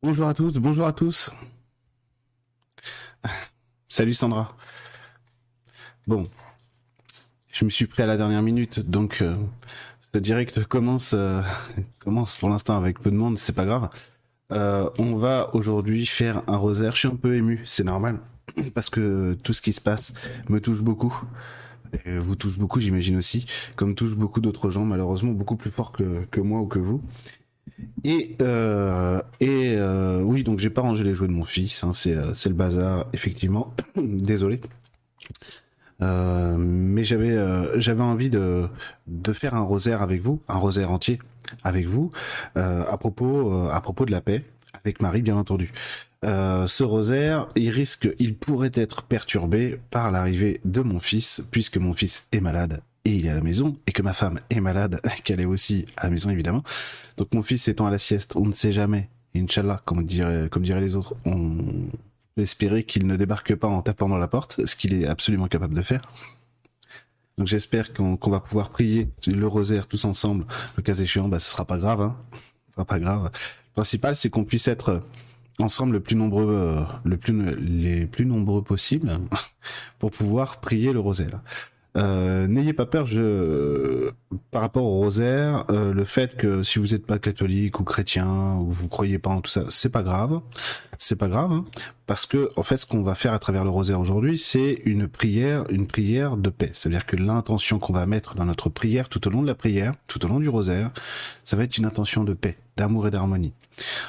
Bonjour 0.00 0.28
à 0.28 0.34
tous, 0.34 0.52
bonjour 0.58 0.86
à 0.86 0.92
tous. 0.92 1.34
Salut 3.88 4.14
Sandra. 4.14 4.56
Bon, 6.06 6.22
je 7.48 7.64
me 7.64 7.70
suis 7.70 7.86
pris 7.86 8.04
à 8.04 8.06
la 8.06 8.16
dernière 8.16 8.42
minute, 8.42 8.88
donc 8.88 9.22
euh, 9.22 9.34
ce 10.12 10.20
direct 10.20 10.62
commence, 10.66 11.14
euh, 11.14 11.42
commence 11.98 12.36
pour 12.36 12.48
l'instant 12.48 12.76
avec 12.76 13.00
peu 13.00 13.10
de 13.10 13.16
monde, 13.16 13.38
c'est 13.38 13.54
pas 13.54 13.64
grave. 13.64 13.88
Euh, 14.52 14.88
on 14.98 15.16
va 15.16 15.52
aujourd'hui 15.52 16.06
faire 16.06 16.42
un 16.46 16.56
rosaire. 16.56 16.94
Je 16.94 17.00
suis 17.00 17.08
un 17.08 17.16
peu 17.16 17.34
ému, 17.34 17.62
c'est 17.64 17.82
normal, 17.82 18.20
parce 18.74 18.90
que 18.90 19.36
tout 19.42 19.52
ce 19.52 19.60
qui 19.60 19.72
se 19.72 19.80
passe 19.80 20.14
me 20.48 20.60
touche 20.60 20.80
beaucoup. 20.80 21.24
Et 22.04 22.18
vous 22.18 22.36
touche 22.36 22.56
beaucoup, 22.56 22.78
j'imagine 22.78 23.16
aussi, 23.16 23.46
comme 23.74 23.96
touche 23.96 24.14
beaucoup 24.14 24.40
d'autres 24.40 24.70
gens, 24.70 24.84
malheureusement 24.84 25.32
beaucoup 25.32 25.56
plus 25.56 25.72
fort 25.72 25.90
que, 25.90 26.24
que 26.30 26.40
moi 26.40 26.60
ou 26.60 26.66
que 26.66 26.78
vous. 26.78 27.02
Et, 28.04 28.36
euh, 28.42 29.20
et 29.40 29.74
euh, 29.76 30.20
oui, 30.22 30.44
donc 30.44 30.58
j'ai 30.58 30.70
pas 30.70 30.80
rangé 30.80 31.04
les 31.04 31.14
jouets 31.14 31.28
de 31.28 31.32
mon 31.32 31.44
fils, 31.44 31.84
hein, 31.84 31.92
c'est, 31.92 32.14
euh, 32.14 32.34
c'est 32.34 32.48
le 32.48 32.54
bazar, 32.54 33.06
effectivement. 33.12 33.74
Désolé. 33.96 34.60
Mais 36.00 37.02
j'avais 37.02 37.36
j'avais 37.80 38.02
envie 38.04 38.30
de, 38.30 38.68
de 39.08 39.32
faire 39.32 39.54
un 39.54 39.62
rosaire 39.62 40.00
avec 40.00 40.22
vous, 40.22 40.40
un 40.46 40.56
rosaire 40.56 40.92
entier 40.92 41.18
avec 41.64 41.86
vous, 41.86 42.12
à 42.54 42.96
propos 42.98 43.68
à 43.68 43.80
propos 43.80 44.04
de 44.04 44.12
la 44.12 44.20
paix, 44.20 44.44
avec 44.74 45.02
Marie 45.02 45.22
bien 45.22 45.36
entendu. 45.36 45.72
Ce 46.22 46.84
rosaire, 46.84 47.48
il 47.56 47.70
risque, 47.70 48.08
il 48.20 48.36
pourrait 48.36 48.70
être 48.74 49.02
perturbé 49.02 49.80
par 49.90 50.12
l'arrivée 50.12 50.60
de 50.64 50.82
mon 50.82 51.00
fils, 51.00 51.48
puisque 51.50 51.78
mon 51.78 51.94
fils 51.94 52.28
est 52.30 52.40
malade 52.40 52.80
et 53.04 53.14
il 53.14 53.26
est 53.26 53.30
à 53.30 53.34
la 53.34 53.40
maison, 53.40 53.76
et 53.86 53.92
que 53.92 54.02
ma 54.02 54.12
femme 54.12 54.40
est 54.50 54.60
malade, 54.60 55.00
qu'elle 55.24 55.40
est 55.40 55.46
aussi 55.46 55.86
à 55.96 56.04
la 56.04 56.10
maison 56.10 56.30
évidemment. 56.30 56.62
Donc 57.16 57.34
mon 57.34 57.42
fils 57.42 57.68
étant 57.68 57.86
à 57.86 57.90
la 57.90 57.98
sieste, 57.98 58.36
on 58.36 58.46
ne 58.46 58.52
sait 58.52 58.72
jamais. 58.72 59.08
Inch'Allah, 59.36 59.80
comme 59.84 60.04
diraient, 60.04 60.80
les 60.80 60.96
autres, 60.96 61.14
on 61.24 61.88
espérer 62.40 62.84
qu'il 62.84 63.06
ne 63.06 63.16
débarque 63.16 63.54
pas 63.54 63.68
en 63.68 63.82
tapant 63.82 64.08
dans 64.08 64.18
la 64.18 64.28
porte, 64.28 64.64
ce 64.64 64.76
qu'il 64.76 64.94
est 64.94 65.06
absolument 65.06 65.48
capable 65.48 65.74
de 65.74 65.82
faire. 65.82 66.02
Donc 67.36 67.46
j'espère 67.46 67.92
qu'on 67.92 68.18
va 68.30 68.40
pouvoir 68.40 68.70
prier 68.70 69.08
le 69.26 69.46
rosaire 69.46 69.86
tous 69.86 70.04
ensemble. 70.04 70.44
Le 70.76 70.82
cas 70.82 70.94
échéant, 70.94 71.28
bah, 71.28 71.40
ce 71.40 71.50
sera 71.50 71.64
pas 71.64 71.78
grave. 71.78 72.00
Hein. 72.00 72.16
Ce 72.68 72.74
sera 72.74 72.84
pas 72.84 72.98
grave. 72.98 73.30
Le 73.32 73.72
principal, 73.74 74.16
c'est 74.16 74.30
qu'on 74.30 74.44
puisse 74.44 74.66
être 74.66 75.02
ensemble 75.60 75.94
le 75.94 76.00
plus 76.00 76.16
nombreux, 76.16 76.48
euh, 76.48 76.82
les 77.04 78.06
plus 78.06 78.26
nombreux 78.26 78.62
possible 78.62 79.18
pour 79.98 80.10
pouvoir 80.10 80.60
prier 80.60 80.92
le 80.92 81.00
rosaire. 81.00 81.40
Euh, 81.96 82.46
N'ayez 82.46 82.72
pas 82.72 82.86
peur, 82.86 83.06
je, 83.06 84.10
par 84.50 84.62
rapport 84.62 84.84
au 84.84 84.98
rosaire, 84.98 85.64
euh, 85.70 85.92
le 85.92 86.04
fait 86.04 86.36
que 86.36 86.62
si 86.62 86.78
vous 86.78 86.88
n'êtes 86.88 87.06
pas 87.06 87.18
catholique 87.18 87.80
ou 87.80 87.84
chrétien 87.84 88.56
ou 88.56 88.70
vous 88.70 88.88
croyez 88.88 89.18
pas 89.18 89.30
en 89.30 89.40
tout 89.40 89.50
ça, 89.50 89.64
c'est 89.70 89.88
pas 89.88 90.02
grave, 90.02 90.40
c'est 90.98 91.16
pas 91.16 91.28
grave, 91.28 91.52
hein, 91.52 91.64
parce 92.06 92.26
que 92.26 92.50
en 92.56 92.62
fait, 92.62 92.76
ce 92.76 92.86
qu'on 92.86 93.02
va 93.02 93.14
faire 93.14 93.32
à 93.32 93.38
travers 93.38 93.64
le 93.64 93.70
rosaire 93.70 93.98
aujourd'hui, 93.98 94.38
c'est 94.38 94.82
une 94.84 95.08
prière, 95.08 95.64
une 95.70 95.86
prière 95.86 96.36
de 96.36 96.50
paix. 96.50 96.70
C'est-à-dire 96.72 97.06
que 97.06 97.16
l'intention 97.16 97.78
qu'on 97.78 97.92
va 97.92 98.06
mettre 98.06 98.34
dans 98.34 98.44
notre 98.44 98.68
prière 98.68 99.08
tout 99.08 99.26
au 99.26 99.30
long 99.30 99.42
de 99.42 99.46
la 99.46 99.54
prière, 99.54 99.94
tout 100.06 100.24
au 100.24 100.28
long 100.28 100.40
du 100.40 100.48
rosaire, 100.48 100.90
ça 101.44 101.56
va 101.56 101.64
être 101.64 101.78
une 101.78 101.86
intention 101.86 102.22
de 102.22 102.34
paix, 102.34 102.58
d'amour 102.76 103.08
et 103.08 103.10
d'harmonie. 103.10 103.54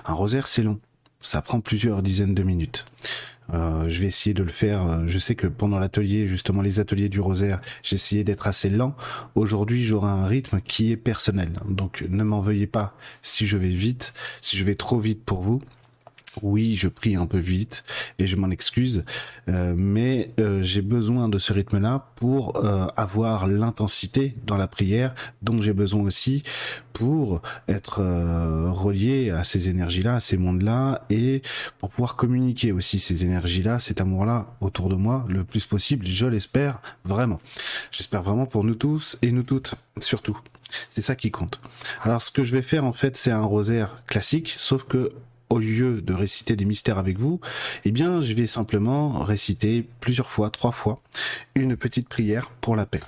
Un 0.05 0.13
rosaire, 0.13 0.47
c'est 0.47 0.63
long, 0.63 0.79
ça 1.21 1.41
prend 1.41 1.61
plusieurs 1.61 2.03
dizaines 2.03 2.35
de 2.35 2.43
minutes. 2.43 2.85
Euh, 3.53 3.89
je 3.89 3.99
vais 3.99 4.07
essayer 4.07 4.33
de 4.33 4.43
le 4.43 4.49
faire. 4.49 5.07
Je 5.07 5.19
sais 5.19 5.35
que 5.35 5.47
pendant 5.47 5.79
l'atelier, 5.79 6.27
justement 6.27 6.61
les 6.61 6.79
ateliers 6.79 7.09
du 7.09 7.19
rosaire, 7.19 7.61
essayé 7.91 8.23
d'être 8.23 8.47
assez 8.47 8.69
lent. 8.69 8.95
Aujourd'hui, 9.35 9.83
j'aurai 9.83 10.09
un 10.09 10.25
rythme 10.25 10.61
qui 10.61 10.91
est 10.91 10.97
personnel. 10.97 11.51
Donc 11.67 12.05
ne 12.09 12.23
m'en 12.23 12.41
veuillez 12.41 12.67
pas 12.67 12.95
si 13.21 13.47
je 13.47 13.57
vais 13.57 13.69
vite, 13.69 14.13
si 14.41 14.57
je 14.57 14.63
vais 14.63 14.75
trop 14.75 14.99
vite 14.99 15.23
pour 15.23 15.41
vous. 15.41 15.61
Oui, 16.41 16.75
je 16.75 16.87
prie 16.87 17.15
un 17.15 17.25
peu 17.25 17.39
vite 17.39 17.83
et 18.19 18.27
je 18.27 18.35
m'en 18.35 18.49
excuse, 18.49 19.03
euh, 19.47 19.73
mais 19.75 20.31
euh, 20.39 20.61
j'ai 20.61 20.81
besoin 20.81 21.27
de 21.27 21.39
ce 21.39 21.53
rythme-là 21.53 22.11
pour 22.15 22.57
euh, 22.57 22.87
avoir 22.95 23.47
l'intensité 23.47 24.35
dans 24.45 24.57
la 24.57 24.67
prière 24.67 25.15
dont 25.41 25.61
j'ai 25.61 25.73
besoin 25.73 26.01
aussi 26.03 26.43
pour 26.93 27.41
être 27.67 27.99
euh, 28.01 28.69
relié 28.71 29.31
à 29.31 29.43
ces 29.43 29.69
énergies-là, 29.69 30.15
à 30.15 30.19
ces 30.19 30.37
mondes-là 30.37 31.05
et 31.09 31.41
pour 31.77 31.89
pouvoir 31.89 32.15
communiquer 32.15 32.71
aussi 32.71 32.99
ces 32.99 33.25
énergies-là, 33.25 33.79
cet 33.79 34.01
amour-là 34.01 34.47
autour 34.61 34.89
de 34.89 34.95
moi 34.95 35.25
le 35.29 35.43
plus 35.43 35.65
possible, 35.65 36.05
je 36.05 36.25
l'espère 36.25 36.81
vraiment. 37.05 37.39
J'espère 37.91 38.23
vraiment 38.23 38.45
pour 38.45 38.63
nous 38.63 38.75
tous 38.75 39.17
et 39.21 39.31
nous 39.31 39.43
toutes 39.43 39.75
surtout. 39.99 40.37
C'est 40.89 41.01
ça 41.01 41.15
qui 41.15 41.31
compte. 41.31 41.61
Alors 42.03 42.21
ce 42.21 42.31
que 42.31 42.43
je 42.43 42.51
vais 42.51 42.61
faire 42.61 42.85
en 42.85 42.93
fait, 42.93 43.17
c'est 43.17 43.31
un 43.31 43.41
rosaire 43.43 44.03
classique, 44.05 44.53
sauf 44.57 44.83
que 44.83 45.11
au 45.49 45.59
lieu 45.59 46.01
de 46.01 46.13
réciter 46.13 46.55
des 46.55 46.65
mystères 46.65 46.97
avec 46.97 47.17
vous, 47.17 47.39
eh 47.83 47.91
bien, 47.91 48.21
je 48.21 48.33
vais 48.33 48.47
simplement 48.47 49.19
réciter 49.19 49.87
plusieurs 49.99 50.29
fois, 50.29 50.49
trois 50.49 50.71
fois, 50.71 51.01
une 51.55 51.75
petite 51.75 52.07
prière 52.07 52.49
pour 52.61 52.75
la 52.75 52.85
paix. 52.85 53.01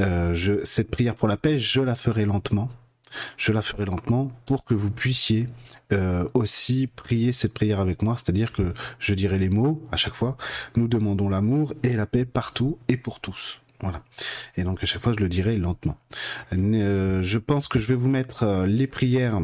Euh, 0.00 0.60
cette 0.64 0.90
prière 0.90 1.14
pour 1.14 1.28
la 1.28 1.36
paix, 1.36 1.58
je 1.58 1.80
la 1.80 1.94
ferai 1.94 2.24
lentement. 2.24 2.68
Je 3.36 3.52
la 3.52 3.62
ferai 3.62 3.86
lentement 3.86 4.30
pour 4.44 4.64
que 4.64 4.74
vous 4.74 4.90
puissiez 4.90 5.48
euh, 5.92 6.26
aussi 6.34 6.86
prier 6.86 7.32
cette 7.32 7.54
prière 7.54 7.80
avec 7.80 8.02
moi, 8.02 8.16
c'est-à-dire 8.16 8.52
que 8.52 8.74
je 8.98 9.14
dirai 9.14 9.38
les 9.38 9.48
mots 9.48 9.82
à 9.90 9.96
chaque 9.96 10.14
fois. 10.14 10.36
Nous 10.76 10.88
demandons 10.88 11.30
l'amour 11.30 11.72
et 11.82 11.94
la 11.94 12.06
paix 12.06 12.26
partout 12.26 12.78
et 12.88 12.98
pour 12.98 13.20
tous. 13.20 13.60
Voilà. 13.80 14.02
Et 14.56 14.62
donc 14.64 14.82
à 14.82 14.86
chaque 14.86 15.00
fois, 15.00 15.14
je 15.16 15.22
le 15.22 15.28
dirai 15.28 15.56
lentement. 15.56 15.96
Euh, 16.52 17.22
je 17.22 17.38
pense 17.38 17.66
que 17.66 17.78
je 17.78 17.86
vais 17.86 17.94
vous 17.94 18.08
mettre 18.08 18.64
les 18.66 18.86
prières 18.86 19.40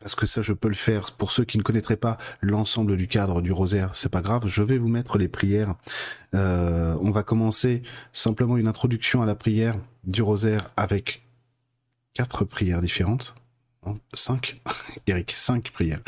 parce 0.00 0.14
que 0.14 0.26
ça 0.26 0.42
je 0.42 0.52
peux 0.52 0.68
le 0.68 0.74
faire 0.74 1.12
pour 1.12 1.30
ceux 1.30 1.44
qui 1.44 1.58
ne 1.58 1.62
connaîtraient 1.62 1.96
pas 1.96 2.18
l'ensemble 2.40 2.96
du 2.96 3.08
cadre 3.08 3.42
du 3.42 3.52
rosaire, 3.52 3.90
c'est 3.94 4.10
pas 4.10 4.20
grave, 4.20 4.46
je 4.46 4.62
vais 4.62 4.78
vous 4.78 4.88
mettre 4.88 5.18
les 5.18 5.28
prières. 5.28 5.74
Euh, 6.34 6.96
on 7.00 7.10
va 7.10 7.22
commencer 7.22 7.82
simplement 8.12 8.56
une 8.56 8.68
introduction 8.68 9.22
à 9.22 9.26
la 9.26 9.34
prière 9.34 9.76
du 10.04 10.22
rosaire 10.22 10.70
avec 10.76 11.22
quatre 12.12 12.44
prières 12.44 12.80
différentes. 12.80 13.34
Non, 13.86 13.98
Cinq, 14.14 14.60
Eric, 15.06 15.32
cinq 15.32 15.70
prières. 15.70 16.00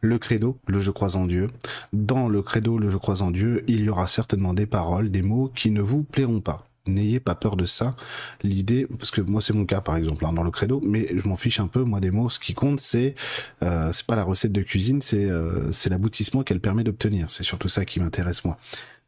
Le 0.00 0.18
credo, 0.18 0.58
le 0.66 0.80
je 0.80 0.90
crois 0.90 1.16
en 1.16 1.26
Dieu. 1.26 1.48
Dans 1.92 2.28
le 2.28 2.42
credo, 2.42 2.78
le 2.78 2.90
je 2.90 2.98
crois 2.98 3.22
en 3.22 3.30
Dieu, 3.30 3.64
il 3.68 3.82
y 3.82 3.88
aura 3.88 4.06
certainement 4.06 4.54
des 4.54 4.66
paroles, 4.66 5.10
des 5.10 5.22
mots 5.22 5.50
qui 5.54 5.70
ne 5.70 5.80
vous 5.80 6.02
plairont 6.02 6.40
pas 6.40 6.66
n'ayez 6.86 7.20
pas 7.20 7.34
peur 7.34 7.56
de 7.56 7.66
ça. 7.66 7.96
L'idée, 8.42 8.86
parce 8.98 9.10
que 9.10 9.20
moi 9.20 9.40
c'est 9.40 9.52
mon 9.52 9.64
cas 9.64 9.80
par 9.80 9.96
exemple 9.96 10.24
hein, 10.26 10.32
dans 10.32 10.42
le 10.42 10.50
credo, 10.50 10.80
mais 10.84 11.08
je 11.16 11.26
m'en 11.28 11.36
fiche 11.36 11.60
un 11.60 11.66
peu 11.66 11.82
moi 11.82 12.00
des 12.00 12.10
mots. 12.10 12.30
Ce 12.30 12.38
qui 12.38 12.54
compte 12.54 12.80
c'est 12.80 13.14
euh, 13.62 13.92
c'est 13.92 14.06
pas 14.06 14.16
la 14.16 14.24
recette 14.24 14.52
de 14.52 14.62
cuisine, 14.62 15.00
c'est 15.00 15.24
euh, 15.24 15.70
c'est 15.72 15.90
l'aboutissement 15.90 16.42
qu'elle 16.42 16.60
permet 16.60 16.84
d'obtenir. 16.84 17.30
C'est 17.30 17.44
surtout 17.44 17.68
ça 17.68 17.84
qui 17.84 18.00
m'intéresse 18.00 18.44
moi. 18.44 18.56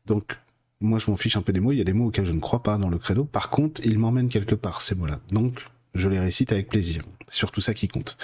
Donc 0.06 0.36
moi 0.80 0.98
je 0.98 1.10
m'en 1.10 1.16
fiche 1.16 1.36
un 1.36 1.42
peu 1.42 1.52
des 1.52 1.60
mots. 1.60 1.72
Il 1.72 1.78
y 1.78 1.80
a 1.80 1.84
des 1.84 1.92
mots 1.92 2.06
auxquels 2.06 2.26
je 2.26 2.32
ne 2.32 2.40
crois 2.40 2.62
pas 2.62 2.78
dans 2.78 2.88
le 2.88 2.98
credo. 2.98 3.24
Par 3.24 3.50
contre, 3.50 3.80
ils 3.84 3.98
m'emmènent 3.98 4.28
quelque 4.28 4.54
part 4.54 4.82
ces 4.82 4.94
mots-là. 4.94 5.20
Donc 5.30 5.64
je 5.94 6.08
les 6.08 6.20
récite 6.20 6.52
avec 6.52 6.68
plaisir. 6.68 7.02
C'est 7.28 7.38
surtout 7.38 7.60
ça 7.60 7.74
qui 7.74 7.88
compte. 7.88 8.16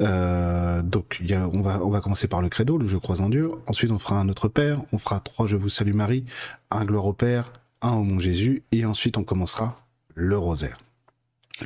Euh, 0.00 0.80
donc 0.82 1.20
y 1.22 1.34
a, 1.34 1.46
on 1.48 1.60
va 1.60 1.80
on 1.84 1.90
va 1.90 2.00
commencer 2.00 2.26
par 2.26 2.40
le 2.40 2.48
credo, 2.48 2.78
le 2.78 2.88
je 2.88 2.96
crois 2.96 3.20
en 3.20 3.28
Dieu. 3.28 3.50
Ensuite 3.66 3.90
on 3.90 3.98
fera 3.98 4.18
un 4.18 4.24
Notre 4.24 4.48
Père, 4.48 4.82
on 4.92 4.98
fera 4.98 5.20
trois 5.20 5.46
Je 5.46 5.56
vous 5.56 5.68
salue 5.68 5.92
Marie, 5.92 6.24
un 6.70 6.84
gloire 6.84 7.04
au 7.04 7.12
Père, 7.12 7.52
un 7.82 7.92
au 7.92 8.02
mon 8.04 8.18
Jésus, 8.18 8.62
et 8.72 8.84
ensuite 8.84 9.16
on 9.16 9.24
commencera 9.24 9.76
le 10.14 10.36
rosaire. 10.36 10.78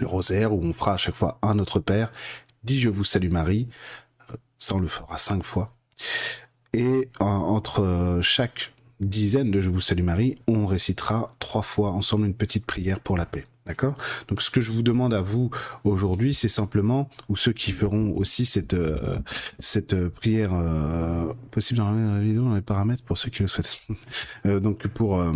Le 0.00 0.06
rosaire 0.06 0.52
où 0.52 0.60
on 0.62 0.72
fera 0.72 0.94
à 0.94 0.96
chaque 0.96 1.14
fois 1.14 1.38
un 1.42 1.54
Notre 1.54 1.80
Père, 1.80 2.10
dit 2.64 2.80
Je 2.80 2.88
vous 2.88 3.04
salue 3.04 3.30
Marie, 3.30 3.68
ça 4.58 4.74
on 4.74 4.78
le 4.80 4.88
fera 4.88 5.18
cinq 5.18 5.42
fois. 5.44 5.74
Et 6.72 7.08
en- 7.20 7.26
entre 7.26 7.82
euh, 7.82 8.22
chaque 8.22 8.72
dizaine 9.00 9.50
de 9.50 9.60
Je 9.60 9.70
vous 9.70 9.80
salue 9.80 10.02
Marie, 10.02 10.36
on 10.46 10.66
récitera 10.66 11.34
trois 11.38 11.62
fois 11.62 11.90
ensemble 11.92 12.26
une 12.26 12.34
petite 12.34 12.66
prière 12.66 13.00
pour 13.00 13.16
la 13.16 13.26
paix. 13.26 13.44
D'accord? 13.66 13.96
Donc 14.28 14.42
ce 14.42 14.50
que 14.50 14.60
je 14.60 14.72
vous 14.72 14.82
demande 14.82 15.14
à 15.14 15.22
vous 15.22 15.50
aujourd'hui, 15.84 16.34
c'est 16.34 16.48
simplement, 16.48 17.08
ou 17.30 17.36
ceux 17.36 17.52
qui 17.54 17.72
feront 17.72 18.12
aussi 18.14 18.44
cette, 18.44 18.74
euh, 18.74 19.16
cette 19.58 19.94
euh, 19.94 20.10
prière 20.10 20.50
euh, 20.52 21.32
possible 21.50 21.78
dans 21.78 21.90
la 21.90 22.20
vidéo, 22.20 22.42
dans 22.44 22.54
les 22.56 22.60
paramètres 22.60 23.02
pour 23.04 23.16
ceux 23.16 23.30
qui 23.30 23.40
le 23.42 23.48
souhaitent. 23.48 23.80
Euh, 24.46 24.60
donc 24.60 24.86
pour 24.88 25.18
euh, 25.20 25.32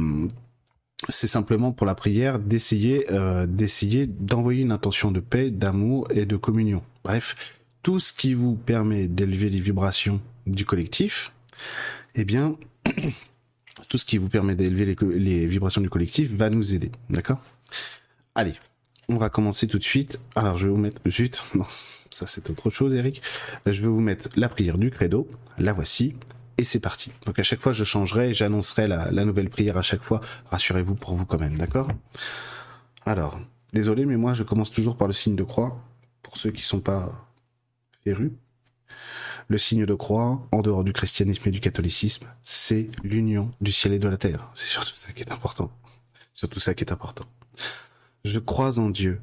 c'est 1.09 1.29
simplement 1.29 1.73
pour 1.73 1.87
la 1.87 1.95
prière 1.95 2.39
d'essayer 2.39 3.07
euh, 3.11 3.47
d'essayer 3.47 4.07
d'envoyer 4.07 4.63
une 4.63 4.73
intention 4.73 5.13
de 5.13 5.21
paix, 5.21 5.51
d'amour 5.51 6.09
et 6.11 6.27
de 6.27 6.37
communion. 6.37 6.83
Bref, 7.05 7.59
tout 7.83 8.01
ce 8.01 8.13
qui 8.13 8.35
vous 8.35 8.57
permet 8.57 9.07
d'élever 9.07 9.49
les 9.49 9.61
vibrations 9.61 10.21
du 10.47 10.65
collectif, 10.65 11.33
eh 12.15 12.25
bien, 12.25 12.57
tout 13.89 13.99
ce 13.99 14.05
qui 14.05 14.19
vous 14.19 14.29
permet 14.29 14.57
d'élever 14.57 14.97
les, 15.15 15.47
vibrations 15.47 15.81
du 15.81 15.89
collectif 15.89 16.33
va 16.33 16.51
nous 16.51 16.75
aider. 16.75 16.91
D'accord? 17.11 17.41
Allez, 18.35 18.55
on 19.09 19.17
va 19.17 19.31
commencer 19.31 19.69
tout 19.69 19.79
de 19.79 19.85
suite. 19.85 20.21
Alors, 20.35 20.59
je 20.59 20.67
vais 20.67 20.73
vous 20.73 20.79
mettre 20.79 21.01
juste, 21.07 21.43
non, 21.55 21.65
ça 22.11 22.27
c'est 22.27 22.51
autre 22.51 22.71
chose, 22.71 22.95
Eric. 22.95 23.23
Je 23.67 23.81
vais 23.81 23.89
vous 23.89 24.01
mettre 24.01 24.29
la 24.37 24.49
prière 24.49 24.79
du 24.79 24.91
credo. 24.91 25.29
La 25.59 25.73
voici. 25.73 26.15
Et 26.59 26.65
c'est 26.65 26.81
parti. 26.81 27.13
Donc 27.25 27.39
à 27.39 27.45
chaque 27.45 27.61
fois, 27.61 27.73
je 27.73 27.85
changerai, 27.85 28.35
j'annoncerai 28.35 28.89
la, 28.89 29.25
nouvelle 29.25 29.49
prière 29.49 29.77
à 29.77 29.83
chaque 29.83 30.03
fois. 30.03 30.21
Rassurez-vous 30.51 30.97
pour 30.97 31.15
vous 31.15 31.25
quand 31.25 31.39
même, 31.39 31.57
d'accord? 31.57 31.89
Alors, 33.07 33.41
désolé, 33.73 34.05
mais 34.05 34.17
moi, 34.17 34.35
je 34.35 34.43
commence 34.43 34.73
toujours 34.73 34.97
par 34.97 35.07
le 35.07 35.15
signe 35.15 35.37
de 35.37 35.45
croix, 35.45 35.81
pour 36.23 36.37
ceux 36.37 36.51
qui 36.51 36.63
sont 36.63 36.81
pas 36.81 37.13
férus. 38.03 38.33
Le 39.47 39.57
signe 39.57 39.87
de 39.87 39.95
croix, 39.95 40.47
en 40.51 40.61
dehors 40.61 40.83
du 40.83 40.93
christianisme 40.93 41.49
et 41.49 41.53
du 41.53 41.61
catholicisme, 41.61 42.27
c'est 42.43 42.91
l'union 43.05 43.51
du 43.61 43.73
ciel 43.73 43.95
et 43.95 43.99
de 44.01 44.09
la 44.09 44.17
terre. 44.17 44.51
C'est 44.55 44.67
surtout 44.67 44.95
ça 44.95 45.13
qui 45.13 45.23
est 45.23 45.33
important. 45.33 45.71
Surtout 46.35 46.61
ça 46.61 46.75
qui 46.75 46.85
est 46.85 46.93
important. 46.93 47.25
Je 48.25 48.41
crois 48.41 48.79
en 48.79 48.91
Dieu, 48.91 49.23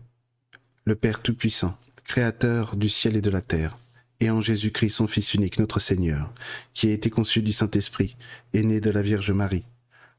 le 0.86 0.96
Père 0.96 1.22
Tout-Puissant, 1.22 1.78
Créateur 2.06 2.76
du 2.76 2.88
ciel 2.88 3.16
et 3.16 3.22
de 3.22 3.30
la 3.30 3.42
terre, 3.42 3.78
et 4.26 4.32
en 4.32 4.42
Jésus-Christ, 4.42 4.90
son 4.90 5.08
Fils 5.08 5.36
unique, 5.36 5.60
notre 5.60 5.80
Seigneur, 5.80 6.34
qui 6.74 6.90
a 6.90 6.94
été 6.94 7.12
conçu 7.12 7.44
du 7.44 7.54
Saint-Esprit, 7.54 8.18
est 8.54 8.64
né 8.64 8.82
de 8.82 8.90
la 8.90 9.04
Vierge 9.04 9.30
Marie, 9.32 9.66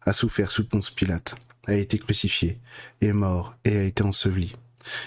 a 0.03 0.13
souffert 0.13 0.53
sous 0.53 0.65
Ponce 0.65 0.91
Pilate, 0.91 1.35
a 1.67 1.75
été 1.75 1.99
crucifié, 1.99 2.61
est 3.01 3.13
mort 3.13 3.57
et 3.65 3.77
a 3.77 3.83
été 3.83 4.05
enseveli, 4.05 4.55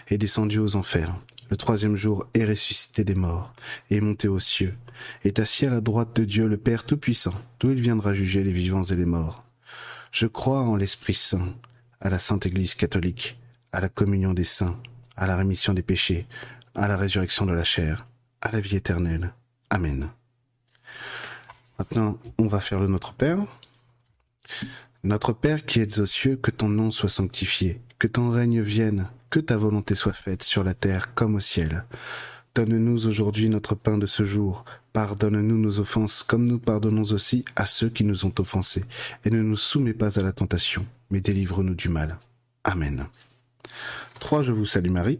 est 0.10 0.18
descendu 0.18 0.60
aux 0.60 0.76
enfers, 0.76 1.18
le 1.50 1.56
troisième 1.56 1.96
jour 1.96 2.28
est 2.34 2.44
ressuscité 2.44 3.06
des 3.06 3.16
morts, 3.16 3.54
est 3.90 4.02
monté 4.02 4.28
aux 4.28 4.42
cieux, 4.42 4.76
est 5.24 5.40
assis 5.40 5.66
à 5.66 5.70
la 5.70 5.80
droite 5.80 6.14
de 6.18 6.26
Dieu 6.26 6.48
le 6.48 6.58
Père 6.58 6.84
Tout-Puissant, 6.84 7.34
d'où 7.62 7.72
il 7.72 7.82
viendra 7.82 8.14
juger 8.14 8.44
les 8.44 8.52
vivants 8.52 8.84
et 8.84 8.96
les 8.96 9.06
morts. 9.06 9.46
Je 10.12 10.28
crois 10.28 10.62
en 10.62 10.76
l'Esprit 10.76 11.14
Saint, 11.14 11.56
à 12.02 12.10
la 12.10 12.20
Sainte 12.20 12.46
Église 12.46 12.76
catholique, 12.76 13.40
à 13.72 13.80
la 13.80 13.88
communion 13.88 14.34
des 14.34 14.44
saints, 14.44 14.78
à 15.16 15.26
la 15.26 15.38
rémission 15.38 15.74
des 15.74 15.84
péchés, 15.84 16.28
à 16.76 16.90
la 16.90 16.98
résurrection 16.98 17.46
de 17.46 17.54
la 17.54 17.64
chair, 17.64 18.06
à 18.42 18.52
la 18.52 18.60
vie 18.60 18.76
éternelle. 18.76 19.34
Amen. 19.70 20.10
Maintenant, 21.78 22.18
on 22.38 22.48
va 22.48 22.60
faire 22.60 22.80
le 22.80 22.88
Notre 22.88 23.14
Père. 23.14 23.40
Notre 25.04 25.34
Père 25.34 25.66
qui 25.66 25.80
êtes 25.80 26.00
aux 26.00 26.06
cieux, 26.06 26.36
que 26.36 26.52
ton 26.52 26.68
nom 26.68 26.92
soit 26.92 27.10
sanctifié, 27.10 27.82
que 28.00 28.08
ton 28.08 28.30
règne 28.30 28.62
vienne, 28.62 29.08
que 29.30 29.40
ta 29.40 29.58
volonté 29.58 29.96
soit 29.96 30.14
faite 30.14 30.44
sur 30.44 30.64
la 30.64 30.74
terre 30.74 31.14
comme 31.14 31.36
au 31.36 31.40
ciel. 31.40 31.86
Donne-nous 32.56 33.08
aujourd'hui 33.08 33.48
notre 33.48 33.76
pain 33.76 33.98
de 33.98 34.08
ce 34.08 34.26
jour. 34.26 34.66
Pardonne-nous 34.92 35.58
nos 35.58 35.80
offenses 35.80 36.24
comme 36.24 36.46
nous 36.46 36.60
pardonnons 36.60 37.14
aussi 37.14 37.46
à 37.56 37.66
ceux 37.66 37.90
qui 37.90 38.04
nous 38.04 38.26
ont 38.26 38.34
offensés. 38.40 38.84
Et 39.24 39.30
ne 39.30 39.42
nous 39.42 39.56
soumets 39.56 39.94
pas 39.94 40.20
à 40.20 40.24
la 40.24 40.34
tentation, 40.34 40.86
mais 41.12 41.22
délivre-nous 41.22 41.76
du 41.76 41.90
mal. 41.90 42.18
Amen. 42.64 43.08
3. 44.20 44.44
Je 44.44 44.52
vous 44.52 44.66
salue 44.66 44.90
Marie. 44.90 45.20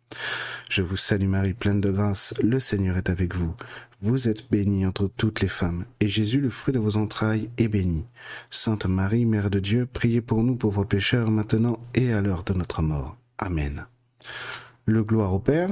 Je 0.69 0.81
vous 0.81 0.97
salue 0.97 1.27
Marie, 1.27 1.53
pleine 1.53 1.81
de 1.81 1.91
grâce, 1.91 2.33
le 2.41 2.59
Seigneur 2.59 2.97
est 2.97 3.09
avec 3.09 3.35
vous. 3.35 3.53
Vous 4.01 4.27
êtes 4.27 4.49
bénie 4.49 4.85
entre 4.85 5.07
toutes 5.07 5.41
les 5.41 5.47
femmes, 5.47 5.85
et 5.99 6.07
Jésus, 6.07 6.39
le 6.39 6.49
fruit 6.49 6.73
de 6.73 6.79
vos 6.79 6.97
entrailles, 6.97 7.49
est 7.57 7.67
béni. 7.67 8.05
Sainte 8.49 8.85
Marie, 8.85 9.25
Mère 9.25 9.49
de 9.49 9.59
Dieu, 9.59 9.85
priez 9.85 10.21
pour 10.21 10.43
nous 10.43 10.55
pauvres 10.55 10.85
pécheurs, 10.85 11.29
maintenant 11.29 11.79
et 11.93 12.11
à 12.13 12.21
l'heure 12.21 12.43
de 12.43 12.53
notre 12.53 12.81
mort. 12.81 13.17
Amen. 13.37 13.85
Le 14.85 15.03
gloire 15.03 15.33
au 15.33 15.39
Père. 15.39 15.69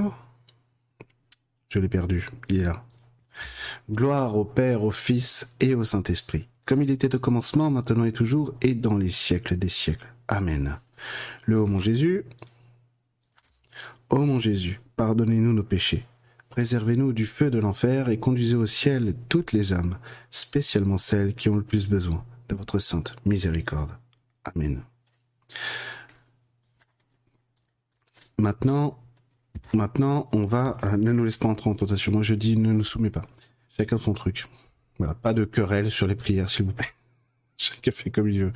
Je 1.68 1.78
l'ai 1.78 1.88
perdu, 1.88 2.28
il 2.48 2.60
est 2.60 2.64
là. 2.64 2.84
Gloire 3.90 4.36
au 4.36 4.44
Père, 4.44 4.84
au 4.84 4.90
Fils 4.90 5.48
et 5.58 5.74
au 5.74 5.82
Saint-Esprit, 5.82 6.48
comme 6.66 6.82
il 6.82 6.90
était 6.90 7.14
au 7.14 7.18
commencement, 7.18 7.70
maintenant 7.70 8.04
et 8.04 8.12
toujours, 8.12 8.54
et 8.60 8.74
dans 8.74 8.96
les 8.96 9.10
siècles 9.10 9.56
des 9.56 9.68
siècles. 9.68 10.12
Amen. 10.28 10.78
Le 11.46 11.58
haut 11.58 11.66
mon 11.66 11.80
Jésus, 11.80 12.24
Ô 14.10 14.18
mon 14.26 14.40
Jésus, 14.40 14.80
pardonnez-nous 14.96 15.52
nos 15.52 15.62
péchés, 15.62 16.04
préservez-nous 16.48 17.12
du 17.12 17.26
feu 17.26 17.48
de 17.48 17.60
l'enfer 17.60 18.08
et 18.08 18.18
conduisez 18.18 18.56
au 18.56 18.66
ciel 18.66 19.14
toutes 19.28 19.52
les 19.52 19.72
âmes, 19.72 19.98
spécialement 20.32 20.98
celles 20.98 21.32
qui 21.32 21.48
ont 21.48 21.54
le 21.54 21.62
plus 21.62 21.88
besoin 21.88 22.24
de 22.48 22.56
votre 22.56 22.80
sainte 22.80 23.14
miséricorde. 23.24 23.92
Amen. 24.44 24.82
Maintenant, 28.36 28.98
maintenant, 29.72 30.28
on 30.32 30.44
va, 30.44 30.76
ne 30.98 31.12
nous 31.12 31.24
laisse 31.24 31.36
pas 31.36 31.48
entrer 31.48 31.70
en 31.70 31.74
tentation. 31.74 32.10
Moi, 32.10 32.22
je 32.22 32.34
dis, 32.34 32.56
ne 32.56 32.72
nous 32.72 32.82
soumets 32.82 33.10
pas. 33.10 33.22
Chacun 33.76 33.98
son 33.98 34.12
truc. 34.12 34.46
Voilà, 34.98 35.14
pas 35.14 35.34
de 35.34 35.44
querelle 35.44 35.88
sur 35.88 36.08
les 36.08 36.16
prières, 36.16 36.50
s'il 36.50 36.66
vous 36.66 36.72
plaît. 36.72 36.92
Chacun 37.56 37.92
fait 37.92 38.10
comme 38.10 38.28
il 38.28 38.40
veut. 38.40 38.52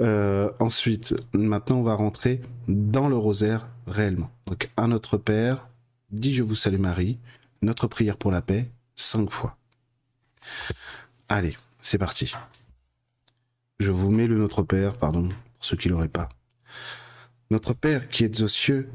Euh, 0.00 0.50
ensuite, 0.60 1.14
maintenant, 1.32 1.78
on 1.78 1.82
va 1.82 1.94
rentrer 1.94 2.40
dans 2.68 3.08
le 3.08 3.16
rosaire 3.16 3.68
réellement. 3.86 4.30
Donc, 4.46 4.70
à 4.76 4.86
notre 4.86 5.16
Père, 5.16 5.68
dis 6.10 6.34
je 6.34 6.42
vous 6.42 6.54
salue 6.54 6.78
Marie, 6.78 7.18
notre 7.62 7.86
prière 7.86 8.16
pour 8.16 8.30
la 8.30 8.42
paix, 8.42 8.68
cinq 8.94 9.30
fois. 9.30 9.56
Allez, 11.28 11.56
c'est 11.80 11.98
parti. 11.98 12.32
Je 13.78 13.90
vous 13.90 14.10
mets 14.10 14.26
le 14.26 14.38
Notre 14.38 14.62
Père, 14.62 14.96
pardon, 14.96 15.28
pour 15.28 15.36
ceux 15.60 15.76
qui 15.76 15.88
l'auraient 15.88 16.08
pas. 16.08 16.28
Notre 17.50 17.74
Père 17.74 18.08
qui 18.08 18.24
êtes 18.24 18.40
aux 18.40 18.48
cieux, 18.48 18.90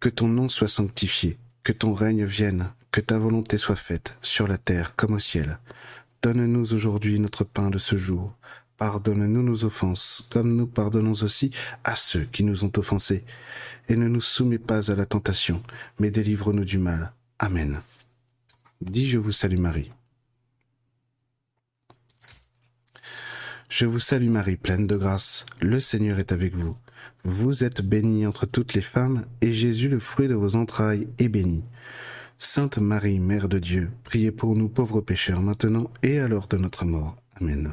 que 0.00 0.08
ton 0.08 0.28
nom 0.28 0.48
soit 0.48 0.68
sanctifié, 0.68 1.38
que 1.64 1.72
ton 1.72 1.94
règne 1.94 2.24
vienne, 2.24 2.70
que 2.92 3.00
ta 3.00 3.18
volonté 3.18 3.58
soit 3.58 3.76
faite, 3.76 4.16
sur 4.22 4.46
la 4.46 4.58
terre 4.58 4.94
comme 4.94 5.14
au 5.14 5.18
ciel. 5.18 5.58
Donne-nous 6.22 6.74
aujourd'hui 6.74 7.18
notre 7.18 7.44
pain 7.44 7.70
de 7.70 7.78
ce 7.78 7.96
jour. 7.96 8.36
Pardonne-nous 8.78 9.42
nos 9.42 9.64
offenses, 9.64 10.26
comme 10.30 10.54
nous 10.54 10.66
pardonnons 10.66 11.22
aussi 11.22 11.50
à 11.84 11.96
ceux 11.96 12.24
qui 12.24 12.44
nous 12.44 12.64
ont 12.64 12.72
offensés. 12.76 13.24
Et 13.88 13.96
ne 13.96 14.08
nous 14.08 14.20
soumets 14.20 14.58
pas 14.58 14.90
à 14.90 14.94
la 14.94 15.06
tentation, 15.06 15.62
mais 15.98 16.10
délivre-nous 16.10 16.64
du 16.64 16.78
mal. 16.78 17.12
Amen. 17.38 17.80
Dis 18.80 19.08
je 19.08 19.18
vous 19.18 19.32
salue 19.32 19.58
Marie. 19.58 19.92
Je 23.68 23.86
vous 23.86 24.00
salue 24.00 24.28
Marie, 24.28 24.56
pleine 24.56 24.86
de 24.86 24.96
grâce, 24.96 25.44
le 25.60 25.80
Seigneur 25.80 26.18
est 26.18 26.32
avec 26.32 26.54
vous. 26.54 26.76
Vous 27.24 27.64
êtes 27.64 27.82
bénie 27.82 28.26
entre 28.26 28.46
toutes 28.46 28.74
les 28.74 28.80
femmes, 28.80 29.24
et 29.40 29.52
Jésus, 29.52 29.88
le 29.88 29.98
fruit 29.98 30.28
de 30.28 30.34
vos 30.34 30.54
entrailles, 30.54 31.08
est 31.18 31.28
béni. 31.28 31.64
Sainte 32.38 32.78
Marie, 32.78 33.18
Mère 33.18 33.48
de 33.48 33.58
Dieu, 33.58 33.90
priez 34.04 34.30
pour 34.30 34.54
nous 34.54 34.68
pauvres 34.68 35.00
pécheurs 35.00 35.40
maintenant 35.40 35.90
et 36.02 36.20
à 36.20 36.28
l'heure 36.28 36.46
de 36.46 36.58
notre 36.58 36.84
mort. 36.84 37.16
Amen. 37.40 37.72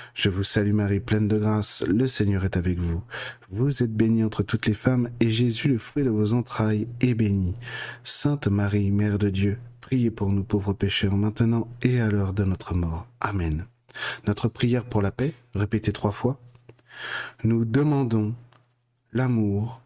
Je 0.13 0.29
vous 0.29 0.43
salue 0.43 0.73
Marie, 0.73 0.99
pleine 0.99 1.27
de 1.27 1.37
grâce, 1.37 1.83
le 1.87 2.07
Seigneur 2.07 2.43
est 2.43 2.57
avec 2.57 2.79
vous. 2.79 3.01
Vous 3.49 3.81
êtes 3.81 3.93
bénie 3.93 4.23
entre 4.23 4.43
toutes 4.43 4.65
les 4.65 4.73
femmes, 4.73 5.09
et 5.19 5.29
Jésus, 5.29 5.69
le 5.69 5.77
fruit 5.77 6.03
de 6.03 6.09
vos 6.09 6.33
entrailles, 6.33 6.87
est 6.99 7.13
béni. 7.13 7.55
Sainte 8.03 8.47
Marie, 8.47 8.91
Mère 8.91 9.17
de 9.17 9.29
Dieu, 9.29 9.57
priez 9.79 10.11
pour 10.11 10.29
nous 10.31 10.43
pauvres 10.43 10.73
pécheurs 10.73 11.15
maintenant 11.15 11.69
et 11.81 12.01
à 12.01 12.09
l'heure 12.09 12.33
de 12.33 12.43
notre 12.43 12.75
mort. 12.75 13.07
Amen. 13.21 13.65
Notre 14.27 14.47
prière 14.47 14.85
pour 14.85 15.01
la 15.01 15.11
paix, 15.11 15.33
répétez 15.55 15.93
trois 15.93 16.11
fois. 16.11 16.39
Nous 17.43 17.65
demandons 17.65 18.35
l'amour 19.13 19.81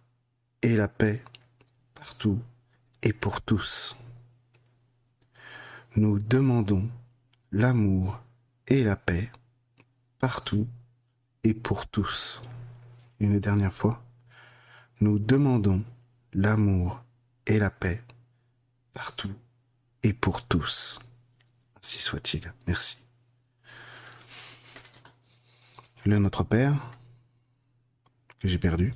et 0.62 0.76
la 0.76 0.88
paix 0.88 1.22
partout 1.94 2.40
et 3.04 3.14
pour 3.14 3.42
tous. 3.42 3.98
Nous 5.96 6.20
demandons 6.20 6.90
l'amour 7.52 8.22
et 8.68 8.84
la 8.84 8.96
paix 8.96 9.30
partout 10.26 10.68
et 11.44 11.54
pour 11.54 11.86
tous. 11.86 12.42
Une 13.20 13.40
dernière 13.40 13.72
fois, 13.72 14.04
nous 15.00 15.20
demandons 15.20 15.84
l'amour 16.34 17.04
et 17.46 17.60
la 17.60 17.70
paix 17.70 18.02
partout 18.96 19.36
et 20.02 20.14
pour 20.14 20.42
tous. 20.48 20.98
Ainsi 21.78 22.02
soit-il. 22.02 22.52
Merci. 22.66 22.98
Le 26.06 26.18
Notre 26.18 26.44
Père, 26.44 26.74
que 28.40 28.48
j'ai 28.48 28.58
perdu. 28.58 28.92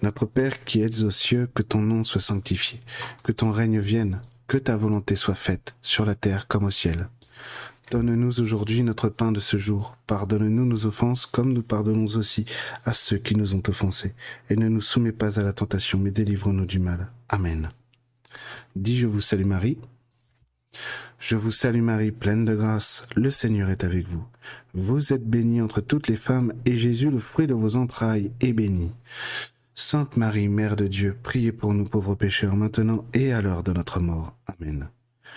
Notre 0.00 0.26
Père 0.26 0.64
qui 0.64 0.80
êtes 0.80 1.00
aux 1.00 1.10
cieux, 1.10 1.50
que 1.52 1.62
ton 1.62 1.80
nom 1.80 2.04
soit 2.04 2.20
sanctifié, 2.20 2.80
que 3.24 3.32
ton 3.32 3.50
règne 3.50 3.80
vienne, 3.80 4.20
que 4.46 4.58
ta 4.58 4.76
volonté 4.76 5.16
soit 5.16 5.34
faite, 5.34 5.74
sur 5.82 6.04
la 6.04 6.14
terre 6.14 6.46
comme 6.46 6.66
au 6.66 6.70
ciel. 6.70 7.08
Donne-nous 7.90 8.40
aujourd'hui 8.40 8.82
notre 8.82 9.08
pain 9.08 9.32
de 9.32 9.40
ce 9.40 9.56
jour. 9.56 9.96
Pardonne-nous 10.06 10.66
nos 10.66 10.84
offenses 10.84 11.24
comme 11.24 11.52
nous 11.52 11.62
pardonnons 11.62 12.16
aussi 12.16 12.44
à 12.84 12.92
ceux 12.92 13.16
qui 13.16 13.34
nous 13.34 13.54
ont 13.54 13.62
offensés. 13.66 14.14
Et 14.50 14.56
ne 14.56 14.68
nous 14.68 14.82
soumets 14.82 15.12
pas 15.12 15.40
à 15.40 15.42
la 15.42 15.54
tentation, 15.54 15.98
mais 15.98 16.10
délivre-nous 16.10 16.66
du 16.66 16.78
mal. 16.78 17.08
Amen. 17.28 17.70
Dis 18.76 18.98
je 18.98 19.06
vous 19.06 19.22
salue 19.22 19.46
Marie. 19.46 19.78
Je 21.18 21.34
vous 21.34 21.50
salue 21.50 21.80
Marie, 21.80 22.12
pleine 22.12 22.44
de 22.44 22.54
grâce, 22.54 23.08
le 23.16 23.30
Seigneur 23.30 23.70
est 23.70 23.84
avec 23.84 24.06
vous. 24.08 24.24
Vous 24.74 25.12
êtes 25.12 25.28
bénie 25.28 25.60
entre 25.60 25.80
toutes 25.80 26.06
les 26.06 26.16
femmes, 26.16 26.52
et 26.64 26.76
Jésus, 26.76 27.10
le 27.10 27.18
fruit 27.18 27.48
de 27.48 27.54
vos 27.54 27.74
entrailles, 27.74 28.30
est 28.40 28.52
béni. 28.52 28.92
Sainte 29.74 30.16
Marie, 30.16 30.48
Mère 30.48 30.76
de 30.76 30.86
Dieu, 30.86 31.16
priez 31.22 31.52
pour 31.52 31.74
nous 31.74 31.84
pauvres 31.84 32.14
pécheurs 32.14 32.54
maintenant 32.54 33.04
et 33.14 33.32
à 33.32 33.40
l'heure 33.40 33.62
de 33.62 33.72
notre 33.72 33.98
mort. 33.98 34.36
Amen. 34.46 34.88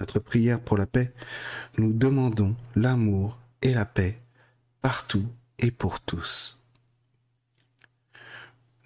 notre 0.00 0.18
prière 0.18 0.60
pour 0.60 0.76
la 0.76 0.86
paix, 0.86 1.12
nous 1.78 1.92
demandons 1.92 2.56
l'amour 2.74 3.40
et 3.62 3.74
la 3.74 3.84
paix 3.84 4.18
partout 4.80 5.28
et 5.58 5.70
pour 5.70 6.00
tous. 6.00 6.60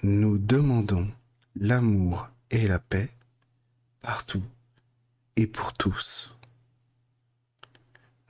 Nous 0.03 0.39
demandons 0.39 1.11
l'amour 1.57 2.29
et 2.51 2.69
la 2.69 2.79
paix 2.79 3.11
partout 4.01 4.45
et 5.37 5.47
pour 5.47 5.73
tous. 5.73 6.33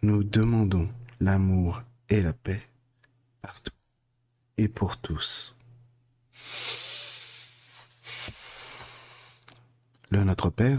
Nous 0.02 0.24
demandons 0.24 0.88
l'amour 1.20 1.82
et 2.08 2.20
la 2.20 2.32
paix 2.32 2.62
partout 3.42 3.72
et 4.56 4.68
pour 4.68 4.96
tous. 4.98 5.56
Le 10.10 10.22
Notre 10.22 10.50
Père, 10.50 10.78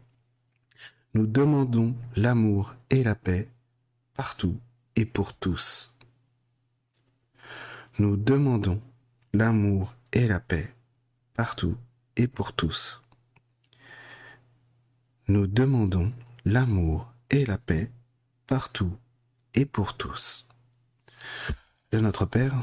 Nous 1.13 1.27
demandons 1.27 1.93
l'amour 2.15 2.73
et 2.89 3.03
la 3.03 3.15
paix 3.15 3.49
partout 4.15 4.57
et 4.95 5.05
pour 5.05 5.33
tous. 5.33 5.97
Nous 7.99 8.15
demandons 8.15 8.81
l'amour 9.33 9.93
et 10.13 10.25
la 10.25 10.39
paix 10.39 10.73
partout 11.33 11.75
et 12.15 12.27
pour 12.27 12.53
tous. 12.53 13.01
Nous 15.27 15.47
demandons 15.47 16.13
l'amour 16.45 17.11
et 17.29 17.45
la 17.45 17.57
paix 17.57 17.91
partout 18.47 18.95
et 19.53 19.65
pour 19.65 19.97
tous. 19.97 20.47
De 21.91 21.99
notre 21.99 22.25
Père, 22.25 22.55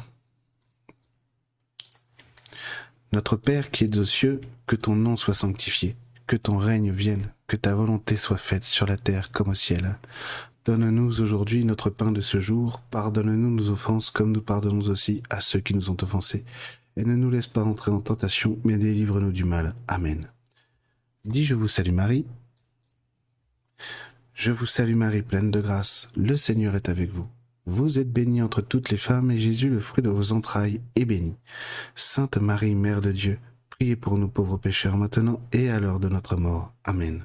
notre 3.13 3.37
Père 3.37 3.71
qui 3.71 3.85
es 3.85 3.99
aux 3.99 4.07
cieux, 4.07 4.41
que 4.67 4.77
ton 4.77 4.97
nom 4.97 5.17
soit 5.17 5.35
sanctifié, 5.35 5.97
que 6.27 6.37
ton 6.37 6.57
règne 6.57 6.91
vienne, 6.91 7.31
que 7.49 7.57
ta 7.57 7.75
volonté 7.75 8.17
soit 8.17 8.37
faite 8.37 8.63
sur 8.63 8.87
la 8.87 8.97
terre 8.97 9.33
comme 9.33 9.49
au 9.49 9.55
ciel. 9.55 9.99
Donne-nous 10.65 11.23
aujourd'hui 11.23 11.65
notre 11.65 11.89
pain 11.89 12.13
de 12.13 12.21
ce 12.21 12.41
jour, 12.41 12.83
pardonne-nous 12.91 13.51
nos 13.51 13.71
offenses 13.71 14.11
comme 14.11 14.33
nous 14.33 14.43
pardonnons 14.43 14.87
aussi 14.89 15.23
à 15.31 15.41
ceux 15.41 15.61
qui 15.61 15.75
nous 15.75 15.91
ont 15.91 15.97
offensés, 16.03 16.45
et 16.97 17.05
ne 17.05 17.17
nous 17.17 17.31
laisse 17.31 17.47
pas 17.47 17.65
entrer 17.65 17.91
en 17.91 18.01
tentation, 18.01 18.59
mais 18.65 18.77
délivre-nous 18.77 19.33
du 19.33 19.45
mal. 19.45 19.75
Amen. 19.89 20.29
Dis 21.25 21.45
je 21.47 21.55
vous 21.55 21.69
salue 21.69 21.93
Marie, 21.93 22.27
je 24.35 24.53
vous 24.53 24.67
salue 24.67 24.95
Marie, 24.95 25.23
pleine 25.23 25.51
de 25.51 25.61
grâce, 25.61 26.11
le 26.17 26.37
Seigneur 26.37 26.77
est 26.77 26.91
avec 26.91 27.11
vous. 27.11 27.27
Vous 27.65 27.99
êtes 27.99 28.13
bénie 28.13 28.43
entre 28.43 28.61
toutes 28.61 28.91
les 28.91 28.97
femmes, 28.99 29.31
et 29.31 29.39
Jésus, 29.39 29.71
le 29.71 29.81
fruit 29.81 30.03
de 30.03 30.11
vos 30.11 30.33
entrailles, 30.33 30.81
est 30.97 31.05
béni. 31.07 31.35
Sainte 31.95 32.37
Marie, 32.37 32.75
Mère 32.75 33.01
de 33.01 33.11
Dieu, 33.11 33.39
priez 33.71 33.97
pour 33.97 34.19
nous 34.19 34.29
pauvres 34.29 34.59
pécheurs 34.59 34.97
maintenant 34.99 35.41
et 35.53 35.71
à 35.71 35.81
l'heure 35.81 35.99
de 35.99 36.09
notre 36.09 36.37
mort. 36.37 36.73
Amen. 36.85 37.25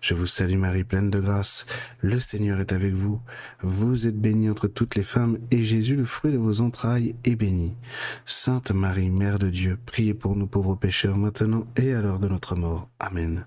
Je 0.00 0.14
vous 0.14 0.26
salue 0.26 0.56
Marie, 0.56 0.84
pleine 0.84 1.10
de 1.10 1.20
grâce, 1.20 1.66
le 2.00 2.20
Seigneur 2.20 2.60
est 2.60 2.72
avec 2.72 2.94
vous. 2.94 3.20
Vous 3.62 4.06
êtes 4.06 4.18
bénie 4.18 4.50
entre 4.50 4.66
toutes 4.66 4.94
les 4.94 5.02
femmes, 5.02 5.38
et 5.50 5.62
Jésus, 5.62 5.96
le 5.96 6.04
fruit 6.04 6.32
de 6.32 6.38
vos 6.38 6.60
entrailles, 6.60 7.14
est 7.24 7.36
béni. 7.36 7.74
Sainte 8.24 8.70
Marie, 8.70 9.10
Mère 9.10 9.38
de 9.38 9.50
Dieu, 9.50 9.78
priez 9.86 10.14
pour 10.14 10.36
nous 10.36 10.46
pauvres 10.46 10.74
pécheurs 10.74 11.16
maintenant 11.16 11.66
et 11.76 11.92
à 11.92 12.00
l'heure 12.00 12.18
de 12.18 12.28
notre 12.28 12.56
mort. 12.56 12.88
Amen. 12.98 13.46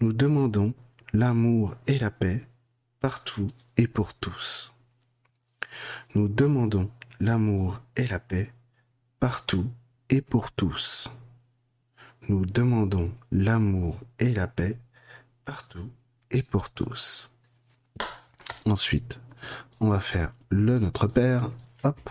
Nous 0.00 0.12
demandons 0.12 0.74
l'amour 1.12 1.74
et 1.86 1.98
la 1.98 2.10
paix 2.10 2.46
partout 3.00 3.50
et 3.76 3.86
pour 3.86 4.14
tous. 4.14 4.72
Nous 6.14 6.28
demandons 6.28 6.90
l'amour 7.20 7.80
et 7.96 8.06
la 8.06 8.18
paix 8.18 8.52
partout 9.20 9.70
et 10.10 10.20
pour 10.20 10.52
tous. 10.52 11.10
Nous 12.28 12.44
demandons 12.46 13.12
l'amour 13.30 14.00
et 14.18 14.32
la 14.32 14.46
paix 14.46 14.78
partout 15.44 15.90
et 16.30 16.42
pour 16.42 16.70
tous. 16.70 17.34
Ensuite, 18.64 19.20
on 19.80 19.88
va 19.88 20.00
faire 20.00 20.32
le 20.50 20.78
Notre 20.78 21.06
Père. 21.06 21.50
Hop. 21.82 22.10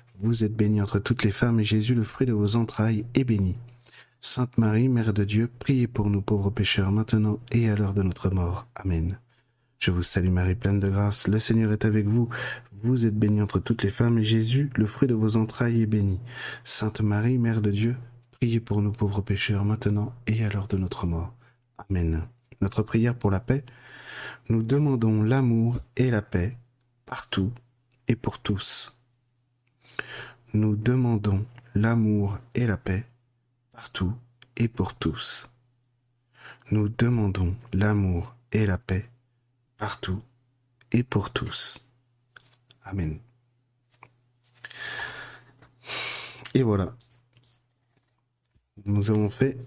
Vous 0.23 0.43
êtes 0.43 0.55
bénie 0.55 0.83
entre 0.83 0.99
toutes 0.99 1.23
les 1.23 1.31
femmes, 1.31 1.59
et 1.59 1.63
Jésus, 1.63 1.95
le 1.95 2.03
fruit 2.03 2.27
de 2.27 2.33
vos 2.33 2.55
entrailles, 2.55 3.05
est 3.15 3.23
béni. 3.23 3.55
Sainte 4.19 4.55
Marie, 4.59 4.87
Mère 4.87 5.13
de 5.13 5.23
Dieu, 5.23 5.49
priez 5.57 5.87
pour 5.87 6.11
nous 6.11 6.21
pauvres 6.21 6.51
pécheurs, 6.51 6.91
maintenant 6.91 7.39
et 7.51 7.67
à 7.71 7.75
l'heure 7.75 7.95
de 7.95 8.03
notre 8.03 8.29
mort. 8.29 8.67
Amen. 8.75 9.17
Je 9.79 9.89
vous 9.89 10.03
salue 10.03 10.29
Marie, 10.29 10.53
pleine 10.53 10.79
de 10.79 10.89
grâce, 10.89 11.27
le 11.27 11.39
Seigneur 11.39 11.71
est 11.71 11.85
avec 11.85 12.05
vous. 12.05 12.29
Vous 12.83 13.07
êtes 13.07 13.17
bénie 13.17 13.41
entre 13.41 13.57
toutes 13.57 13.81
les 13.81 13.89
femmes, 13.89 14.19
et 14.19 14.23
Jésus, 14.23 14.69
le 14.75 14.85
fruit 14.85 15.07
de 15.07 15.15
vos 15.15 15.37
entrailles, 15.37 15.81
est 15.81 15.87
béni. 15.87 16.19
Sainte 16.63 17.01
Marie, 17.01 17.39
Mère 17.39 17.63
de 17.63 17.71
Dieu, 17.71 17.95
priez 18.33 18.59
pour 18.59 18.83
nous 18.83 18.91
pauvres 18.91 19.21
pécheurs, 19.21 19.65
maintenant 19.65 20.13
et 20.27 20.45
à 20.45 20.49
l'heure 20.49 20.67
de 20.67 20.77
notre 20.77 21.07
mort. 21.07 21.33
Amen. 21.89 22.21
Notre 22.61 22.83
prière 22.83 23.15
pour 23.15 23.31
la 23.31 23.39
paix. 23.39 23.65
Nous 24.49 24.61
demandons 24.61 25.23
l'amour 25.23 25.79
et 25.97 26.11
la 26.11 26.21
paix 26.21 26.57
partout 27.07 27.51
et 28.07 28.15
pour 28.15 28.37
tous. 28.37 29.00
Nous 30.53 30.75
demandons 30.75 31.45
l'amour 31.75 32.37
et 32.55 32.67
la 32.67 32.75
paix 32.75 33.05
partout 33.71 34.13
et 34.57 34.67
pour 34.67 34.93
tous. 34.95 35.49
Nous 36.71 36.89
demandons 36.89 37.55
l'amour 37.71 38.35
et 38.51 38.65
la 38.65 38.77
paix 38.77 39.09
partout 39.77 40.21
et 40.91 41.03
pour 41.03 41.31
tous. 41.31 41.89
Amen. 42.83 43.19
Et 46.53 46.63
voilà. 46.63 46.93
Nous 48.85 49.11
avons 49.11 49.29
fait, 49.29 49.57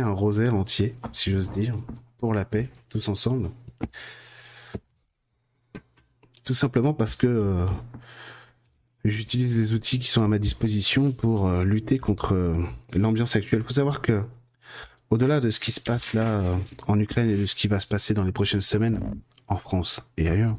un 0.00 0.10
rosaire 0.10 0.54
entier, 0.54 0.96
si 1.12 1.30
j'ose 1.30 1.52
dire, 1.52 1.76
pour 2.18 2.34
la 2.34 2.44
paix, 2.44 2.68
tous 2.88 3.08
ensemble. 3.08 3.50
Tout 6.44 6.54
simplement 6.54 6.94
parce 6.94 7.14
que 7.14 7.28
euh, 7.28 7.66
j'utilise 9.04 9.56
les 9.56 9.72
outils 9.72 9.98
qui 9.98 10.08
sont 10.08 10.22
à 10.22 10.28
ma 10.28 10.38
disposition 10.38 11.12
pour 11.12 11.48
euh, 11.48 11.64
lutter 11.64 11.98
contre 11.98 12.34
euh, 12.34 12.56
l'ambiance 12.94 13.36
actuelle. 13.36 13.60
Il 13.60 13.66
faut 13.66 13.74
savoir 13.74 14.02
que, 14.02 14.22
au-delà 15.10 15.40
de 15.40 15.50
ce 15.50 15.60
qui 15.60 15.72
se 15.72 15.80
passe 15.80 16.14
là 16.14 16.42
en 16.86 16.98
Ukraine 17.00 17.28
et 17.30 17.36
de 17.36 17.44
ce 17.44 17.54
qui 17.54 17.68
va 17.68 17.80
se 17.80 17.86
passer 17.86 18.14
dans 18.14 18.24
les 18.24 18.32
prochaines 18.32 18.60
semaines 18.60 19.00
en 19.48 19.56
France 19.56 20.00
et 20.16 20.28
ailleurs, 20.28 20.56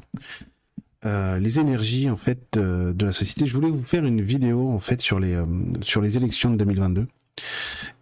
euh, 1.04 1.38
les 1.40 1.58
énergies 1.58 2.08
en 2.10 2.16
fait 2.16 2.56
euh, 2.56 2.92
de 2.92 3.04
la 3.04 3.10
société. 3.10 3.46
Je 3.46 3.54
voulais 3.54 3.70
vous 3.70 3.82
faire 3.82 4.04
une 4.04 4.22
vidéo 4.22 4.70
en 4.70 4.78
fait 4.78 5.00
sur 5.00 5.18
les 5.18 5.34
euh, 5.34 5.46
sur 5.80 6.00
les 6.00 6.16
élections 6.16 6.50
de 6.50 6.56
2022 6.56 7.08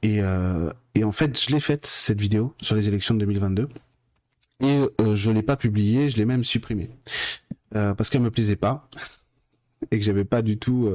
et 0.03 0.21
et 0.95 1.05
en 1.05 1.13
fait 1.13 1.41
je 1.41 1.55
l'ai 1.55 1.61
faite 1.61 1.87
cette 1.87 2.21
vidéo 2.21 2.55
sur 2.61 2.75
les 2.75 2.89
élections 2.89 3.15
de 3.15 3.21
2022 3.21 3.69
et 4.63 4.81
je 5.15 5.31
l'ai 5.31 5.43
pas 5.43 5.57
publiée, 5.57 6.11
je 6.11 6.17
l'ai 6.17 6.27
même 6.27 6.45
supprimée 6.45 6.91
parce 7.71 8.11
qu'elle 8.11 8.21
me 8.21 8.31
plaisait 8.31 8.57
pas 8.57 8.89
et 9.91 9.99
que 9.99 10.05
j'avais 10.05 10.25
pas 10.25 10.43
du 10.43 10.59
tout 10.59 10.91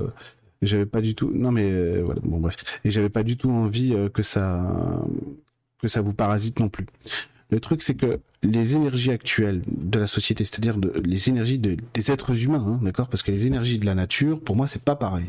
j'avais 0.61 0.85
pas 0.85 1.01
du 1.01 1.15
tout 1.15 1.31
non 1.33 1.51
mais 1.51 2.01
voilà 2.01 2.21
bon 2.23 2.39
bref 2.39 2.55
et 2.83 2.91
j'avais 2.91 3.09
pas 3.09 3.23
du 3.23 3.37
tout 3.37 3.49
envie 3.49 3.95
que 4.13 4.21
ça 4.21 4.63
que 5.81 5.87
ça 5.87 6.01
vous 6.01 6.13
parasite 6.13 6.59
non 6.59 6.69
plus. 6.69 6.87
Le 7.51 7.59
truc, 7.59 7.81
c'est 7.81 7.95
que 7.95 8.19
les 8.41 8.75
énergies 8.75 9.11
actuelles 9.11 9.61
de 9.67 9.99
la 9.99 10.07
société, 10.07 10.43
c'est-à-dire 10.45 10.77
les 11.03 11.29
énergies 11.29 11.59
des 11.59 12.11
êtres 12.11 12.43
humains, 12.43 12.65
hein, 12.67 12.79
d'accord 12.81 13.07
Parce 13.07 13.21
que 13.21 13.31
les 13.31 13.45
énergies 13.45 13.77
de 13.77 13.85
la 13.85 13.95
nature, 13.95 14.41
pour 14.41 14.55
moi, 14.55 14.67
c'est 14.67 14.83
pas 14.83 14.95
pareil. 14.95 15.27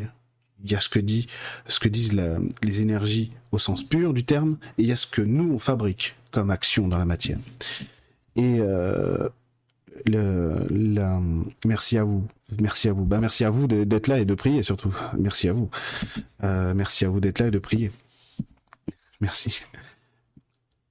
Il 0.64 0.70
y 0.70 0.74
a 0.74 0.80
ce 0.80 0.88
que, 0.88 0.98
dit, 0.98 1.26
ce 1.68 1.78
que 1.78 1.88
disent 1.88 2.18
les 2.62 2.80
énergies 2.80 3.32
au 3.52 3.58
sens 3.58 3.82
pur 3.82 4.14
du 4.14 4.24
terme, 4.24 4.56
et 4.78 4.82
il 4.82 4.86
y 4.88 4.92
a 4.92 4.96
ce 4.96 5.06
que 5.06 5.20
nous, 5.20 5.52
on 5.52 5.58
fabrique 5.58 6.14
comme 6.30 6.50
action 6.50 6.88
dans 6.88 6.98
la 6.98 7.04
matière. 7.04 7.38
Et 8.34 8.58
euh, 8.60 9.28
merci 11.64 11.98
à 11.98 12.04
vous. 12.04 12.26
Merci 12.60 12.88
à 12.88 12.92
vous. 12.92 13.04
Bah, 13.04 13.18
merci 13.20 13.44
à 13.44 13.50
vous 13.50 13.66
d'être 13.66 14.06
là 14.08 14.18
et 14.18 14.24
de 14.24 14.34
prier 14.34 14.62
surtout. 14.62 14.94
Merci 15.18 15.48
à 15.48 15.52
vous. 15.52 15.70
Euh, 16.44 16.74
merci 16.74 17.04
à 17.04 17.08
vous 17.08 17.20
d'être 17.20 17.38
là 17.38 17.48
et 17.48 17.50
de 17.50 17.58
prier. 17.58 17.90
Merci 19.20 19.62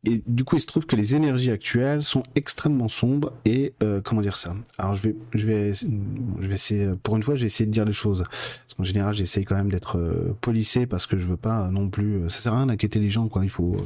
et 0.05 0.21
du 0.27 0.43
coup, 0.43 0.55
il 0.55 0.61
se 0.61 0.67
trouve 0.67 0.85
que 0.85 0.95
les 0.95 1.15
énergies 1.15 1.51
actuelles 1.51 2.03
sont 2.03 2.23
extrêmement 2.35 2.87
sombres 2.87 3.33
et 3.43 3.73
euh, 3.81 4.01
comment 4.03 4.21
dire 4.21 4.37
ça? 4.37 4.55
Alors, 4.77 4.95
je 4.95 5.01
vais, 5.01 5.15
je 5.33 5.47
vais, 5.47 5.73
je 5.73 6.47
vais 6.47 6.53
essayer. 6.53 6.89
Pour 7.01 7.15
une 7.15 7.23
fois, 7.23 7.35
j'ai 7.35 7.47
essayé 7.47 7.65
de 7.65 7.71
dire 7.71 7.85
les 7.85 7.93
choses. 7.93 8.23
Parce 8.23 8.73
qu'en 8.77 8.83
général, 8.83 9.15
j'essaye 9.15 9.45
quand 9.45 9.55
même 9.55 9.71
d'être 9.71 9.97
euh, 9.97 10.35
policé 10.41 10.85
parce 10.85 11.05
que 11.05 11.17
je 11.17 11.25
veux 11.25 11.37
pas 11.37 11.69
non 11.69 11.89
plus. 11.89 12.29
Ça 12.29 12.39
sert 12.39 12.53
à 12.53 12.57
rien 12.57 12.67
d'inquiéter 12.67 12.99
les 12.99 13.09
gens, 13.09 13.27
quoi. 13.27 13.43
Il 13.43 13.49
faut, 13.49 13.77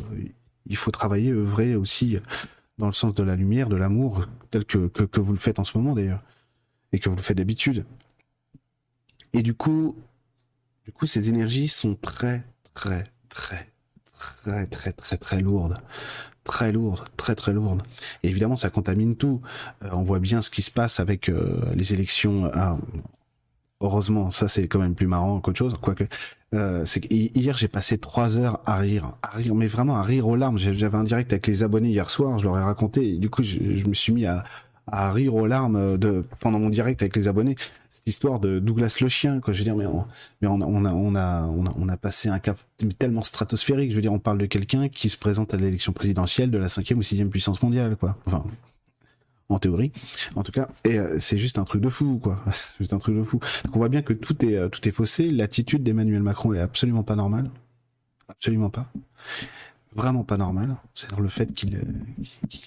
il 0.67 0.75
faut 0.75 0.91
travailler, 0.91 1.32
œuvrer 1.32 1.75
aussi 1.75 2.17
dans 2.79 2.87
le 2.87 2.93
sens 2.93 3.13
de 3.13 3.23
la 3.23 3.35
lumière, 3.35 3.67
de 3.67 3.75
l'amour, 3.75 4.25
tel 4.51 4.65
que, 4.65 4.87
que, 4.87 5.19
vous 5.19 5.33
le 5.33 5.37
faites 5.37 5.59
en 5.59 5.63
ce 5.63 5.77
moment 5.77 5.93
d'ailleurs, 5.93 6.23
et 6.93 6.99
que 6.99 7.09
vous 7.09 7.15
le 7.15 7.21
faites 7.21 7.37
d'habitude. 7.37 7.85
Et 9.33 9.43
du 9.43 9.53
coup, 9.53 9.95
du 10.85 10.91
coup, 10.93 11.05
ces 11.05 11.29
énergies 11.29 11.67
sont 11.67 11.95
très, 11.95 12.43
très, 12.73 13.03
très, 13.27 13.69
très 14.13 14.65
très 14.65 14.93
très 14.93 15.17
très 15.17 15.41
lourde, 15.41 15.75
très 16.45 16.71
lourde, 16.71 17.03
très 17.17 17.35
très 17.35 17.51
lourde. 17.51 17.83
Et 18.23 18.29
évidemment, 18.29 18.57
ça 18.57 18.69
contamine 18.69 19.17
tout. 19.17 19.41
Euh, 19.83 19.89
on 19.91 20.03
voit 20.03 20.19
bien 20.19 20.41
ce 20.41 20.49
qui 20.49 20.61
se 20.61 20.71
passe 20.71 21.01
avec 21.01 21.29
euh, 21.29 21.61
les 21.75 21.93
élections. 21.93 22.49
Ah, 22.53 22.77
heureusement, 23.81 24.31
ça 24.31 24.47
c'est 24.47 24.67
quand 24.69 24.79
même 24.79 24.95
plus 24.95 25.07
marrant 25.07 25.41
qu'autre 25.41 25.57
chose, 25.59 25.77
quoique. 25.81 26.05
Euh, 26.55 26.83
hier 27.12 27.57
j'ai 27.57 27.67
passé 27.67 27.97
trois 27.97 28.38
heures 28.38 28.59
à 28.65 28.77
rire, 28.77 29.13
à 29.21 29.38
rire, 29.38 29.53
mais 29.53 29.67
vraiment 29.67 29.97
à 29.97 30.03
rire 30.03 30.27
aux 30.27 30.35
larmes. 30.35 30.57
J'avais 30.57 30.97
un 30.97 31.03
direct 31.03 31.31
avec 31.31 31.45
les 31.47 31.63
abonnés 31.63 31.89
hier 31.89 32.09
soir, 32.09 32.39
je 32.39 32.45
leur 32.45 32.57
ai 32.57 32.63
raconté, 32.63 33.17
du 33.17 33.29
coup 33.29 33.43
je, 33.43 33.85
me 33.85 33.93
suis 33.93 34.12
mis 34.12 34.25
à, 34.25 34.43
à 34.88 35.12
rire 35.12 35.35
aux 35.35 35.45
larmes 35.45 35.97
de 35.97 36.25
pendant 36.39 36.59
mon 36.59 36.69
direct 36.69 37.01
avec 37.03 37.15
les 37.15 37.27
abonnés 37.27 37.55
cette 37.91 38.07
histoire 38.07 38.39
de 38.39 38.59
Douglas 38.59 38.97
le 39.01 39.07
chien, 39.07 39.39
quoi. 39.39 39.53
Je 39.53 39.59
veux 39.59 39.63
dire, 39.63 39.75
mais 39.75 39.85
on, 39.85 40.62
a, 40.62 40.65
on 40.65 40.85
a, 40.85 40.93
on 40.93 41.15
a, 41.15 41.43
on 41.43 41.89
a, 41.89 41.97
passé 41.97 42.29
un 42.29 42.39
cap 42.39 42.57
tellement 42.97 43.23
stratosphérique. 43.23 43.91
Je 43.91 43.95
veux 43.95 44.01
dire, 44.01 44.13
on 44.13 44.19
parle 44.19 44.38
de 44.38 44.45
quelqu'un 44.45 44.89
qui 44.89 45.09
se 45.09 45.17
présente 45.17 45.53
à 45.53 45.57
l'élection 45.57 45.91
présidentielle 45.91 46.51
de 46.51 46.57
la 46.57 46.69
cinquième 46.69 46.99
ou 46.99 47.03
sixième 47.03 47.29
puissance 47.29 47.62
mondiale, 47.62 47.95
quoi. 47.97 48.15
En 49.49 49.59
théorie, 49.59 49.91
en 50.35 50.43
tout 50.43 50.51
cas. 50.51 50.67
Et 50.85 50.99
euh, 50.99 51.19
c'est 51.19 51.38
juste 51.38 51.57
un 51.57 51.63
truc 51.65 51.81
de 51.81 51.89
fou, 51.89 52.19
quoi. 52.21 52.41
C'est 52.51 52.77
juste 52.79 52.93
un 52.93 52.99
truc 52.99 53.15
de 53.15 53.23
fou. 53.23 53.39
Donc 53.65 53.75
on 53.75 53.79
voit 53.79 53.89
bien 53.89 54.01
que 54.01 54.13
tout 54.13 54.45
est, 54.45 54.55
euh, 54.55 54.69
tout 54.69 54.88
est 54.88 54.91
faussé. 54.91 55.29
L'attitude 55.29 55.83
d'Emmanuel 55.83 56.21
Macron 56.21 56.53
est 56.53 56.59
absolument 56.59 57.03
pas 57.03 57.15
normale. 57.15 57.49
Absolument 58.27 58.69
pas 58.69 58.91
vraiment 59.95 60.23
pas 60.23 60.38
normal. 60.38 60.75
C'est 60.95 61.12
le 61.17 61.28
fait 61.28 61.54
qu'il 61.54 61.82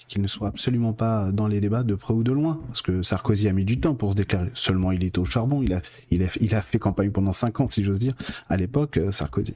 qu'il 0.07 0.21
ne 0.21 0.27
soit 0.27 0.47
absolument 0.47 0.93
pas 0.93 1.31
dans 1.31 1.47
les 1.47 1.61
débats 1.61 1.83
de 1.83 1.95
près 1.95 2.13
ou 2.13 2.23
de 2.23 2.31
loin. 2.31 2.61
Parce 2.67 2.81
que 2.81 3.01
Sarkozy 3.01 3.47
a 3.47 3.53
mis 3.53 3.65
du 3.65 3.79
temps 3.79 3.95
pour 3.95 4.11
se 4.11 4.17
déclarer. 4.17 4.51
Seulement, 4.53 4.91
il 4.91 5.03
était 5.03 5.19
au 5.19 5.25
charbon. 5.25 5.61
Il 5.61 5.73
a, 5.73 5.81
il 6.11 6.23
a, 6.23 6.27
il 6.41 6.53
a 6.55 6.61
fait 6.61 6.79
campagne 6.79 7.11
pendant 7.11 7.31
cinq 7.31 7.59
ans, 7.59 7.67
si 7.67 7.83
j'ose 7.83 7.99
dire, 7.99 8.13
à 8.49 8.57
l'époque, 8.57 8.97
euh, 8.97 9.11
Sarkozy. 9.11 9.55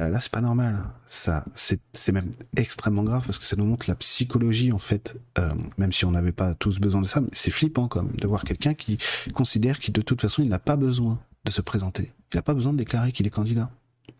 Euh, 0.00 0.08
là, 0.08 0.20
c'est 0.20 0.32
pas 0.32 0.40
normal. 0.40 0.84
Ça, 1.06 1.44
c'est, 1.54 1.80
même 2.12 2.32
extrêmement 2.56 3.02
grave 3.02 3.24
parce 3.24 3.38
que 3.38 3.44
ça 3.44 3.56
nous 3.56 3.64
montre 3.64 3.86
la 3.88 3.96
psychologie, 3.96 4.72
en 4.72 4.78
fait, 4.78 5.20
euh, 5.38 5.50
même 5.78 5.92
si 5.92 6.04
on 6.04 6.12
n'avait 6.12 6.32
pas 6.32 6.54
tous 6.54 6.78
besoin 6.78 7.00
de 7.00 7.06
ça, 7.06 7.20
c'est 7.32 7.50
flippant, 7.50 7.88
comme, 7.88 8.12
de 8.12 8.26
voir 8.26 8.44
quelqu'un 8.44 8.74
qui 8.74 8.98
considère 9.34 9.78
qu'il, 9.78 9.92
de 9.92 10.02
toute 10.02 10.20
façon, 10.20 10.42
il 10.42 10.48
n'a 10.48 10.58
pas 10.58 10.76
besoin 10.76 11.18
de 11.44 11.50
se 11.50 11.60
présenter. 11.60 12.12
Il 12.32 12.36
n'a 12.36 12.42
pas 12.42 12.54
besoin 12.54 12.72
de 12.72 12.78
déclarer 12.78 13.12
qu'il 13.12 13.26
est 13.26 13.30
candidat 13.30 13.70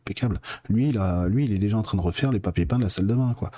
impeccable. 0.03 0.41
Lui, 0.69 0.89
il 0.91 1.53
est 1.53 1.59
déjà 1.59 1.77
en 1.77 1.83
train 1.83 1.97
de 1.97 2.03
refaire 2.03 2.33
les 2.33 2.41
papiers 2.41 2.67
peints 2.67 2.79
de 2.79 2.85
la 2.85 2.89
salle 2.89 3.07
de 3.07 3.15
bain, 3.15 3.35
quoi. 3.37 3.51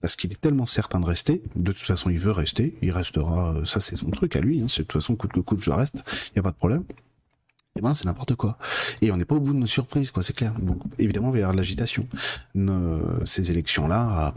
Parce 0.00 0.14
qu'il 0.14 0.30
est 0.32 0.40
tellement 0.40 0.66
certain 0.66 1.00
de 1.00 1.06
rester. 1.06 1.42
De 1.56 1.72
toute 1.72 1.86
façon, 1.86 2.08
il 2.10 2.18
veut 2.18 2.30
rester. 2.30 2.76
Il 2.82 2.92
restera. 2.92 3.54
Euh, 3.54 3.64
ça, 3.64 3.80
c'est 3.80 3.96
son 3.96 4.10
truc 4.10 4.36
à 4.36 4.40
lui. 4.40 4.60
Hein. 4.60 4.66
de 4.66 4.70
toute 4.70 4.92
façon, 4.92 5.16
coûte 5.16 5.32
que 5.32 5.40
coûte, 5.40 5.60
je 5.62 5.70
reste. 5.70 6.04
Il 6.28 6.32
n'y 6.36 6.40
a 6.40 6.42
pas 6.42 6.52
de 6.52 6.56
problème. 6.56 6.84
Eh 7.76 7.80
ben, 7.80 7.94
c'est 7.94 8.04
n'importe 8.04 8.34
quoi. 8.36 8.58
Et 9.02 9.10
on 9.10 9.16
n'est 9.16 9.24
pas 9.24 9.34
au 9.34 9.40
bout 9.40 9.52
de 9.52 9.58
nos 9.58 9.66
surprises, 9.66 10.10
quoi. 10.10 10.22
C'est 10.22 10.34
clair. 10.34 10.54
Donc, 10.60 10.82
évidemment, 10.98 11.34
il 11.34 11.38
y 11.38 11.42
avoir 11.42 11.52
de 11.52 11.58
l'agitation. 11.58 12.06
Ces 13.24 13.50
élections-là, 13.50 14.08
ah, 14.10 14.34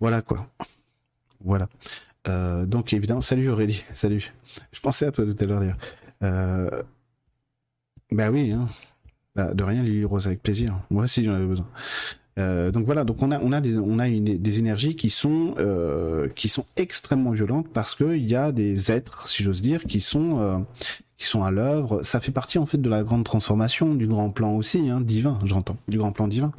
voilà, 0.00 0.22
quoi. 0.22 0.48
Voilà. 1.44 1.68
Euh, 2.26 2.64
donc, 2.64 2.92
évidemment, 2.92 3.20
salut 3.20 3.50
Aurélie. 3.50 3.84
Salut. 3.92 4.32
Je 4.72 4.80
pensais 4.80 5.06
à 5.06 5.12
toi 5.12 5.24
tout 5.24 5.36
à 5.38 5.46
l'heure, 5.46 5.60
d'ailleurs. 5.60 6.84
Bah 8.10 8.30
oui, 8.30 8.52
hein. 8.52 8.68
Bah, 9.38 9.54
de 9.54 9.62
rien, 9.62 9.84
Lily 9.84 10.04
Rose, 10.04 10.26
avec 10.26 10.42
plaisir. 10.42 10.80
Moi 10.90 11.04
aussi, 11.04 11.22
j'en 11.22 11.34
avais 11.34 11.46
besoin. 11.46 11.68
Euh, 12.40 12.72
donc 12.72 12.84
voilà, 12.86 13.04
donc 13.04 13.22
on 13.22 13.30
a 13.30 13.38
on 13.38 13.52
a 13.52 13.60
des 13.60 13.78
on 13.78 14.00
a 14.00 14.08
des 14.08 14.58
énergies 14.58 14.96
qui 14.96 15.10
sont 15.10 15.54
euh, 15.58 16.28
qui 16.34 16.48
sont 16.48 16.64
extrêmement 16.76 17.30
violentes 17.30 17.68
parce 17.72 17.94
qu'il 17.94 18.28
y 18.28 18.34
a 18.34 18.50
des 18.50 18.90
êtres, 18.90 19.28
si 19.28 19.44
j'ose 19.44 19.60
dire, 19.60 19.84
qui 19.84 20.00
sont 20.00 20.40
euh, 20.40 20.58
qui 21.18 21.26
sont 21.26 21.44
à 21.44 21.52
l'œuvre. 21.52 22.02
Ça 22.02 22.18
fait 22.18 22.32
partie 22.32 22.58
en 22.58 22.66
fait 22.66 22.78
de 22.78 22.90
la 22.90 23.04
grande 23.04 23.22
transformation, 23.22 23.94
du 23.94 24.08
grand 24.08 24.30
plan 24.30 24.56
aussi, 24.56 24.90
hein, 24.90 25.00
divin, 25.00 25.38
j'entends, 25.44 25.76
du 25.86 25.98
grand 25.98 26.10
plan 26.10 26.26
divin. 26.26 26.50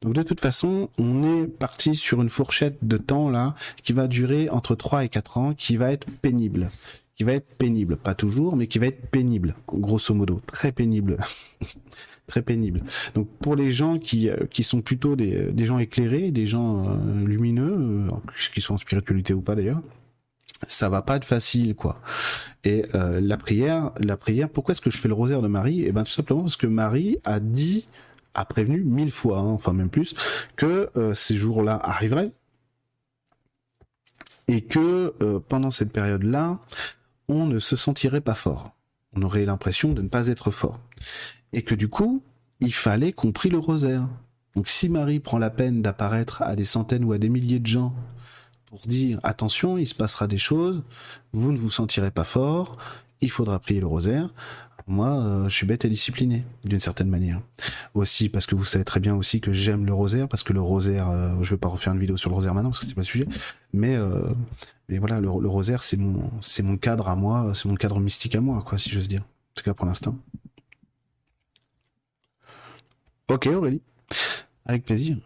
Donc 0.00 0.14
de 0.14 0.22
toute 0.22 0.40
façon, 0.40 0.88
on 0.98 1.22
est 1.22 1.46
parti 1.46 1.94
sur 1.94 2.22
une 2.22 2.30
fourchette 2.30 2.78
de 2.80 2.96
temps 2.96 3.28
là 3.28 3.54
qui 3.82 3.92
va 3.92 4.08
durer 4.08 4.48
entre 4.48 4.74
3 4.74 5.04
et 5.04 5.10
4 5.10 5.36
ans, 5.36 5.52
qui 5.54 5.76
va 5.76 5.92
être 5.92 6.06
pénible 6.22 6.70
qui 7.14 7.24
va 7.24 7.34
être 7.34 7.56
pénible, 7.56 7.96
pas 7.96 8.14
toujours, 8.14 8.56
mais 8.56 8.66
qui 8.66 8.78
va 8.78 8.86
être 8.86 9.06
pénible, 9.10 9.54
grosso 9.68 10.14
modo, 10.14 10.40
très 10.46 10.72
pénible. 10.72 11.18
très 12.26 12.42
pénible. 12.42 12.82
Donc 13.14 13.28
pour 13.40 13.56
les 13.56 13.72
gens 13.72 13.98
qui, 13.98 14.28
euh, 14.28 14.36
qui 14.50 14.64
sont 14.64 14.80
plutôt 14.80 15.16
des, 15.16 15.52
des 15.52 15.64
gens 15.64 15.78
éclairés, 15.78 16.30
des 16.30 16.46
gens 16.46 16.88
euh, 16.88 17.24
lumineux, 17.26 17.76
euh, 17.76 18.08
qui 18.54 18.60
sont 18.60 18.74
en 18.74 18.78
spiritualité 18.78 19.34
ou 19.34 19.40
pas 19.40 19.54
d'ailleurs, 19.54 19.82
ça 20.66 20.88
va 20.88 21.02
pas 21.02 21.16
être 21.16 21.24
facile 21.24 21.74
quoi. 21.74 22.00
Et 22.64 22.84
la 22.92 23.36
prière, 23.36 23.90
la 23.98 24.16
prière, 24.16 24.48
pourquoi 24.48 24.70
est-ce 24.70 24.80
que 24.80 24.90
je 24.90 24.98
fais 24.98 25.08
le 25.08 25.14
rosaire 25.14 25.42
de 25.42 25.48
Marie? 25.48 25.82
Eh 25.84 25.90
ben 25.90 26.04
tout 26.04 26.12
simplement 26.12 26.42
parce 26.42 26.56
que 26.56 26.68
Marie 26.68 27.18
a 27.24 27.40
dit, 27.40 27.88
a 28.34 28.44
prévenu 28.44 28.84
mille 28.84 29.10
fois, 29.10 29.40
hein, 29.40 29.48
enfin 29.48 29.72
même 29.72 29.88
plus, 29.88 30.14
que 30.54 30.88
ces 31.14 31.34
jours-là 31.34 31.80
arriveraient 31.82 32.30
et 34.46 34.60
que 34.60 35.12
pendant 35.48 35.72
cette 35.72 35.90
période-là, 35.90 36.60
on 37.26 37.46
ne 37.46 37.58
se 37.58 37.74
sentirait 37.74 38.20
pas 38.20 38.34
fort. 38.34 38.70
On 39.16 39.22
aurait 39.22 39.44
l'impression 39.44 39.92
de 39.92 40.02
ne 40.02 40.08
pas 40.08 40.28
être 40.28 40.52
fort 40.52 40.78
et 41.52 41.62
que 41.62 41.74
du 41.74 41.88
coup, 41.88 42.22
il 42.60 42.72
fallait 42.72 43.12
qu'on 43.12 43.32
prie 43.32 43.50
le 43.50 43.58
rosaire. 43.58 44.08
Donc 44.54 44.68
si 44.68 44.88
Marie 44.88 45.20
prend 45.20 45.38
la 45.38 45.50
peine 45.50 45.82
d'apparaître 45.82 46.42
à 46.42 46.56
des 46.56 46.64
centaines 46.64 47.04
ou 47.04 47.12
à 47.12 47.18
des 47.18 47.28
milliers 47.28 47.58
de 47.58 47.66
gens 47.66 47.94
pour 48.66 48.80
dire 48.86 49.20
attention, 49.22 49.76
il 49.78 49.86
se 49.86 49.94
passera 49.94 50.26
des 50.26 50.38
choses, 50.38 50.82
vous 51.32 51.52
ne 51.52 51.58
vous 51.58 51.70
sentirez 51.70 52.10
pas 52.10 52.24
fort, 52.24 52.78
il 53.20 53.30
faudra 53.30 53.58
prier 53.58 53.80
le 53.80 53.86
rosaire. 53.86 54.32
Moi, 54.86 55.08
euh, 55.08 55.48
je 55.48 55.54
suis 55.54 55.66
bête 55.66 55.84
et 55.84 55.88
discipliné, 55.88 56.44
d'une 56.64 56.80
certaine 56.80 57.08
manière. 57.08 57.40
Aussi, 57.94 58.28
parce 58.28 58.46
que 58.46 58.54
vous 58.54 58.64
savez 58.64 58.84
très 58.84 58.98
bien 58.98 59.14
aussi 59.14 59.40
que 59.40 59.52
j'aime 59.52 59.86
le 59.86 59.94
rosaire, 59.94 60.26
parce 60.28 60.42
que 60.42 60.52
le 60.52 60.60
rosaire, 60.60 61.08
euh, 61.08 61.30
je 61.40 61.50
vais 61.50 61.56
pas 61.58 61.68
refaire 61.68 61.92
une 61.92 62.00
vidéo 62.00 62.16
sur 62.16 62.30
le 62.30 62.34
rosaire 62.34 62.52
maintenant, 62.52 62.70
parce 62.70 62.80
que 62.80 62.86
c'est 62.86 62.94
pas 62.94 63.02
le 63.02 63.06
sujet, 63.06 63.26
mais, 63.72 63.94
euh, 63.94 64.22
voilà, 64.88 65.20
le, 65.20 65.28
rosaire, 65.28 65.82
c'est 65.82 65.96
mon, 65.96 66.30
c'est 66.40 66.62
mon 66.62 66.76
cadre 66.76 67.08
à 67.08 67.16
moi, 67.16 67.52
c'est 67.54 67.66
mon 67.68 67.76
cadre 67.76 68.00
mystique 68.00 68.34
à 68.34 68.40
moi, 68.40 68.62
quoi, 68.66 68.76
si 68.76 68.90
j'ose 68.90 69.08
dire. 69.08 69.22
En 69.22 69.54
tout 69.54 69.64
cas, 69.64 69.72
pour 69.72 69.86
l'instant. 69.86 70.18
Ok 73.32 73.46
Aurélie, 73.46 73.80
avec 74.66 74.84
plaisir. 74.84 75.16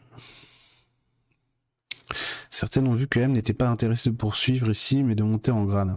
Certaines 2.51 2.87
ont 2.87 2.95
vu 2.95 3.09
que 3.09 3.19
M 3.19 3.33
n'était 3.33 3.53
pas 3.53 3.69
intéressé 3.69 4.11
de 4.11 4.15
poursuivre 4.15 4.71
ici, 4.71 5.03
mais 5.03 5.17
de 5.17 5.25
monter 5.25 5.51
en 5.51 5.65
grade. 5.65 5.97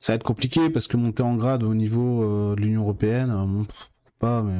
Ça 0.00 0.12
va 0.12 0.16
être 0.16 0.24
compliqué 0.24 0.70
parce 0.70 0.88
que 0.88 0.96
monter 0.96 1.22
en 1.22 1.36
grade 1.36 1.62
au 1.62 1.74
niveau 1.74 2.24
euh, 2.24 2.56
de 2.56 2.62
l'Union 2.62 2.82
européenne, 2.82 3.30
euh, 3.30 3.62
pas, 4.18 4.42
mais 4.42 4.58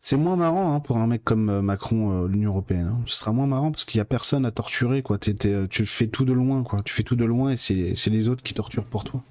c'est 0.00 0.16
moins 0.16 0.36
marrant 0.36 0.74
hein, 0.74 0.80
pour 0.80 0.96
un 0.96 1.06
mec 1.06 1.24
comme 1.24 1.50
euh, 1.50 1.60
Macron, 1.60 2.24
l'Union 2.24 2.52
européenne. 2.52 2.86
Hein. 2.86 3.02
Ce 3.04 3.16
sera 3.16 3.32
moins 3.32 3.46
marrant 3.46 3.72
parce 3.72 3.84
qu'il 3.84 3.98
y 3.98 4.00
a 4.00 4.06
personne 4.06 4.46
à 4.46 4.50
torturer, 4.50 5.02
quoi. 5.02 5.18
tu 5.18 5.84
fais 5.84 6.06
tout 6.06 6.24
de 6.24 6.32
loin, 6.32 6.62
quoi. 6.62 6.80
Tu 6.86 6.94
fais 6.94 7.02
tout 7.02 7.16
de 7.16 7.24
loin 7.26 7.50
et 7.50 7.56
c'est 7.56 8.06
les 8.06 8.28
autres 8.30 8.42
qui 8.42 8.54
torturent 8.54 8.86
pour 8.86 9.04
toi. 9.04 9.22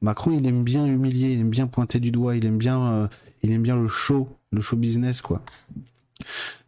Macron, 0.00 0.32
il 0.36 0.44
aime 0.48 0.64
bien 0.64 0.84
humilier, 0.84 1.34
il 1.34 1.40
aime 1.42 1.50
bien 1.50 1.68
pointer 1.68 2.00
du 2.00 2.10
doigt, 2.10 2.34
il 2.34 2.44
aime 2.44 2.58
bien, 2.58 3.08
il 3.42 3.52
aime 3.52 3.62
bien 3.62 3.76
le 3.76 3.88
show 3.88 4.28
le 4.52 4.60
show 4.60 4.76
business, 4.76 5.22
quoi. 5.22 5.42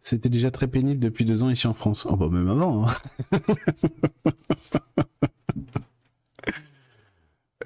C'était 0.01 0.29
déjà 0.29 0.51
très 0.51 0.67
pénible 0.67 0.99
depuis 0.99 1.25
deux 1.25 1.43
ans 1.43 1.49
ici 1.49 1.67
en 1.67 1.73
France. 1.73 2.07
Oh 2.09 2.15
bah 2.15 2.29
même 2.29 2.49
avant. 2.49 2.87
Hein. 2.87 2.93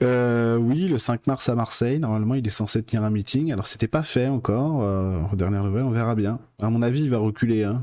Euh, 0.04 0.58
oui, 0.58 0.88
le 0.88 1.00
5 1.00 1.26
mars 1.26 1.50
à 1.50 1.56
Marseille. 1.56 1.98
Normalement, 1.98 2.36
il 2.36 2.46
est 2.46 2.52
censé 2.52 2.84
tenir 2.84 3.04
un 3.04 3.10
meeting. 3.10 3.52
Alors, 3.52 3.66
c'était 3.66 3.88
pas 3.88 4.04
fait 4.04 4.28
encore. 4.28 4.84
Euh, 4.84 5.24
dernière 5.34 5.64
nouvelle, 5.64 5.86
on 5.86 5.90
verra 5.90 6.14
bien. 6.14 6.38
À 6.62 6.70
mon 6.70 6.84
avis, 6.84 7.02
il 7.02 7.10
va 7.10 7.18
reculer. 7.18 7.64
Hein. 7.64 7.82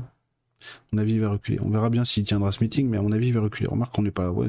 mon 0.93 0.99
avis 0.99 1.19
va 1.19 1.27
reculer. 1.27 1.59
On 1.61 1.69
verra 1.69 1.89
bien 1.89 2.05
s'il 2.05 2.23
tiendra 2.23 2.53
ce 2.53 2.63
meeting, 2.63 2.87
mais 2.87 2.95
à 2.95 3.01
mon 3.01 3.11
avis, 3.11 3.27
il 3.27 3.33
va 3.33 3.41
reculer. 3.41 3.67
Remarque 3.67 3.93
qu'on 3.93 4.03
n'est 4.03 4.11
pas, 4.11 4.31
ouais, 4.31 4.47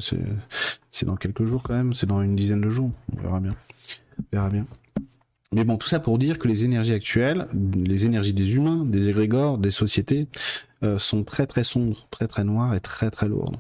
c'est 0.91 1.07
dans 1.07 1.17
quelques 1.17 1.45
jours 1.45 1.65
quand 1.65 1.75
même, 1.75 1.93
c'est 1.93 2.07
dans 2.07 2.23
une 2.23 2.37
dizaine 2.37 2.61
de 2.61 2.71
jours. 2.71 2.93
On 3.13 3.21
verra 3.21 3.41
bien. 3.41 3.57
On 4.21 4.25
verra 4.31 4.49
bien. 4.49 4.65
Mais 5.53 5.65
bon, 5.65 5.77
tout 5.77 5.89
ça 5.89 6.01
pour 6.01 6.19
dire 6.19 6.39
que 6.39 6.49
les 6.49 6.65
énergies 6.65 6.93
actuelles, 6.93 7.49
les 7.75 8.05
énergies 8.05 8.33
des 8.33 8.55
humains, 8.55 8.85
des 8.85 9.09
égrégores, 9.09 9.59
des 9.59 9.71
sociétés, 9.71 10.27
euh, 10.83 10.99
sont 10.99 11.25
très 11.25 11.47
très 11.47 11.65
sombres, 11.65 12.07
très 12.11 12.27
très 12.27 12.45
noires 12.45 12.75
et 12.75 12.81
très 12.81 13.11
très 13.11 13.29
lourdes. 13.29 13.57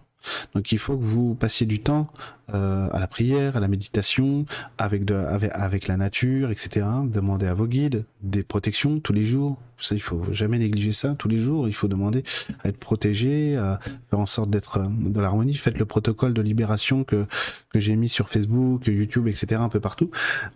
Donc 0.54 0.72
il 0.72 0.78
faut 0.78 0.96
que 0.96 1.04
vous 1.04 1.34
passiez 1.34 1.66
du 1.66 1.80
temps 1.80 2.08
euh, 2.54 2.88
à 2.92 3.00
la 3.00 3.08
prière, 3.08 3.56
à 3.56 3.60
la 3.60 3.66
méditation, 3.66 4.46
avec, 4.78 5.04
de, 5.04 5.14
avec, 5.14 5.50
avec 5.52 5.88
la 5.88 5.96
nature, 5.96 6.50
etc. 6.50 6.86
Demandez 7.04 7.46
à 7.46 7.54
vos 7.54 7.66
guides 7.66 8.04
des 8.22 8.44
protections 8.44 9.00
tous 9.00 9.12
les 9.12 9.24
jours. 9.24 9.58
Ça, 9.78 9.94
il 9.94 10.00
faut 10.00 10.22
jamais 10.30 10.58
négliger 10.58 10.92
ça. 10.92 11.16
Tous 11.18 11.28
les 11.28 11.38
jours, 11.38 11.68
il 11.68 11.74
faut 11.74 11.88
demander 11.88 12.22
à 12.62 12.68
être 12.68 12.78
protégé, 12.78 13.56
à 13.56 13.78
faire 14.08 14.20
en 14.20 14.26
sorte 14.26 14.48
d'être 14.48 14.78
euh, 14.78 14.86
dans 14.88 15.20
l'harmonie. 15.20 15.54
Faites 15.54 15.76
le 15.76 15.84
protocole 15.86 16.34
de 16.34 16.42
libération 16.42 17.04
que 17.04 17.26
que 17.70 17.80
j'ai 17.80 17.96
mis 17.96 18.08
sur 18.08 18.28
Facebook, 18.28 18.86
YouTube, 18.86 19.28
etc. 19.28 19.60
un 19.60 19.68
peu 19.68 19.80
partout. 19.80 20.10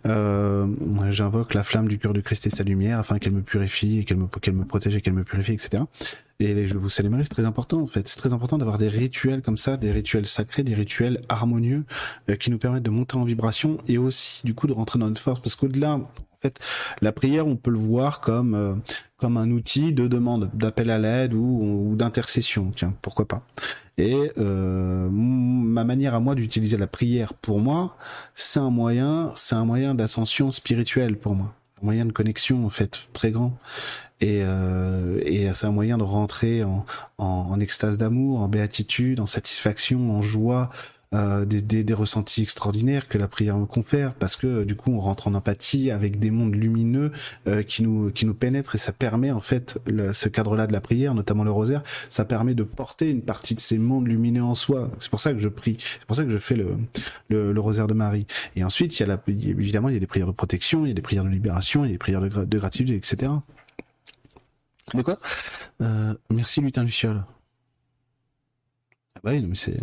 Euh, 0.05 0.65
J'invoque 1.09 1.53
la 1.53 1.63
flamme 1.63 1.87
du 1.87 1.99
cœur 1.99 2.13
du 2.13 2.23
Christ 2.23 2.47
et 2.47 2.49
sa 2.49 2.63
lumière 2.63 2.99
afin 2.99 3.19
qu'elle 3.19 3.33
me 3.33 3.41
purifie 3.41 4.05
qu'elle 4.05 4.17
me 4.17 4.27
qu'elle 4.27 4.55
me 4.55 4.65
protège 4.65 4.95
et 4.95 5.01
qu'elle 5.01 5.13
me 5.13 5.23
purifie, 5.23 5.53
etc. 5.53 5.83
Et 6.41 6.65
je 6.65 6.77
vous 6.77 6.89
salue 6.89 7.13
c'est 7.19 7.29
très 7.29 7.45
important 7.45 7.81
en 7.81 7.87
fait. 7.87 8.07
C'est 8.07 8.17
très 8.17 8.33
important 8.33 8.57
d'avoir 8.57 8.79
des 8.79 8.89
rituels 8.89 9.41
comme 9.41 9.57
ça, 9.57 9.77
des 9.77 9.91
rituels 9.91 10.25
sacrés, 10.25 10.63
des 10.63 10.73
rituels 10.73 11.21
harmonieux 11.29 11.83
euh, 12.29 12.35
qui 12.35 12.49
nous 12.49 12.57
permettent 12.57 12.83
de 12.83 12.89
monter 12.89 13.15
en 13.17 13.23
vibration 13.23 13.77
et 13.87 13.97
aussi 13.99 14.41
du 14.43 14.55
coup 14.55 14.65
de 14.65 14.73
rentrer 14.73 14.97
dans 14.97 15.07
notre 15.07 15.21
force. 15.21 15.39
Parce 15.39 15.53
qu'au-delà, 15.53 15.95
en 15.95 16.09
fait, 16.41 16.59
la 17.01 17.11
prière, 17.11 17.45
on 17.45 17.55
peut 17.57 17.69
le 17.69 17.77
voir 17.77 18.21
comme 18.21 18.55
euh, 18.55 18.73
comme 19.17 19.37
un 19.37 19.51
outil 19.51 19.93
de 19.93 20.07
demande, 20.07 20.49
d'appel 20.55 20.89
à 20.89 20.97
l'aide 20.97 21.35
ou, 21.35 21.91
ou 21.91 21.95
d'intercession. 21.95 22.71
Tiens, 22.75 22.95
pourquoi 23.03 23.27
pas. 23.27 23.43
Et 23.99 24.31
euh, 24.39 25.07
ma 25.11 25.83
manière 25.83 26.15
à 26.15 26.19
moi 26.19 26.33
d'utiliser 26.33 26.77
la 26.77 26.87
prière 26.87 27.35
pour 27.35 27.59
moi, 27.59 27.97
c'est 28.33 28.59
un 28.59 28.71
moyen, 28.71 29.31
c'est 29.35 29.53
un 29.53 29.65
moyen 29.65 29.93
d'ascension 29.93 30.51
spirituelle 30.51 31.17
pour 31.17 31.35
moi, 31.35 31.53
un 31.81 31.85
moyen 31.85 32.05
de 32.05 32.11
connexion 32.11 32.65
en 32.65 32.71
fait 32.71 33.01
très 33.13 33.29
grand 33.29 33.59
et, 34.21 34.41
euh, 34.43 35.19
et 35.25 35.51
c'est 35.53 35.65
un 35.65 35.71
moyen 35.71 35.97
de 35.97 36.03
rentrer 36.03 36.63
en, 36.63 36.85
en, 37.17 37.25
en 37.25 37.59
extase 37.59 37.97
d'amour, 37.97 38.39
en 38.41 38.47
béatitude, 38.47 39.19
en 39.19 39.25
satisfaction, 39.25 40.15
en 40.15 40.21
joie, 40.21 40.69
euh, 41.13 41.43
des, 41.43 41.61
des, 41.61 41.83
des, 41.83 41.93
ressentis 41.93 42.41
extraordinaires 42.41 43.09
que 43.09 43.17
la 43.17 43.27
prière 43.27 43.57
me 43.57 43.65
confère, 43.65 44.13
parce 44.13 44.37
que 44.37 44.63
du 44.63 44.77
coup 44.77 44.93
on 44.93 45.01
rentre 45.01 45.27
en 45.27 45.33
empathie 45.33 45.91
avec 45.91 46.19
des 46.19 46.31
mondes 46.31 46.55
lumineux 46.55 47.11
euh, 47.47 47.63
qui 47.63 47.83
nous 47.83 48.11
qui 48.11 48.25
nous 48.25 48.33
pénètrent 48.33 48.75
et 48.75 48.77
ça 48.77 48.93
permet 48.93 49.29
en 49.29 49.41
fait 49.41 49.77
le, 49.85 50.13
ce 50.13 50.29
cadre-là 50.29 50.67
de 50.67 50.71
la 50.71 50.79
prière, 50.79 51.13
notamment 51.13 51.43
le 51.43 51.51
rosaire, 51.51 51.83
ça 52.07 52.23
permet 52.23 52.53
de 52.53 52.63
porter 52.63 53.09
une 53.09 53.23
partie 53.23 53.55
de 53.55 53.59
ces 53.59 53.77
mondes 53.77 54.07
lumineux 54.07 54.43
en 54.43 54.55
soi. 54.55 54.89
C'est 55.01 55.09
pour 55.09 55.19
ça 55.19 55.33
que 55.33 55.39
je 55.39 55.49
prie, 55.49 55.75
c'est 55.99 56.05
pour 56.05 56.15
ça 56.15 56.23
que 56.23 56.29
je 56.29 56.37
fais 56.37 56.55
le, 56.55 56.77
le, 57.27 57.51
le 57.51 57.59
rosaire 57.59 57.87
de 57.87 57.93
Marie. 57.93 58.25
Et 58.55 58.63
ensuite 58.63 58.97
il 58.97 59.01
y 59.01 59.03
a 59.03 59.07
la, 59.07 59.21
évidemment 59.27 59.89
il 59.89 59.95
y 59.95 59.97
a 59.97 59.99
des 59.99 60.07
prières 60.07 60.27
de 60.27 60.31
protection, 60.31 60.85
il 60.85 60.89
y 60.89 60.91
a 60.91 60.95
des 60.95 61.01
prières 61.01 61.25
de 61.25 61.29
libération, 61.29 61.83
il 61.83 61.87
y 61.87 61.91
a 61.91 61.93
des 61.95 61.97
prières 61.97 62.21
de, 62.21 62.45
de 62.45 62.57
gratitude, 62.57 62.91
etc. 62.91 63.33
De 64.93 65.01
quoi? 65.01 65.19
Euh, 65.81 66.13
Merci 66.29 66.61
Lutin 66.61 66.83
Luciole. 66.83 67.23
Ah 69.15 69.19
bah 69.23 69.31
oui, 69.31 69.45
mais 69.45 69.55
c'est 69.55 69.77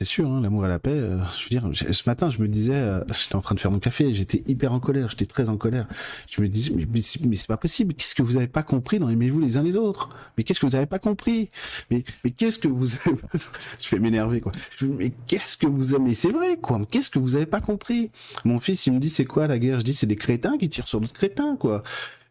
c'est 0.00 0.06
sûr, 0.06 0.30
hein, 0.30 0.40
l'amour 0.40 0.64
et 0.64 0.68
la 0.70 0.78
paix. 0.78 0.92
Euh, 0.92 1.18
je 1.36 1.44
veux 1.44 1.60
dire, 1.60 1.92
ce 1.92 2.08
matin, 2.08 2.30
je 2.30 2.38
me 2.38 2.48
disais, 2.48 2.72
euh, 2.72 3.04
j'étais 3.12 3.36
en 3.36 3.42
train 3.42 3.54
de 3.54 3.60
faire 3.60 3.70
mon 3.70 3.80
café, 3.80 4.14
j'étais 4.14 4.42
hyper 4.46 4.72
en 4.72 4.80
colère, 4.80 5.10
j'étais 5.10 5.26
très 5.26 5.50
en 5.50 5.58
colère. 5.58 5.86
Je 6.26 6.40
me 6.40 6.48
disais, 6.48 6.72
mais, 6.74 6.86
mais, 6.90 7.02
c'est 7.02 7.46
pas 7.46 7.58
possible. 7.58 7.92
Qu'est-ce 7.92 8.14
que 8.14 8.22
vous 8.22 8.38
avez 8.38 8.48
pas 8.48 8.62
compris 8.62 8.98
dans 8.98 9.10
aimez-vous 9.10 9.40
les 9.40 9.58
uns 9.58 9.62
les 9.62 9.76
autres? 9.76 10.08
Mais 10.38 10.44
qu'est-ce 10.44 10.58
que 10.58 10.64
vous 10.64 10.74
avez 10.74 10.86
pas 10.86 10.98
compris? 10.98 11.50
Mais 11.90 12.02
mais 12.24 12.30
qu'est-ce 12.30 12.58
que 12.58 12.68
vous 12.68 12.94
avez 12.94 13.14
Je 13.78 13.90
vais 13.90 13.98
m'énerver 13.98 14.40
quoi. 14.40 14.52
Mais 14.80 15.12
qu'est-ce 15.26 15.58
que 15.58 15.66
vous 15.66 15.92
avez 15.92 16.02
Mais 16.02 16.14
c'est 16.14 16.32
vrai 16.32 16.56
quoi. 16.56 16.80
Qu'est-ce 16.90 17.10
que 17.10 17.18
vous 17.18 17.36
avez 17.36 17.44
pas 17.44 17.60
compris? 17.60 18.10
Mon 18.46 18.58
fils, 18.58 18.86
il 18.86 18.94
me 18.94 19.00
dit, 19.00 19.10
c'est 19.10 19.26
quoi 19.26 19.48
la 19.48 19.58
guerre? 19.58 19.80
Je 19.80 19.84
dis, 19.84 19.92
c'est 19.92 20.06
des 20.06 20.16
crétins 20.16 20.56
qui 20.56 20.70
tirent 20.70 20.88
sur 20.88 21.02
d'autres 21.02 21.12
crétins 21.12 21.56
quoi. 21.56 21.82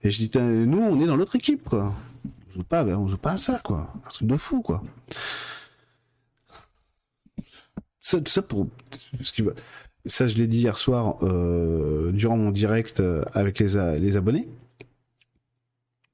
Et 0.04 0.10
je 0.10 0.18
dis, 0.18 0.32
nous, 0.40 0.80
on 0.80 1.02
est 1.02 1.08
dans 1.08 1.16
l'autre 1.16 1.36
équipe 1.36 1.68
quoi. 1.68 1.94
On 2.50 2.54
joue 2.54 2.64
pas, 2.64 2.84
on 2.86 3.08
joue 3.08 3.18
pas 3.18 3.34
à 3.34 3.38
ça 3.38 3.60
quoi. 3.64 3.94
Un 4.06 4.10
truc 4.10 4.28
de 4.28 4.38
fou 4.38 4.62
quoi 4.62 4.82
ça, 8.10 8.20
tout 8.20 8.32
ça 8.32 8.42
pour 8.42 8.68
ça 10.06 10.28
je 10.28 10.36
l'ai 10.36 10.48
dit 10.48 10.60
hier 10.60 10.78
soir 10.78 11.18
euh, 11.22 12.12
durant 12.12 12.38
mon 12.38 12.52
direct 12.52 13.00
euh, 13.00 13.24
avec 13.34 13.60
les, 13.60 14.00
les 14.00 14.18
abonnés 14.18 14.48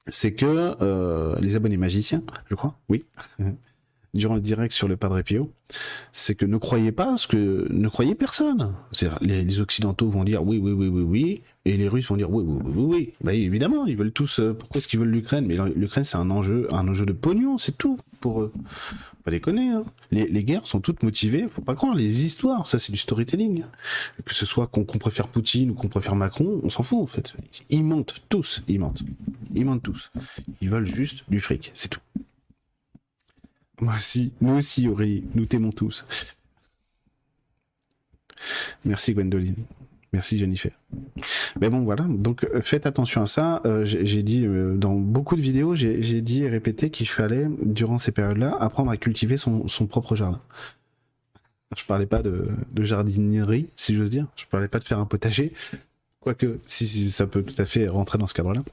c'est 0.07 0.33
que 0.33 0.75
euh, 0.81 1.35
les 1.39 1.55
abonnés 1.55 1.77
magiciens 1.77 2.23
je 2.49 2.55
crois 2.55 2.77
oui 2.89 3.05
durant 4.15 4.35
le 4.35 4.41
direct 4.41 4.73
sur 4.73 4.87
le 4.87 4.97
Padre 4.97 5.21
Pio 5.21 5.51
c'est 6.11 6.35
que 6.35 6.45
ne 6.45 6.57
croyez 6.57 6.91
pas 6.91 7.17
ce 7.17 7.27
que 7.27 7.67
ne 7.69 7.87
croyez 7.87 8.15
personne 8.15 8.73
les, 9.21 9.43
les, 9.43 9.59
occidentaux 9.59 10.09
vont 10.09 10.23
dire 10.23 10.43
oui 10.43 10.57
oui 10.57 10.71
oui 10.71 10.87
oui 10.87 11.01
oui 11.01 11.41
et 11.65 11.77
les 11.77 11.87
russes 11.87 12.07
vont 12.07 12.17
dire 12.17 12.31
oui 12.31 12.43
oui 12.45 12.61
oui 12.65 12.83
oui, 12.83 13.13
bah 13.21 13.33
évidemment 13.33 13.85
ils 13.85 13.97
veulent 13.97 14.11
tous 14.11 14.39
euh, 14.39 14.53
pourquoi 14.53 14.79
est-ce 14.79 14.87
qu'ils 14.87 14.99
veulent 14.99 15.09
l'Ukraine? 15.09 15.45
Mais 15.45 15.57
l'Ukraine 15.75 16.05
c'est 16.05 16.17
un 16.17 16.31
enjeu 16.31 16.67
un 16.71 16.87
enjeu 16.87 17.05
de 17.05 17.13
pognon 17.13 17.57
c'est 17.57 17.77
tout 17.77 17.97
pour 18.21 18.41
eux 18.41 18.51
pas 19.25 19.31
déconner. 19.31 19.69
Hein. 19.69 19.83
Les, 20.11 20.43
guerres 20.43 20.67
sont 20.67 20.79
toutes 20.79 21.03
motivées, 21.03 21.47
faut 21.49 21.63
pas 21.63 21.75
croire. 21.75 21.95
Les 21.95 22.23
histoires, 22.23 22.67
ça 22.67 22.77
c'est 22.77 22.91
du 22.91 22.97
storytelling. 22.97 23.63
Que 24.23 24.33
ce 24.33 24.45
soit 24.45 24.67
qu'on 24.67 24.85
qu 24.85 24.99
préfère 24.99 25.27
Poutine 25.27 25.71
ou 25.71 25.73
qu'on 25.73 25.89
préfère 25.89 26.15
Macron, 26.15 26.61
on 26.63 26.69
s'en 26.69 26.83
fout 26.83 26.99
en 27.01 27.07
fait. 27.07 27.35
Ils 27.69 27.83
mentent 27.83 28.23
tous, 28.29 28.61
ils 28.67 28.79
mentent. 28.79 29.01
Ils 29.53 29.65
mentent 29.65 29.81
tous. 29.81 30.11
Ils 30.61 30.69
veulent 30.69 30.85
juste 30.85 31.23
du 31.27 31.39
fric, 31.41 31.71
c'est 31.73 31.89
tout. 31.89 31.99
Moi 33.81 33.95
aussi, 33.95 34.31
nous 34.41 34.55
aussi 34.55 34.87
Aurélie, 34.87 35.23
nous 35.35 35.45
t'aimons 35.45 35.71
tous. 35.71 36.05
Merci 38.85 39.13
Gwendoline. 39.13 39.65
Merci 40.15 40.37
Jennifer. 40.37 40.71
Mais 41.59 41.69
bon 41.69 41.83
voilà, 41.83 42.05
donc 42.07 42.45
euh, 42.45 42.61
faites 42.61 42.85
attention 42.85 43.21
à 43.21 43.25
ça. 43.25 43.61
Euh, 43.65 43.83
j'ai 43.83 44.23
dit 44.23 44.45
euh, 44.45 44.77
dans 44.77 44.93
beaucoup 44.93 45.35
de 45.35 45.41
vidéos, 45.41 45.75
j'ai 45.75 46.21
dit 46.21 46.43
et 46.43 46.49
répété 46.49 46.89
qu'il 46.89 47.09
fallait 47.09 47.47
durant 47.61 47.97
ces 47.97 48.13
périodes-là 48.13 48.55
apprendre 48.57 48.91
à 48.91 48.95
cultiver 48.95 49.35
son, 49.35 49.65
propre 49.89 50.15
jardin. 50.15 50.39
Je 51.75 51.83
parlais 51.83 52.05
pas 52.05 52.21
de, 52.21 52.47
jardinerie, 52.77 53.67
si 53.75 53.93
j'ose 53.93 54.09
dire. 54.09 54.27
Je 54.37 54.45
parlais 54.45 54.69
pas 54.69 54.79
de 54.79 54.85
faire 54.85 54.99
un 54.99 55.05
potager, 55.05 55.51
quoique 56.21 56.59
si 56.65 57.11
ça 57.11 57.27
peut 57.27 57.43
tout 57.43 57.61
à 57.61 57.65
fait 57.65 57.89
rentrer 57.89 58.17
dans 58.17 58.27
ce 58.27 58.33
cadre-là. 58.33 58.63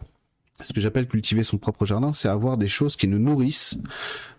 Ce 0.65 0.73
que 0.73 0.81
j'appelle 0.81 1.07
cultiver 1.07 1.43
son 1.43 1.59
propre 1.59 1.87
jardin, 1.87 2.13
c'est 2.13 2.29
avoir 2.29 2.57
des 2.57 2.69
choses 2.69 2.97
qui 2.97 3.09
nous 3.09 3.19
nourrissent 3.19 3.79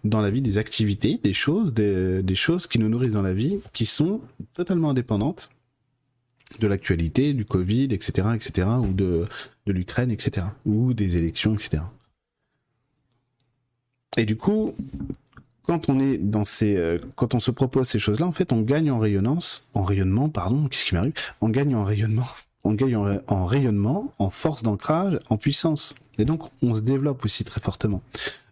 dans 0.04 0.22
la 0.22 0.30
vie, 0.30 0.42
des 0.42 0.58
activités, 0.58 1.20
des 1.24 1.34
choses, 1.34 1.74
des, 1.74 2.36
choses 2.36 2.68
qui 2.68 2.80
nous 2.80 2.90
nourrissent 2.90 3.14
dans 3.14 3.22
la 3.22 3.34
vie, 3.34 3.60
qui 3.74 3.86
sont 3.86 4.22
totalement 4.54 4.92
indépendantes 4.92 5.50
de 6.60 6.68
l'actualité, 6.68 7.34
du 7.34 7.46
Covid, 7.46 7.86
etc., 7.92 8.28
etc., 8.36 8.68
ou 8.80 8.94
de, 8.94 9.26
de 9.66 9.72
l'Ukraine, 9.72 10.12
etc., 10.12 10.48
ou 10.66 10.94
des 10.94 11.18
élections, 11.18 11.56
etc. 11.56 11.84
Et 14.18 14.26
du 14.26 14.36
coup, 14.36 14.76
quand 15.64 15.90
on 15.90 16.00
est 16.00 16.18
dans 16.18 16.46
ces, 16.46 16.76
euh, 16.76 17.00
quand 17.16 17.34
on 17.34 17.40
se 17.40 17.52
propose 17.52 17.88
ces 17.88 18.00
choses-là, 18.00 18.28
en 18.28 18.32
fait, 18.32 18.52
on 18.52 18.62
gagne 18.62 18.92
en 18.92 19.00
rayonnance, 19.00 19.70
en 19.74 19.84
rayonnement, 19.84 20.30
pardon, 20.30 20.68
qu'est-ce 20.68 20.86
qui 20.86 20.94
m'arrive? 20.94 21.14
On 21.42 21.50
gagne 21.50 21.76
en 21.76 21.84
rayonnement, 21.84 22.28
on 22.63 22.73
gagne 22.73 22.95
en, 22.95 23.19
en 23.28 23.45
rayonnement, 23.45 24.13
en 24.19 24.30
force 24.30 24.63
d'ancrage, 24.63 25.19
en 25.30 25.38
puissance. 25.38 25.95
Et 26.17 26.26
donc, 26.26 26.43
on 26.62 26.73
se 26.73 26.82
développe 26.82 27.26
aussi 27.26 27.43
très 27.43 27.60
fortement. 27.60 28.02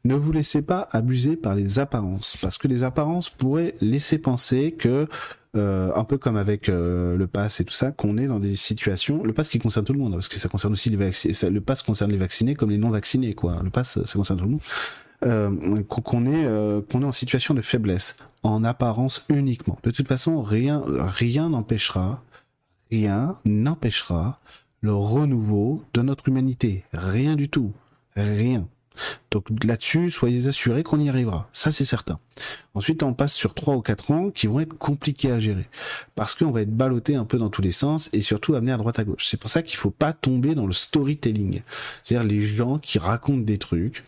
Ne 0.03 0.15
vous 0.15 0.31
laissez 0.31 0.61
pas 0.61 0.87
abuser 0.91 1.35
par 1.35 1.55
les 1.55 1.79
apparences, 1.79 2.37
parce 2.41 2.57
que 2.57 2.67
les 2.67 2.83
apparences 2.83 3.29
pourraient 3.29 3.75
laisser 3.81 4.17
penser 4.17 4.71
que 4.77 5.07
euh, 5.55 5.91
un 5.95 6.03
peu 6.05 6.17
comme 6.17 6.37
avec 6.37 6.69
euh, 6.69 7.15
le 7.17 7.27
pass 7.27 7.59
et 7.59 7.65
tout 7.65 7.73
ça, 7.73 7.91
qu'on 7.91 8.17
est 8.17 8.27
dans 8.27 8.39
des 8.39 8.55
situations, 8.55 9.23
le 9.23 9.33
pass 9.33 9.49
qui 9.49 9.59
concerne 9.59 9.85
tout 9.85 9.93
le 9.93 9.99
monde, 9.99 10.13
parce 10.13 10.27
que 10.27 10.39
ça 10.39 10.49
concerne 10.49 10.73
aussi 10.73 10.89
les 10.89 10.97
vaccinés, 10.97 11.35
le 11.49 11.61
pass 11.61 11.83
concerne 11.83 12.11
les 12.11 12.17
vaccinés 12.17 12.55
comme 12.55 12.71
les 12.71 12.77
non 12.77 12.89
vaccinés, 12.89 13.35
quoi. 13.35 13.59
Le 13.63 13.69
pass, 13.69 14.03
ça 14.03 14.13
concerne 14.13 14.39
tout 14.39 14.45
le 14.45 14.51
monde. 14.51 14.61
Euh, 15.23 15.83
qu'on 15.83 16.25
est 16.25 16.45
euh, 16.45 16.81
qu'on 16.91 17.03
est 17.03 17.05
en 17.05 17.11
situation 17.11 17.53
de 17.53 17.61
faiblesse, 17.61 18.17
en 18.41 18.63
apparence 18.63 19.23
uniquement. 19.29 19.77
De 19.83 19.91
toute 19.91 20.07
façon, 20.07 20.41
rien 20.41 20.81
rien 20.87 21.49
n'empêchera, 21.49 22.23
rien 22.91 23.37
n'empêchera 23.45 24.39
le 24.81 24.93
renouveau 24.93 25.83
de 25.93 26.01
notre 26.01 26.27
humanité. 26.27 26.83
Rien 26.91 27.35
du 27.35 27.49
tout, 27.49 27.71
rien. 28.15 28.67
Donc 29.31 29.45
là-dessus, 29.63 30.09
soyez 30.09 30.47
assurés 30.47 30.83
qu'on 30.83 30.99
y 30.99 31.09
arrivera. 31.09 31.49
Ça, 31.53 31.71
c'est 31.71 31.85
certain. 31.85 32.19
Ensuite, 32.73 33.03
on 33.03 33.13
passe 33.13 33.33
sur 33.33 33.53
trois 33.53 33.75
ou 33.75 33.81
quatre 33.81 34.11
ans 34.11 34.29
qui 34.29 34.47
vont 34.47 34.59
être 34.59 34.77
compliqués 34.77 35.31
à 35.31 35.39
gérer. 35.39 35.67
Parce 36.15 36.35
qu'on 36.35 36.51
va 36.51 36.61
être 36.61 36.75
ballotté 36.75 37.15
un 37.15 37.25
peu 37.25 37.37
dans 37.37 37.49
tous 37.49 37.61
les 37.61 37.71
sens 37.71 38.09
et 38.13 38.21
surtout 38.21 38.55
amené 38.55 38.71
à 38.71 38.77
droite 38.77 38.99
à 38.99 39.03
gauche. 39.03 39.25
C'est 39.27 39.39
pour 39.39 39.49
ça 39.49 39.61
qu'il 39.61 39.77
faut 39.77 39.91
pas 39.91 40.13
tomber 40.13 40.55
dans 40.55 40.65
le 40.65 40.73
storytelling. 40.73 41.61
C'est-à-dire 42.03 42.27
les 42.27 42.41
gens 42.41 42.77
qui 42.77 42.99
racontent 42.99 43.43
des 43.43 43.57
trucs. 43.57 44.03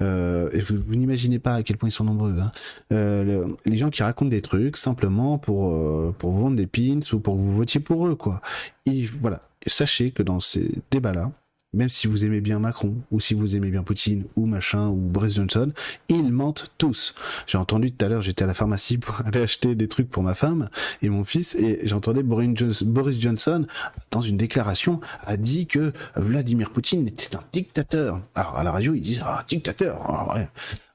Euh, 0.00 0.50
vous, 0.68 0.94
n'imaginez 0.94 1.38
pas 1.38 1.54
à 1.54 1.62
quel 1.62 1.76
point 1.76 1.88
ils 1.88 1.92
sont 1.92 2.04
nombreux. 2.04 2.36
Hein. 2.38 2.52
Euh, 2.92 3.46
les 3.64 3.76
gens 3.76 3.90
qui 3.90 4.02
racontent 4.02 4.30
des 4.30 4.42
trucs 4.42 4.76
simplement 4.76 5.38
pour, 5.38 5.72
euh, 5.72 6.14
pour 6.18 6.32
vous 6.32 6.40
vendre 6.40 6.56
des 6.56 6.66
pins 6.66 7.00
ou 7.12 7.18
pour 7.18 7.34
que 7.34 7.40
vous 7.40 7.56
votiez 7.56 7.80
pour 7.80 8.06
eux, 8.06 8.14
quoi. 8.14 8.40
Et 8.86 9.06
voilà. 9.20 9.42
Sachez 9.66 10.12
que 10.12 10.22
dans 10.22 10.38
ces 10.38 10.70
débats-là, 10.92 11.32
même 11.76 11.88
si 11.88 12.06
vous 12.06 12.24
aimez 12.24 12.40
bien 12.40 12.58
Macron, 12.58 12.94
ou 13.10 13.20
si 13.20 13.34
vous 13.34 13.54
aimez 13.54 13.70
bien 13.70 13.82
Poutine, 13.82 14.24
ou 14.34 14.46
machin, 14.46 14.88
ou 14.88 14.96
Boris 14.96 15.34
Johnson, 15.34 15.70
ils 16.08 16.32
mentent 16.32 16.72
tous. 16.78 17.14
J'ai 17.46 17.58
entendu 17.58 17.92
tout 17.92 18.04
à 18.04 18.08
l'heure, 18.08 18.22
j'étais 18.22 18.44
à 18.44 18.46
la 18.46 18.54
pharmacie 18.54 18.98
pour 18.98 19.20
aller 19.24 19.40
acheter 19.40 19.74
des 19.74 19.86
trucs 19.86 20.10
pour 20.10 20.22
ma 20.22 20.34
femme 20.34 20.68
et 21.02 21.08
mon 21.08 21.24
fils, 21.24 21.54
et 21.54 21.80
j'entendais 21.84 22.22
Boris 22.22 23.20
Johnson, 23.20 23.66
dans 24.10 24.22
une 24.22 24.36
déclaration, 24.36 25.00
a 25.20 25.36
dit 25.36 25.66
que 25.66 25.92
Vladimir 26.16 26.70
Poutine 26.70 27.06
était 27.06 27.36
un 27.36 27.42
dictateur. 27.52 28.20
Alors 28.34 28.56
à 28.56 28.64
la 28.64 28.72
radio, 28.72 28.94
ils 28.94 29.02
disent, 29.02 29.22
ah, 29.24 29.44
dictateur, 29.46 30.00
ah, 30.08 30.34
ouais. 30.34 30.48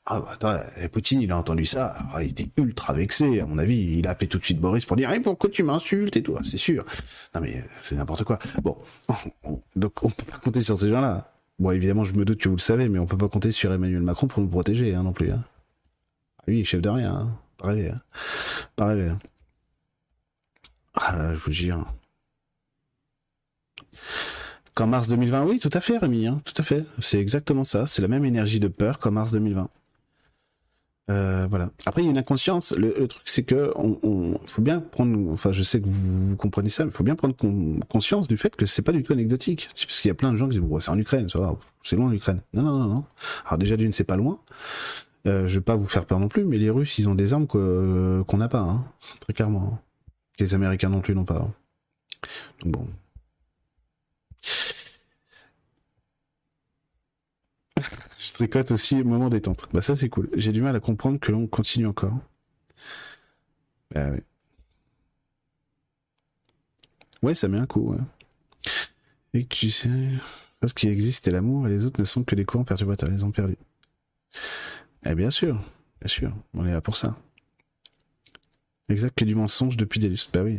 Ah 0.05 0.19
bah 0.19 0.29
attends, 0.31 0.57
Poutine, 0.91 1.21
il 1.21 1.31
a 1.31 1.37
entendu 1.37 1.65
ça, 1.65 1.95
il 2.21 2.29
était 2.29 2.49
ultra 2.57 2.93
vexé, 2.93 3.39
à 3.39 3.45
mon 3.45 3.59
avis, 3.59 3.99
il 3.99 4.07
a 4.07 4.11
appelé 4.11 4.27
tout 4.27 4.39
de 4.39 4.43
suite 4.43 4.59
Boris 4.59 4.83
pour 4.83 4.97
dire 4.97 5.11
hey, 5.11 5.19
pourquoi 5.19 5.49
tu 5.49 5.61
m'insultes 5.61 6.17
et 6.17 6.23
tout, 6.23 6.35
c'est 6.43 6.57
sûr. 6.57 6.85
Non 7.35 7.41
mais 7.41 7.63
c'est 7.81 7.95
n'importe 7.95 8.23
quoi. 8.23 8.39
Bon, 8.63 8.77
donc 9.75 10.03
on 10.03 10.09
peut 10.09 10.25
pas 10.25 10.37
compter 10.39 10.61
sur 10.61 10.77
ces 10.77 10.89
gens-là. 10.89 11.31
Bon, 11.59 11.69
évidemment, 11.69 12.03
je 12.03 12.13
me 12.13 12.25
doute 12.25 12.39
que 12.39 12.49
vous 12.49 12.55
le 12.55 12.61
savez, 12.61 12.89
mais 12.89 12.97
on 12.97 13.05
peut 13.05 13.17
pas 13.17 13.29
compter 13.29 13.51
sur 13.51 13.71
Emmanuel 13.71 14.01
Macron 14.01 14.25
pour 14.25 14.41
nous 14.41 14.49
protéger 14.49 14.95
hein, 14.95 15.03
non 15.03 15.13
plus. 15.13 15.31
Hein. 15.31 15.43
Ah 16.39 16.43
oui, 16.47 16.65
chef 16.65 16.81
de 16.81 16.89
rien, 16.89 17.13
hein. 17.13 17.37
pas 17.57 17.67
rêver. 17.67 17.89
Hein. 17.89 18.01
Pas 18.75 18.87
rêver. 18.87 19.09
Hein. 19.09 19.19
Ah 20.95 21.15
là, 21.15 21.33
je 21.35 21.39
vous 21.39 21.51
jure. 21.51 21.85
Qu'en 24.73 24.87
mars 24.87 25.07
2020, 25.09 25.45
oui, 25.45 25.59
tout 25.59 25.69
à 25.71 25.79
fait, 25.79 25.99
Rémi, 25.99 26.25
hein, 26.25 26.41
tout 26.43 26.53
à 26.57 26.63
fait. 26.63 26.83
C'est 26.99 27.19
exactement 27.19 27.63
ça. 27.63 27.85
C'est 27.85 28.01
la 28.01 28.07
même 28.07 28.25
énergie 28.25 28.59
de 28.59 28.67
peur 28.67 28.97
qu'en 28.97 29.11
mars 29.11 29.31
2020. 29.31 29.69
Euh, 31.09 31.47
voilà. 31.49 31.71
Après, 31.85 32.01
il 32.01 32.05
y 32.05 32.07
a 32.07 32.11
une 32.11 32.17
inconscience. 32.17 32.73
Le, 32.77 33.07
truc, 33.07 33.23
c'est 33.25 33.43
que 33.43 33.73
on, 33.75 34.37
faut 34.45 34.61
bien 34.61 34.79
prendre. 34.79 35.31
Enfin, 35.31 35.51
je 35.51 35.63
sais 35.63 35.81
que 35.81 35.87
vous, 35.87 36.35
comprenez 36.35 36.69
ça, 36.69 36.85
mais 36.85 36.91
il 36.91 36.93
faut 36.93 37.03
bien 37.03 37.15
prendre 37.15 37.35
conscience 37.87 38.27
du 38.27 38.37
fait 38.37 38.55
que 38.55 38.65
c'est 38.65 38.81
pas 38.81 38.91
du 38.91 39.03
tout 39.03 39.13
anecdotique. 39.13 39.69
Parce 39.73 39.99
qu'il 39.99 40.09
y 40.09 40.11
a 40.11 40.15
plein 40.15 40.31
de 40.31 40.37
gens 40.37 40.47
qui 40.47 40.59
disent 40.59 40.61
bon, 40.61 40.79
c'est 40.79 40.91
en 40.91 40.97
Ukraine, 40.97 41.27
c'est 41.83 41.95
loin 41.95 42.11
l'Ukraine. 42.11 42.41
Non, 42.53 42.63
non, 42.63 42.79
non, 42.79 42.87
non. 42.87 43.05
Alors 43.45 43.57
déjà 43.57 43.77
d'une, 43.77 43.91
c'est 43.91 44.03
pas 44.03 44.15
loin. 44.15 44.39
Euh, 45.27 45.45
je 45.47 45.55
vais 45.55 45.63
pas 45.63 45.75
vous 45.75 45.87
faire 45.87 46.05
peur 46.05 46.19
non 46.19 46.29
plus, 46.29 46.45
mais 46.45 46.57
les 46.57 46.69
Russes, 46.69 46.97
ils 46.97 47.09
ont 47.09 47.15
des 47.15 47.33
armes 47.33 47.47
qu'on 47.47 48.37
n'a 48.37 48.47
pas, 48.47 48.61
hein, 48.61 48.85
très 49.19 49.33
clairement. 49.33 49.79
Les 50.39 50.53
Américains 50.53 50.89
non 50.89 51.01
plus 51.01 51.15
n'ont 51.15 51.25
pas. 51.25 51.51
Donc 52.61 52.73
bon. 52.73 52.87
Je 58.41 58.47
tricote 58.47 58.71
aussi 58.71 58.99
au 58.99 59.03
moment 59.03 59.29
détente. 59.29 59.69
Bah 59.71 59.81
ça 59.81 59.95
c'est 59.95 60.09
cool. 60.09 60.27
J'ai 60.33 60.51
du 60.51 60.63
mal 60.63 60.75
à 60.75 60.79
comprendre 60.79 61.19
que 61.19 61.31
l'on 61.31 61.45
continue 61.45 61.85
encore. 61.85 62.17
Bah 63.93 64.09
oui. 64.11 64.17
Ouais, 67.21 67.35
ça 67.35 67.47
met 67.47 67.59
un 67.59 67.67
coup, 67.67 67.91
ouais. 67.91 67.99
Et 69.35 69.43
que 69.43 69.55
tu 69.55 69.69
sais, 69.69 70.09
parce 70.59 70.73
qu'il 70.73 70.89
existe 70.89 71.27
et 71.27 71.31
l'amour 71.31 71.67
et 71.67 71.69
les 71.69 71.85
autres 71.85 71.99
ne 71.99 72.05
sont 72.05 72.23
que 72.23 72.33
des 72.33 72.43
courants 72.43 72.63
perturbateurs, 72.63 73.11
ils 73.11 73.23
ont 73.23 73.29
perdu. 73.29 73.57
Eh 75.05 75.13
bien 75.13 75.29
sûr, 75.29 75.63
bien 75.99 76.07
sûr, 76.07 76.33
on 76.55 76.65
est 76.65 76.71
là 76.71 76.81
pour 76.81 76.97
ça. 76.97 77.15
Exact 78.89 79.13
que 79.15 79.23
du 79.23 79.35
mensonge 79.35 79.77
depuis 79.77 79.99
des 79.99 80.09
lustres. 80.09 80.31
Bah 80.33 80.41
oui. 80.41 80.57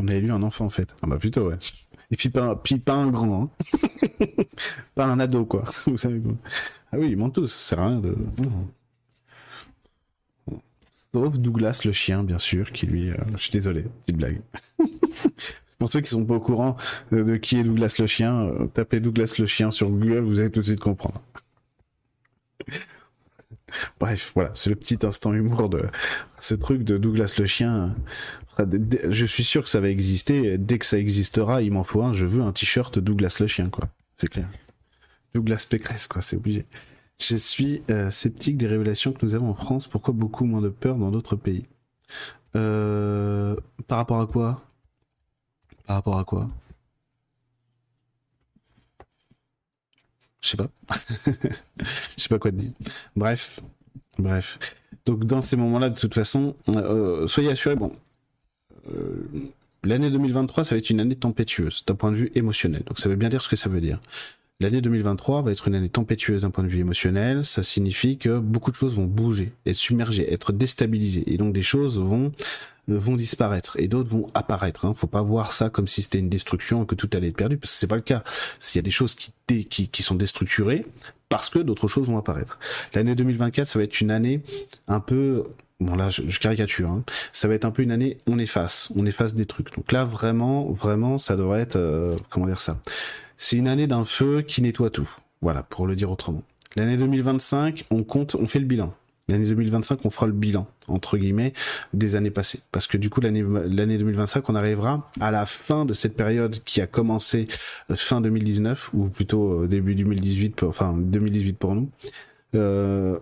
On 0.00 0.08
a 0.08 0.14
élu 0.16 0.32
un 0.32 0.42
enfant 0.42 0.64
en 0.64 0.70
fait. 0.70 0.96
Ah 1.00 1.06
bah 1.06 1.18
plutôt 1.18 1.48
ouais. 1.50 1.58
Et 2.14 2.16
puis 2.16 2.28
pas, 2.28 2.56
un 2.92 3.10
grand, 3.10 3.50
hein. 3.72 3.78
pas 4.94 5.06
un 5.06 5.18
ado 5.18 5.44
quoi. 5.44 5.64
Vous 5.86 5.96
savez 5.96 6.20
quoi. 6.20 6.34
Ah 6.92 6.96
oui, 6.96 7.08
ils 7.10 7.16
mentent 7.16 7.34
tous, 7.34 7.52
c'est 7.52 7.74
rien 7.74 7.98
de. 7.98 8.16
Sauf 11.12 11.36
Douglas 11.40 11.80
le 11.84 11.90
chien, 11.90 12.22
bien 12.22 12.38
sûr, 12.38 12.70
qui 12.70 12.86
lui. 12.86 13.10
Euh, 13.10 13.16
je 13.32 13.42
suis 13.42 13.50
désolé, 13.50 13.84
petite 14.06 14.16
blague. 14.16 14.42
Pour 15.80 15.90
ceux 15.90 16.02
qui 16.02 16.10
sont 16.10 16.24
pas 16.24 16.34
au 16.34 16.40
courant 16.40 16.76
de 17.10 17.34
qui 17.34 17.58
est 17.58 17.64
Douglas 17.64 17.96
le 17.98 18.06
chien, 18.06 18.42
euh, 18.42 18.66
tapez 18.68 19.00
Douglas 19.00 19.34
le 19.40 19.46
chien 19.46 19.72
sur 19.72 19.90
Google, 19.90 20.20
vous 20.20 20.38
allez 20.38 20.52
tout 20.52 20.60
de 20.60 20.66
suite 20.66 20.78
comprendre. 20.78 21.20
Bref, 23.98 24.30
voilà, 24.36 24.52
c'est 24.54 24.70
le 24.70 24.76
petit 24.76 25.04
instant 25.04 25.32
humour 25.32 25.68
de 25.68 25.82
ce 26.38 26.54
truc 26.54 26.84
de 26.84 26.96
Douglas 26.96 27.34
le 27.38 27.46
chien. 27.46 27.96
Je 28.58 29.24
suis 29.26 29.44
sûr 29.44 29.62
que 29.62 29.68
ça 29.68 29.80
va 29.80 29.88
exister. 29.88 30.58
Dès 30.58 30.78
que 30.78 30.86
ça 30.86 30.98
existera, 30.98 31.62
il 31.62 31.72
m'en 31.72 31.84
faut 31.84 32.02
un. 32.02 32.12
Je 32.12 32.26
veux 32.26 32.42
un 32.42 32.52
t-shirt 32.52 32.98
Douglas 32.98 33.36
le 33.40 33.46
chien, 33.46 33.68
quoi. 33.70 33.88
C'est 34.16 34.28
clair. 34.28 34.48
Douglas 35.34 35.66
Pécresse, 35.68 36.06
quoi, 36.06 36.22
c'est 36.22 36.36
obligé. 36.36 36.64
Je 37.20 37.36
suis 37.36 37.82
euh, 37.90 38.10
sceptique 38.10 38.56
des 38.56 38.66
révélations 38.66 39.12
que 39.12 39.24
nous 39.24 39.34
avons 39.34 39.50
en 39.50 39.54
France. 39.54 39.88
Pourquoi 39.88 40.14
beaucoup 40.14 40.44
moins 40.44 40.60
de 40.60 40.68
peur 40.68 40.96
dans 40.96 41.10
d'autres 41.10 41.36
pays? 41.36 41.66
Euh, 42.56 43.56
Par 43.88 43.98
rapport 43.98 44.20
à 44.20 44.26
quoi? 44.26 44.62
Par 45.86 45.96
rapport 45.96 46.18
à 46.18 46.24
quoi? 46.24 46.50
Je 50.40 50.48
sais 50.50 50.56
pas. 50.56 50.68
Je 52.16 52.22
sais 52.22 52.28
pas 52.28 52.38
quoi 52.38 52.50
te 52.50 52.56
dire. 52.56 52.72
Bref, 53.16 53.60
bref. 54.18 54.58
Donc 55.06 55.24
dans 55.24 55.40
ces 55.40 55.56
moments-là, 55.56 55.90
de 55.90 55.98
toute 55.98 56.14
façon, 56.14 56.54
euh, 56.68 57.26
soyez 57.26 57.50
assurés. 57.50 57.76
Bon, 57.76 57.92
l'année 59.82 60.10
2023, 60.10 60.64
ça 60.64 60.74
va 60.74 60.78
être 60.78 60.90
une 60.90 61.00
année 61.00 61.16
tempétueuse 61.16 61.84
d'un 61.86 61.94
point 61.94 62.10
de 62.10 62.16
vue 62.16 62.32
émotionnel. 62.34 62.82
Donc 62.86 62.98
ça 62.98 63.08
veut 63.08 63.16
bien 63.16 63.28
dire 63.28 63.42
ce 63.42 63.48
que 63.48 63.56
ça 63.56 63.68
veut 63.68 63.80
dire. 63.80 64.00
L'année 64.60 64.80
2023 64.80 65.42
va 65.42 65.50
être 65.50 65.66
une 65.66 65.74
année 65.74 65.88
tempétueuse 65.88 66.42
d'un 66.42 66.50
point 66.50 66.62
de 66.62 66.68
vue 66.68 66.78
émotionnel. 66.78 67.44
Ça 67.44 67.62
signifie 67.62 68.18
que 68.18 68.38
beaucoup 68.38 68.70
de 68.70 68.76
choses 68.76 68.94
vont 68.94 69.04
bouger, 69.04 69.52
être 69.66 69.76
submergées, 69.76 70.32
être 70.32 70.52
déstabilisées. 70.52 71.24
Et 71.26 71.36
donc 71.36 71.52
des 71.52 71.62
choses 71.62 71.98
vont 71.98 72.30
euh, 72.88 73.16
disparaître 73.16 73.76
et 73.80 73.88
d'autres 73.88 74.10
vont 74.10 74.30
apparaître. 74.32 74.84
Hein. 74.84 74.94
Faut 74.94 75.08
pas 75.08 75.22
voir 75.22 75.52
ça 75.52 75.70
comme 75.70 75.88
si 75.88 76.02
c'était 76.02 76.20
une 76.20 76.28
destruction 76.28 76.84
et 76.84 76.86
que 76.86 76.94
tout 76.94 77.10
allait 77.14 77.28
être 77.28 77.36
perdu, 77.36 77.56
parce 77.56 77.72
que 77.72 77.78
c'est 77.78 77.88
pas 77.88 77.96
le 77.96 78.02
cas. 78.02 78.22
S'il 78.60 78.78
y 78.78 78.78
a 78.78 78.82
des 78.82 78.92
choses 78.92 79.14
qui 79.16 80.02
sont 80.02 80.14
déstructurées, 80.14 80.86
parce 81.28 81.50
que 81.50 81.58
d'autres 81.58 81.88
choses 81.88 82.06
vont 82.06 82.16
apparaître. 82.16 82.60
L'année 82.94 83.16
2024, 83.16 83.66
ça 83.66 83.78
va 83.80 83.84
être 83.84 84.00
une 84.00 84.12
année 84.12 84.40
un 84.86 85.00
peu 85.00 85.46
bon 85.80 85.96
là 85.96 86.10
je, 86.10 86.38
caricature, 86.38 86.90
hein. 86.90 87.04
ça 87.32 87.48
va 87.48 87.54
être 87.54 87.64
un 87.64 87.70
peu 87.70 87.82
une 87.82 87.92
année 87.92 88.18
on 88.26 88.38
efface, 88.38 88.92
on 88.96 89.06
efface 89.06 89.34
des 89.34 89.46
trucs. 89.46 89.74
Donc 89.74 89.92
là 89.92 90.04
vraiment, 90.04 90.70
vraiment 90.70 91.18
ça 91.18 91.36
devrait 91.36 91.60
être, 91.60 91.76
euh, 91.76 92.16
comment 92.30 92.46
dire 92.46 92.60
ça, 92.60 92.80
c'est 93.36 93.56
une 93.56 93.68
année 93.68 93.86
d'un 93.86 94.04
feu 94.04 94.42
qui 94.42 94.62
nettoie 94.62 94.90
tout. 94.90 95.08
Voilà, 95.42 95.62
pour 95.62 95.86
le 95.86 95.94
dire 95.94 96.10
autrement. 96.10 96.42
L'année 96.76 96.96
2025, 96.96 97.84
on 97.90 98.02
compte, 98.02 98.34
on 98.34 98.46
fait 98.46 98.58
le 98.58 98.64
bilan. 98.64 98.94
L'année 99.28 99.46
2025, 99.46 100.04
on 100.04 100.10
fera 100.10 100.26
le 100.26 100.32
bilan, 100.32 100.66
entre 100.86 101.16
guillemets, 101.16 101.54
des 101.94 102.14
années 102.14 102.30
passées. 102.30 102.60
Parce 102.72 102.86
que 102.86 102.98
du 102.98 103.08
coup, 103.08 103.22
l'année, 103.22 103.42
l'année 103.42 103.96
2025, 103.96 104.48
on 104.50 104.54
arrivera 104.54 105.10
à 105.20 105.30
la 105.30 105.46
fin 105.46 105.86
de 105.86 105.94
cette 105.94 106.14
période 106.14 106.62
qui 106.64 106.82
a 106.82 106.86
commencé 106.86 107.48
euh, 107.90 107.96
fin 107.96 108.20
2019, 108.20 108.90
ou 108.92 109.08
plutôt 109.08 109.62
euh, 109.62 109.66
début 109.66 109.94
2018, 109.94 110.62
enfin 110.64 110.94
2018 110.98 111.54
pour 111.54 111.74
nous. 111.74 111.88
Euh, 112.54 113.18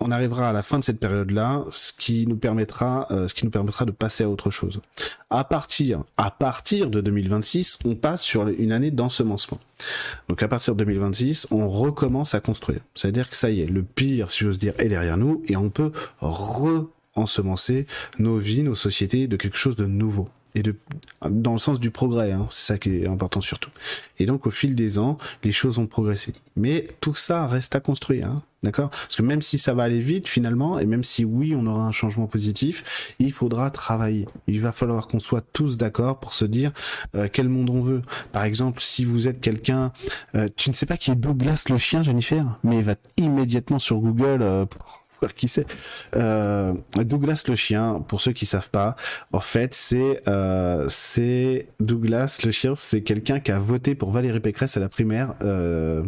on 0.00 0.10
arrivera 0.10 0.48
à 0.48 0.52
la 0.52 0.62
fin 0.62 0.78
de 0.78 0.84
cette 0.84 0.98
période-là, 0.98 1.62
ce 1.70 1.92
qui 1.92 2.26
nous 2.26 2.36
permettra, 2.36 3.06
euh, 3.10 3.28
ce 3.28 3.34
qui 3.34 3.44
nous 3.44 3.50
permettra 3.50 3.84
de 3.84 3.90
passer 3.90 4.24
à 4.24 4.28
autre 4.30 4.50
chose. 4.50 4.80
À 5.28 5.44
partir, 5.44 6.02
à 6.16 6.30
partir 6.30 6.90
de 6.90 7.00
2026, 7.00 7.78
on 7.84 7.94
passe 7.94 8.22
sur 8.22 8.48
une 8.48 8.72
année 8.72 8.90
d'ensemencement. 8.90 9.58
Donc 10.28 10.42
à 10.42 10.48
partir 10.48 10.74
de 10.74 10.84
2026, 10.84 11.48
on 11.50 11.68
recommence 11.68 12.34
à 12.34 12.40
construire. 12.40 12.80
C'est-à-dire 12.94 13.28
que 13.28 13.36
ça 13.36 13.50
y 13.50 13.60
est, 13.60 13.66
le 13.66 13.82
pire, 13.82 14.30
si 14.30 14.44
j'ose 14.44 14.58
dire, 14.58 14.72
est 14.78 14.88
derrière 14.88 15.18
nous 15.18 15.42
et 15.48 15.56
on 15.56 15.68
peut 15.68 15.92
re-ensemencer 16.20 17.86
nos 18.18 18.38
vies, 18.38 18.62
nos 18.62 18.74
sociétés 18.74 19.28
de 19.28 19.36
quelque 19.36 19.58
chose 19.58 19.76
de 19.76 19.86
nouveau 19.86 20.28
et 20.54 20.62
de 20.62 20.74
dans 21.28 21.52
le 21.52 21.58
sens 21.58 21.80
du 21.80 21.90
progrès, 21.90 22.32
hein, 22.32 22.46
c'est 22.50 22.72
ça 22.72 22.78
qui 22.78 22.96
est 22.96 23.08
important 23.08 23.40
surtout. 23.40 23.70
Et 24.18 24.26
donc 24.26 24.46
au 24.46 24.50
fil 24.50 24.74
des 24.74 24.98
ans, 24.98 25.18
les 25.44 25.52
choses 25.52 25.78
ont 25.78 25.86
progressé. 25.86 26.32
Mais 26.56 26.88
tout 27.00 27.14
ça 27.14 27.46
reste 27.46 27.74
à 27.76 27.80
construire, 27.80 28.26
hein, 28.26 28.42
d'accord? 28.62 28.90
Parce 28.90 29.16
que 29.16 29.22
même 29.22 29.42
si 29.42 29.58
ça 29.58 29.74
va 29.74 29.82
aller 29.82 30.00
vite 30.00 30.28
finalement, 30.28 30.78
et 30.78 30.86
même 30.86 31.04
si 31.04 31.24
oui, 31.24 31.54
on 31.54 31.66
aura 31.66 31.82
un 31.82 31.92
changement 31.92 32.26
positif, 32.26 33.14
il 33.18 33.32
faudra 33.32 33.70
travailler. 33.70 34.26
Il 34.46 34.60
va 34.60 34.72
falloir 34.72 35.08
qu'on 35.08 35.20
soit 35.20 35.44
tous 35.52 35.76
d'accord 35.76 36.20
pour 36.20 36.34
se 36.34 36.44
dire 36.44 36.72
euh, 37.14 37.28
quel 37.32 37.48
monde 37.48 37.70
on 37.70 37.82
veut. 37.82 38.02
Par 38.32 38.44
exemple, 38.44 38.80
si 38.80 39.04
vous 39.04 39.28
êtes 39.28 39.40
quelqu'un, 39.40 39.92
euh, 40.34 40.48
tu 40.56 40.70
ne 40.70 40.74
sais 40.74 40.86
pas 40.86 40.96
qui 40.96 41.10
est 41.10 41.16
Douglas 41.16 41.64
le 41.68 41.78
chien, 41.78 42.02
Jennifer, 42.02 42.58
mais 42.64 42.82
va 42.82 42.94
immédiatement 43.16 43.78
sur 43.78 43.98
Google 43.98 44.42
euh, 44.42 44.66
qui 45.28 45.48
c'est. 45.48 45.66
Euh, 46.16 46.72
Douglas 46.96 47.44
le 47.48 47.56
chien, 47.56 48.04
pour 48.08 48.20
ceux 48.20 48.32
qui 48.32 48.46
savent 48.46 48.70
pas, 48.70 48.96
en 49.32 49.40
fait, 49.40 49.74
c'est 49.74 50.22
euh, 50.28 50.86
c'est 50.88 51.68
Douglas 51.78 52.40
le 52.44 52.50
chien, 52.50 52.74
c'est 52.74 53.02
quelqu'un 53.02 53.40
qui 53.40 53.52
a 53.52 53.58
voté 53.58 53.94
pour 53.94 54.10
Valérie 54.10 54.40
Pécresse 54.40 54.76
à 54.76 54.80
la 54.80 54.88
primaire. 54.88 55.34
Euh, 55.42 56.02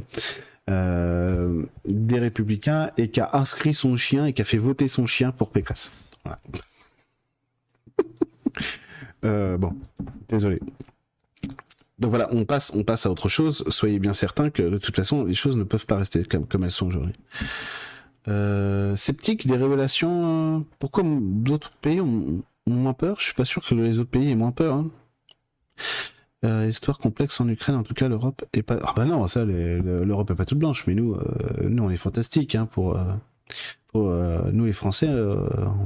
des 1.84 2.18
républicains 2.20 2.92
et 2.96 3.08
qui 3.08 3.20
a 3.20 3.30
inscrit 3.36 3.74
son 3.74 3.96
chien 3.96 4.26
et 4.26 4.32
qui 4.32 4.42
a 4.42 4.44
fait 4.44 4.58
voter 4.58 4.86
son 4.88 5.06
chien 5.06 5.32
pour 5.32 5.50
Pécresse. 5.50 5.92
Bon, 9.24 9.76
désolé. 10.28 10.58
Donc 12.02 12.10
voilà, 12.10 12.28
on 12.32 12.44
passe, 12.44 12.72
on 12.74 12.82
passe 12.82 13.06
à 13.06 13.10
autre 13.12 13.28
chose. 13.28 13.64
Soyez 13.68 14.00
bien 14.00 14.12
certains 14.12 14.50
que 14.50 14.62
de 14.62 14.78
toute 14.78 14.96
façon, 14.96 15.24
les 15.24 15.34
choses 15.34 15.56
ne 15.56 15.62
peuvent 15.62 15.86
pas 15.86 15.94
rester 15.94 16.24
comme 16.24 16.64
elles 16.64 16.72
sont 16.72 16.88
aujourd'hui. 16.88 17.14
Euh, 18.28 18.94
sceptique 18.96 19.46
des 19.46 19.56
révélations. 19.56 20.64
Pourquoi 20.78 21.02
d'autres 21.04 21.72
pays 21.80 22.00
ont, 22.00 22.42
moins 22.66 22.92
peur? 22.92 23.16
Je 23.18 23.24
suis 23.24 23.34
pas 23.34 23.44
sûr 23.44 23.66
que 23.66 23.74
les 23.74 23.98
autres 23.98 24.10
pays 24.10 24.30
aient 24.30 24.36
moins 24.36 24.52
peur. 24.52 24.74
Hein. 24.74 24.90
Euh, 26.44 26.68
histoire 26.68 26.98
complexe 26.98 27.40
en 27.40 27.48
Ukraine, 27.48 27.76
en 27.76 27.82
tout 27.82 27.94
cas, 27.94 28.08
l'Europe 28.08 28.44
est 28.52 28.62
pas. 28.62 28.78
Ah 28.82 28.92
bah 28.96 29.04
non, 29.04 29.26
ça, 29.26 29.44
l'Europe 29.44 30.30
est 30.30 30.34
pas 30.34 30.44
toute 30.44 30.58
blanche, 30.58 30.86
mais 30.86 30.94
nous, 30.94 31.14
euh, 31.14 31.68
nous, 31.68 31.84
on 31.84 31.90
est 31.90 31.96
fantastique 31.96 32.54
hein, 32.54 32.66
pour. 32.66 32.98
Pour 33.88 34.10
nous, 34.52 34.64
les 34.64 34.72
Français, 34.72 35.10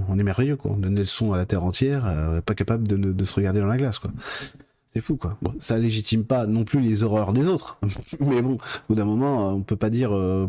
on 0.08 0.16
est 0.16 0.22
merveilleux, 0.22 0.54
quoi. 0.54 0.70
On 0.70 0.76
donne 0.76 0.94
des 0.94 1.02
leçons 1.02 1.32
à 1.32 1.36
la 1.36 1.44
terre 1.44 1.64
entière, 1.64 2.04
pas 2.44 2.54
capable 2.54 2.86
de, 2.86 2.96
de, 2.96 3.24
se 3.24 3.34
regarder 3.34 3.58
dans 3.58 3.66
la 3.66 3.76
glace, 3.76 3.98
quoi. 3.98 4.12
C'est 4.96 5.02
fou, 5.02 5.16
quoi. 5.16 5.36
Bon, 5.42 5.52
ça 5.58 5.76
légitime 5.76 6.24
pas 6.24 6.46
non 6.46 6.64
plus 6.64 6.80
les 6.80 7.02
horreurs 7.02 7.34
des 7.34 7.48
autres. 7.48 7.76
Mais 8.20 8.40
bon, 8.40 8.54
au 8.54 8.58
bout 8.88 8.94
d'un 8.94 9.04
moment, 9.04 9.50
on 9.50 9.60
peut 9.60 9.76
pas 9.76 9.90
dire. 9.90 10.16
Euh, 10.16 10.46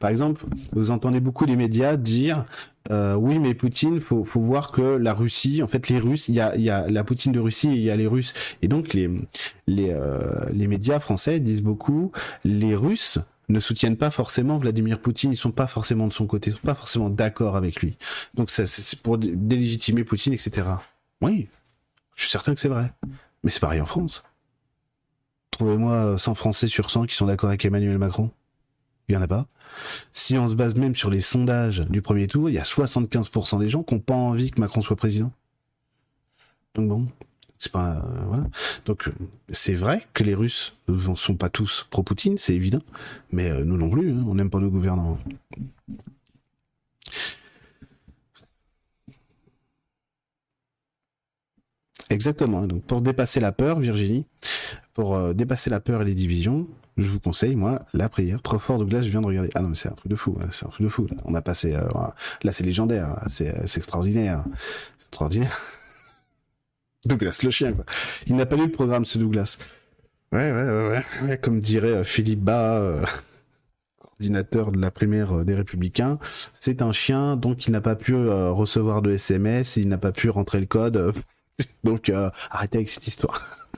par 0.00 0.08
exemple, 0.08 0.46
vous 0.72 0.90
entendez 0.90 1.20
beaucoup 1.20 1.44
les 1.44 1.54
médias 1.54 1.98
dire 1.98 2.46
euh, 2.90 3.14
oui, 3.14 3.38
mais 3.38 3.52
Poutine, 3.52 4.00
faut, 4.00 4.24
faut 4.24 4.40
voir 4.40 4.72
que 4.72 4.80
la 4.80 5.12
Russie, 5.12 5.62
en 5.62 5.66
fait, 5.66 5.90
les 5.90 5.98
Russes, 5.98 6.28
il 6.28 6.34
y 6.34 6.40
a, 6.40 6.56
y 6.56 6.70
a 6.70 6.88
la 6.88 7.04
Poutine 7.04 7.32
de 7.32 7.40
Russie 7.40 7.68
et 7.68 7.74
il 7.74 7.82
y 7.82 7.90
a 7.90 7.96
les 7.96 8.06
Russes. 8.06 8.32
Et 8.62 8.68
donc, 8.68 8.94
les, 8.94 9.10
les, 9.66 9.90
euh, 9.90 10.46
les 10.50 10.66
médias 10.66 10.98
français 10.98 11.38
disent 11.38 11.62
beaucoup 11.62 12.10
les 12.42 12.74
Russes 12.74 13.18
ne 13.50 13.60
soutiennent 13.60 13.98
pas 13.98 14.10
forcément 14.10 14.56
Vladimir 14.56 14.98
Poutine, 14.98 15.30
ils 15.32 15.36
sont 15.36 15.52
pas 15.52 15.66
forcément 15.66 16.08
de 16.08 16.12
son 16.14 16.26
côté, 16.26 16.48
ils 16.48 16.54
sont 16.54 16.60
pas 16.60 16.74
forcément 16.74 17.10
d'accord 17.10 17.54
avec 17.56 17.82
lui. 17.82 17.98
Donc, 18.32 18.50
c'est 18.50 19.02
pour 19.02 19.18
délégitimer 19.18 20.04
Poutine, 20.04 20.32
etc. 20.32 20.68
Oui, 21.20 21.48
je 22.14 22.22
suis 22.22 22.30
certain 22.30 22.54
que 22.54 22.60
c'est 22.60 22.68
vrai. 22.68 22.90
Mais 23.44 23.50
c'est 23.50 23.60
pareil 23.60 23.80
en 23.80 23.86
France. 23.86 24.24
Trouvez-moi 25.52 26.18
100 26.18 26.34
Français 26.34 26.66
sur 26.66 26.90
100 26.90 27.06
qui 27.06 27.14
sont 27.14 27.26
d'accord 27.26 27.50
avec 27.50 27.64
Emmanuel 27.64 27.98
Macron. 27.98 28.30
Il 29.08 29.12
n'y 29.12 29.18
en 29.18 29.22
a 29.22 29.28
pas. 29.28 29.46
Si 30.12 30.36
on 30.36 30.48
se 30.48 30.54
base 30.54 30.74
même 30.74 30.94
sur 30.94 31.10
les 31.10 31.20
sondages 31.20 31.80
du 31.80 32.02
premier 32.02 32.26
tour, 32.26 32.48
il 32.48 32.54
y 32.54 32.58
a 32.58 32.62
75% 32.62 33.60
des 33.60 33.68
gens 33.68 33.82
qui 33.82 33.94
n'ont 33.94 34.00
pas 34.00 34.14
envie 34.14 34.50
que 34.50 34.60
Macron 34.60 34.80
soit 34.80 34.96
président. 34.96 35.30
Donc 36.74 36.88
bon, 36.88 37.06
c'est 37.58 37.70
pas 37.70 38.04
euh. 38.32 38.42
Donc 38.84 39.10
c'est 39.50 39.74
vrai 39.74 40.06
que 40.12 40.24
les 40.24 40.34
Russes 40.34 40.76
ne 40.88 41.14
sont 41.14 41.36
pas 41.36 41.48
tous 41.48 41.86
pro-Poutine, 41.90 42.36
c'est 42.36 42.54
évident, 42.54 42.82
mais 43.30 43.50
euh, 43.50 43.64
nous 43.64 43.76
non 43.76 43.90
plus, 43.90 44.10
hein, 44.10 44.24
on 44.26 44.34
n'aime 44.34 44.50
pas 44.50 44.58
nos 44.58 44.70
gouvernements. 44.70 45.18
Exactement. 52.14 52.66
Donc 52.66 52.84
pour 52.84 53.00
dépasser 53.00 53.40
la 53.40 53.50
peur, 53.50 53.80
Virginie, 53.80 54.24
pour 54.94 55.16
euh, 55.16 55.32
dépasser 55.34 55.68
la 55.68 55.80
peur 55.80 56.02
et 56.02 56.04
les 56.04 56.14
divisions, 56.14 56.68
je 56.96 57.08
vous 57.08 57.18
conseille, 57.18 57.56
moi, 57.56 57.84
la 57.92 58.08
prière. 58.08 58.40
Trop 58.40 58.60
fort 58.60 58.84
glace, 58.84 59.04
je 59.04 59.10
viens 59.10 59.20
de 59.20 59.26
regarder. 59.26 59.50
Ah 59.54 59.62
non, 59.62 59.70
mais 59.70 59.74
c'est 59.74 59.88
un 59.88 59.94
truc 59.94 60.10
de 60.10 60.16
fou. 60.16 60.38
Hein, 60.40 60.46
c'est 60.50 60.64
un 60.64 60.68
truc 60.68 60.84
de 60.84 60.88
fou. 60.88 61.06
Là. 61.08 61.16
On 61.24 61.34
a 61.34 61.42
passé. 61.42 61.74
Euh, 61.74 61.82
là, 62.44 62.52
c'est 62.52 62.64
légendaire. 62.64 63.18
C'est 63.26 63.48
extraordinaire. 63.76 64.44
C'est 64.96 65.08
extraordinaire. 65.08 65.58
Douglas, 67.04 67.40
le 67.42 67.50
chien, 67.50 67.72
quoi. 67.72 67.84
Il 68.28 68.36
n'a 68.36 68.46
pas 68.46 68.56
lu 68.56 68.66
le 68.66 68.70
programme, 68.70 69.04
ce 69.04 69.18
Douglas. 69.18 69.58
Ouais, 70.30 70.52
ouais, 70.52 70.62
ouais, 70.62 71.04
ouais. 71.24 71.38
Comme 71.38 71.58
dirait 71.58 71.88
euh, 71.88 72.04
Philippe 72.04 72.40
Bas, 72.40 73.02
coordinateur 73.98 74.70
de 74.70 74.80
la 74.80 74.92
primaire 74.92 75.44
des 75.44 75.56
Républicains, 75.56 76.20
c'est 76.60 76.80
un 76.80 76.92
chien, 76.92 77.36
donc 77.36 77.66
il 77.66 77.72
n'a 77.72 77.80
pas 77.80 77.96
pu 77.96 78.14
recevoir 78.14 79.02
de 79.02 79.10
SMS, 79.10 79.76
il 79.76 79.88
n'a 79.88 79.98
pas 79.98 80.12
pu 80.12 80.30
rentrer 80.30 80.60
le 80.60 80.66
code 80.66 81.12
Donc 81.84 82.08
euh, 82.08 82.30
arrêtez 82.50 82.78
avec 82.78 82.88
cette 82.88 83.06
histoire. 83.06 83.68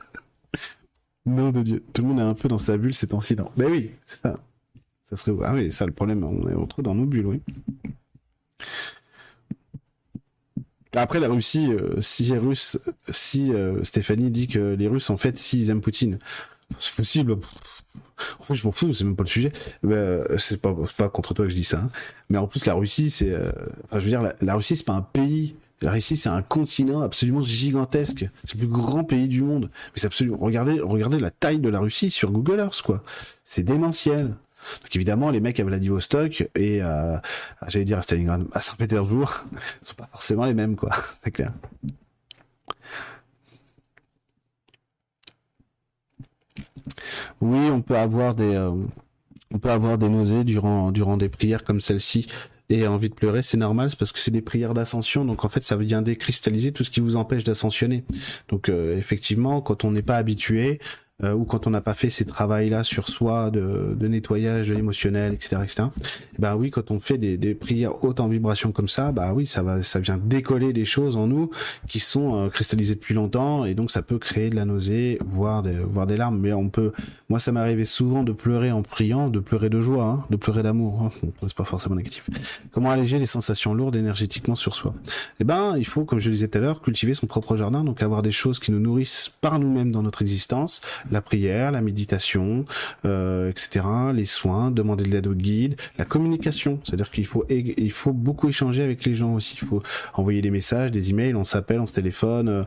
non 1.27 1.51
de 1.51 1.63
Dieu, 1.63 1.85
tout 1.93 2.03
le 2.03 2.09
monde 2.09 2.19
est 2.19 2.23
un 2.23 2.35
peu 2.35 2.49
dans 2.49 2.59
sa 2.59 2.77
bulle 2.77 2.95
c'est 2.95 3.15
incident. 3.15 3.51
Ben 3.57 3.71
oui, 3.71 3.93
c'est 4.05 4.21
ça. 4.21 4.39
Ça 5.05 5.17
serait 5.17 5.37
ah 5.45 5.55
oui, 5.55 5.71
ça 5.71 5.87
le 5.87 5.93
problème, 5.93 6.25
on 6.25 6.49
est 6.49 6.69
trop 6.69 6.83
dans 6.83 6.95
nos 6.95 7.07
bulles, 7.07 7.27
oui. 7.27 7.43
Après 10.95 11.21
la 11.21 11.29
Russie, 11.29 11.71
euh, 11.71 12.01
si 12.01 12.25
les 12.25 12.39
Russes, 12.39 12.79
si 13.11 13.53
euh, 13.53 13.85
Stéphanie 13.85 14.31
dit 14.31 14.49
que 14.49 14.75
les 14.75 14.89
Russes 14.89 15.11
en 15.11 15.19
fait 15.19 15.37
s'ils 15.37 15.69
aiment 15.69 15.83
Poutine, 15.83 16.19
c'est 16.79 16.95
possible. 16.95 17.37
En 18.49 18.55
je 18.55 18.67
m'en 18.67 18.73
fous, 18.73 18.95
c'est 18.95 19.05
même 19.05 19.15
pas 19.15 19.25
le 19.25 19.29
sujet. 19.29 19.53
Ben, 19.83 20.25
c'est 20.39 20.61
pas, 20.61 20.75
pas 20.97 21.11
contre 21.11 21.35
toi 21.35 21.45
que 21.45 21.51
je 21.51 21.55
dis 21.55 21.65
ça. 21.65 21.81
Hein. 21.81 21.91
Mais 22.31 22.39
en 22.39 22.47
plus, 22.47 22.65
la 22.65 22.73
Russie, 22.73 23.11
c'est, 23.11 23.37
enfin, 23.37 23.99
je 23.99 24.05
veux 24.05 24.09
dire, 24.09 24.23
la, 24.23 24.35
la 24.41 24.55
Russie, 24.55 24.75
c'est 24.75 24.87
pas 24.87 24.95
un 24.95 25.03
pays 25.03 25.55
la 25.83 25.93
Russie, 25.93 26.17
c'est 26.17 26.31
un 26.31 26.43
continent 26.43 27.03
absolument 27.03 27.43
gigantesque. 27.43 28.29
C'est 28.45 28.55
le 28.55 28.61
plus 28.61 28.69
grand 28.69 29.05
pays 29.05 29.29
du 29.29 29.43
monde. 29.43 29.71
Mais. 29.95 30.29
Regardez, 30.39 31.19
la 31.19 31.31
taille 31.31 31.59
de 31.59 31.69
la 31.69 31.81
Russie 31.81 32.09
sur 32.11 32.31
Google 32.31 32.61
Earth, 32.61 32.81
quoi. 32.83 33.03
C'est 33.45 33.63
démentiel. 33.63 34.35
Donc 34.83 34.97
évidemment, 34.97 35.31
les 35.31 35.41
mecs 35.41 35.61
à 35.61 35.65
Vladivostok 35.65 36.49
et 36.57 36.81
à, 36.81 37.23
j'allais 37.69 37.85
dire 37.85 37.99
à 37.99 38.03
Stalingrad, 38.03 38.47
à 38.53 38.61
Saint-Pétersbourg, 38.61 39.45
sont 39.83 39.95
pas 39.95 40.09
forcément 40.11 40.45
les 40.45 40.55
mêmes, 40.55 40.77
quoi. 40.77 40.91
C'est 41.25 41.31
clair. 41.31 41.53
Oui, 47.41 47.69
on 47.71 47.83
peut 47.83 47.97
avoir 47.97 48.35
des, 48.35 48.55
euh, 48.55 48.73
on 49.53 49.59
peut 49.59 49.71
avoir 49.71 49.99
des 49.99 50.09
nausées 50.09 50.45
durant, 50.45 50.91
durant 50.91 51.17
des 51.17 51.29
prières 51.29 51.65
comme 51.65 51.81
celle-ci 51.81 52.27
et 52.69 52.87
envie 52.87 53.09
de 53.09 53.15
pleurer, 53.15 53.43
c'est 53.43 53.57
normal, 53.57 53.91
c'est 53.91 53.99
parce 53.99 54.13
que 54.13 54.19
c'est 54.19 54.31
des 54.31 54.43
prières 54.43 54.75
d'ascension, 54.75 55.25
donc 55.25 55.45
en 55.45 55.49
fait 55.49 55.63
ça 55.63 55.77
vient 55.77 56.03
décristalliser 56.03 56.73
tout 56.73 56.83
ce 56.83 56.91
qui 56.91 57.01
vous 57.01 57.17
empêche 57.17 57.45
d'ascensionner. 57.45 58.05
Donc 58.49 58.69
euh, 58.69 58.97
effectivement, 58.97 59.61
quand 59.61 59.85
on 59.85 59.93
n'est 59.93 60.03
pas 60.03 60.17
habitué, 60.17 60.81
euh, 61.25 61.33
ou 61.33 61.45
quand 61.45 61.67
on 61.67 61.71
n'a 61.71 61.81
pas 61.81 61.95
fait 61.95 62.11
ces 62.11 62.27
travails-là 62.27 62.85
sur 62.85 63.09
soi 63.09 63.51
de, 63.51 63.97
de 63.99 64.09
nettoyage 64.09 64.71
émotionnel, 64.71 65.33
etc., 65.33 65.57
etc. 65.65 65.85
Bah 66.39 66.57
oui, 66.57 66.71
quand 66.71 66.91
on 66.91 66.99
fait 66.99 67.17
des, 67.17 67.39
des 67.39 67.55
prières 67.55 68.05
hautes 68.05 68.21
en 68.21 68.29
vibration 68.29 68.71
comme 68.71 68.89
ça, 68.89 69.13
bah 69.13 69.33
oui, 69.35 69.47
ça 69.47 69.63
va, 69.63 69.83
ça 69.83 69.99
vient 69.99 70.19
décoller 70.19 70.75
des 70.75 70.85
choses 70.85 71.17
en 71.17 71.27
nous 71.27 71.51
qui 71.89 72.01
sont 72.01 72.37
euh, 72.37 72.49
cristallisées 72.51 72.97
depuis 72.97 73.15
longtemps, 73.15 73.65
et 73.65 73.75
donc 73.75 73.91
ça 73.91 74.03
peut 74.03 74.19
créer 74.19 74.51
de 74.51 74.57
la 74.57 74.67
nausée, 74.67 75.19
voire 75.25 75.63
des, 75.63 75.73
voire 75.73 76.07
des 76.07 76.19
larmes. 76.19 76.39
Mais 76.39 76.53
on 76.53 76.69
peut, 76.69 76.93
moi, 77.31 77.41
ça 77.41 77.51
m'arrivait 77.51 77.87
souvent 77.87 78.23
de 78.23 78.33
pleurer 78.33 78.71
en 78.71 78.83
priant, 78.83 79.31
de 79.31 79.41
pleurer 79.41 79.71
de 79.71 79.81
joie, 79.81 80.05
hein, 80.05 80.25
de 80.29 80.37
pleurer 80.37 80.63
d'amour. 80.63 81.03
Hein. 81.03 81.29
C'est 81.41 81.55
pas 81.55 81.65
forcément 81.65 81.95
négatif. 81.95 82.29
Comment 82.73 82.91
alléger 82.91 83.19
les 83.19 83.27
sensations 83.27 83.73
lourdes 83.73 83.97
énergétiquement 83.97 84.55
sur 84.55 84.75
soi? 84.75 84.95
Eh 85.41 85.45
ben, 85.45 85.77
il 85.79 85.87
faut, 85.87 86.05
comme 86.05 86.19
je 86.19 86.29
le 86.29 86.35
disais 86.35 86.49
tout 86.49 86.59
à 86.59 86.61
l'heure, 86.61 86.83
cultiver 86.83 87.15
son 87.15 87.27
propre 87.27 87.57
jardin, 87.57 87.85
donc 87.85 88.03
avoir 88.03 88.21
des 88.21 88.33
choses 88.33 88.59
qui 88.59 88.71
nous 88.71 88.81
nourrissent 88.81 89.31
par 89.41 89.59
nous-mêmes 89.59 89.93
dans 89.93 90.03
notre 90.03 90.21
existence 90.21 90.83
la 91.11 91.21
prière, 91.21 91.71
la 91.71 91.81
méditation, 91.81 92.65
euh, 93.05 93.51
etc., 93.51 93.85
les 94.13 94.27
soins, 94.27 94.71
demander 94.71 95.05
de 95.05 95.11
l'aide 95.11 95.27
au 95.27 95.35
guide, 95.35 95.77
la 95.99 96.05
communication, 96.05 96.81
c'est-à-dire 96.85 97.11
qu'il 97.11 97.27
faut 97.27 97.45
il 97.49 97.93
faut 97.93 98.13
beaucoup 98.13 98.49
échanger 98.49 98.83
avec 98.83 99.05
les 99.05 99.15
gens 99.15 99.35
aussi. 99.35 99.57
Il 99.61 99.67
faut 99.67 99.83
envoyer 100.15 100.43
des 100.43 100.51
messages, 100.51 100.91
des 100.91 101.11
emails, 101.11 101.35
on 101.35 101.45
s'appelle, 101.45 101.81
on 101.81 101.87
se 101.87 101.95
téléphone, 101.95 102.49
euh, 102.49 102.63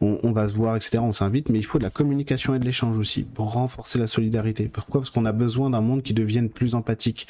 on, 0.00 0.32
va 0.32 0.48
se 0.48 0.54
voir, 0.54 0.76
etc. 0.76 0.98
On 1.02 1.12
s'invite, 1.12 1.48
mais 1.48 1.58
il 1.58 1.64
faut 1.64 1.78
de 1.78 1.84
la 1.84 1.90
communication 1.90 2.54
et 2.54 2.58
de 2.58 2.64
l'échange 2.64 2.98
aussi 2.98 3.22
pour 3.22 3.52
renforcer 3.52 3.98
la 3.98 4.06
solidarité. 4.06 4.68
Pourquoi? 4.72 5.00
Parce 5.00 5.10
qu'on 5.10 5.24
a 5.24 5.32
besoin 5.32 5.70
d'un 5.70 5.80
monde 5.80 6.02
qui 6.02 6.14
devienne 6.14 6.48
plus 6.48 6.74
empathique. 6.74 7.26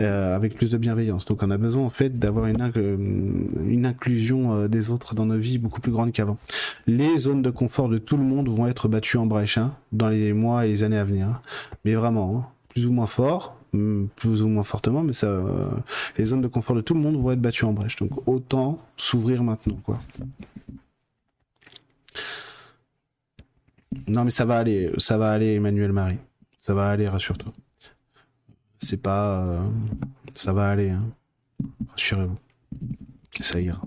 Euh, 0.00 0.34
avec 0.34 0.56
plus 0.56 0.70
de 0.70 0.76
bienveillance. 0.76 1.24
Donc 1.24 1.44
on 1.44 1.52
a 1.52 1.56
besoin 1.56 1.84
en 1.84 1.90
fait 1.90 2.18
d'avoir 2.18 2.46
une, 2.46 3.46
une 3.64 3.86
inclusion 3.86 4.66
des 4.66 4.90
autres 4.90 5.14
dans 5.14 5.24
nos 5.24 5.38
vies 5.38 5.58
beaucoup 5.58 5.80
plus 5.80 5.92
grande 5.92 6.10
qu'avant. 6.10 6.36
Les 6.88 7.16
zones 7.20 7.42
de 7.42 7.50
confort 7.50 7.88
de 7.88 7.98
tout 7.98 8.16
le 8.16 8.24
monde 8.24 8.48
vont 8.48 8.66
être 8.66 8.88
battues 8.88 9.18
en 9.18 9.26
brèche 9.26 9.56
hein, 9.56 9.76
dans 9.92 10.03
les 10.08 10.32
mois 10.32 10.66
et 10.66 10.68
les 10.68 10.82
années 10.82 10.98
à 10.98 11.04
venir. 11.04 11.40
Mais 11.84 11.94
vraiment, 11.94 12.36
hein, 12.36 12.46
plus 12.68 12.86
ou 12.86 12.92
moins 12.92 13.06
fort, 13.06 13.56
hmm, 13.72 14.06
plus 14.16 14.42
ou 14.42 14.48
moins 14.48 14.62
fortement, 14.62 15.02
mais 15.02 15.12
ça, 15.12 15.28
euh, 15.28 15.68
les 16.18 16.26
zones 16.26 16.42
de 16.42 16.48
confort 16.48 16.76
de 16.76 16.80
tout 16.80 16.94
le 16.94 17.00
monde 17.00 17.16
vont 17.16 17.30
être 17.32 17.40
battues 17.40 17.64
en 17.64 17.72
brèche. 17.72 17.96
Donc 17.96 18.26
autant 18.26 18.78
s'ouvrir 18.96 19.42
maintenant, 19.42 19.78
quoi. 19.84 19.98
Non 24.08 24.24
mais 24.24 24.30
ça 24.30 24.44
va 24.44 24.58
aller, 24.58 24.90
ça 24.98 25.18
va 25.18 25.30
aller, 25.30 25.54
Emmanuel 25.54 25.92
Marie. 25.92 26.18
Ça 26.60 26.74
va 26.74 26.90
aller, 26.90 27.08
rassure-toi. 27.08 27.52
C'est 28.78 29.00
pas. 29.00 29.40
Euh, 29.44 29.60
ça 30.34 30.52
va 30.52 30.68
aller. 30.68 30.90
Hein. 30.90 31.04
Rassurez-vous. 31.90 32.38
Ça 33.40 33.60
ira. 33.60 33.82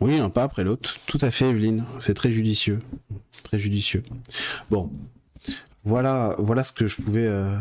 Oui, 0.00 0.18
un 0.18 0.30
pas 0.30 0.42
après 0.42 0.64
l'autre. 0.64 0.94
Tout 1.06 1.18
à 1.20 1.30
fait, 1.30 1.48
Evelyne. 1.48 1.84
C'est 1.98 2.14
très 2.14 2.30
judicieux. 2.30 2.80
Très 3.42 3.58
judicieux. 3.58 4.02
Bon. 4.70 4.90
Voilà, 5.84 6.34
voilà 6.38 6.64
ce 6.64 6.72
que 6.72 6.88
je 6.88 7.00
pouvais, 7.00 7.26
euh, 7.26 7.56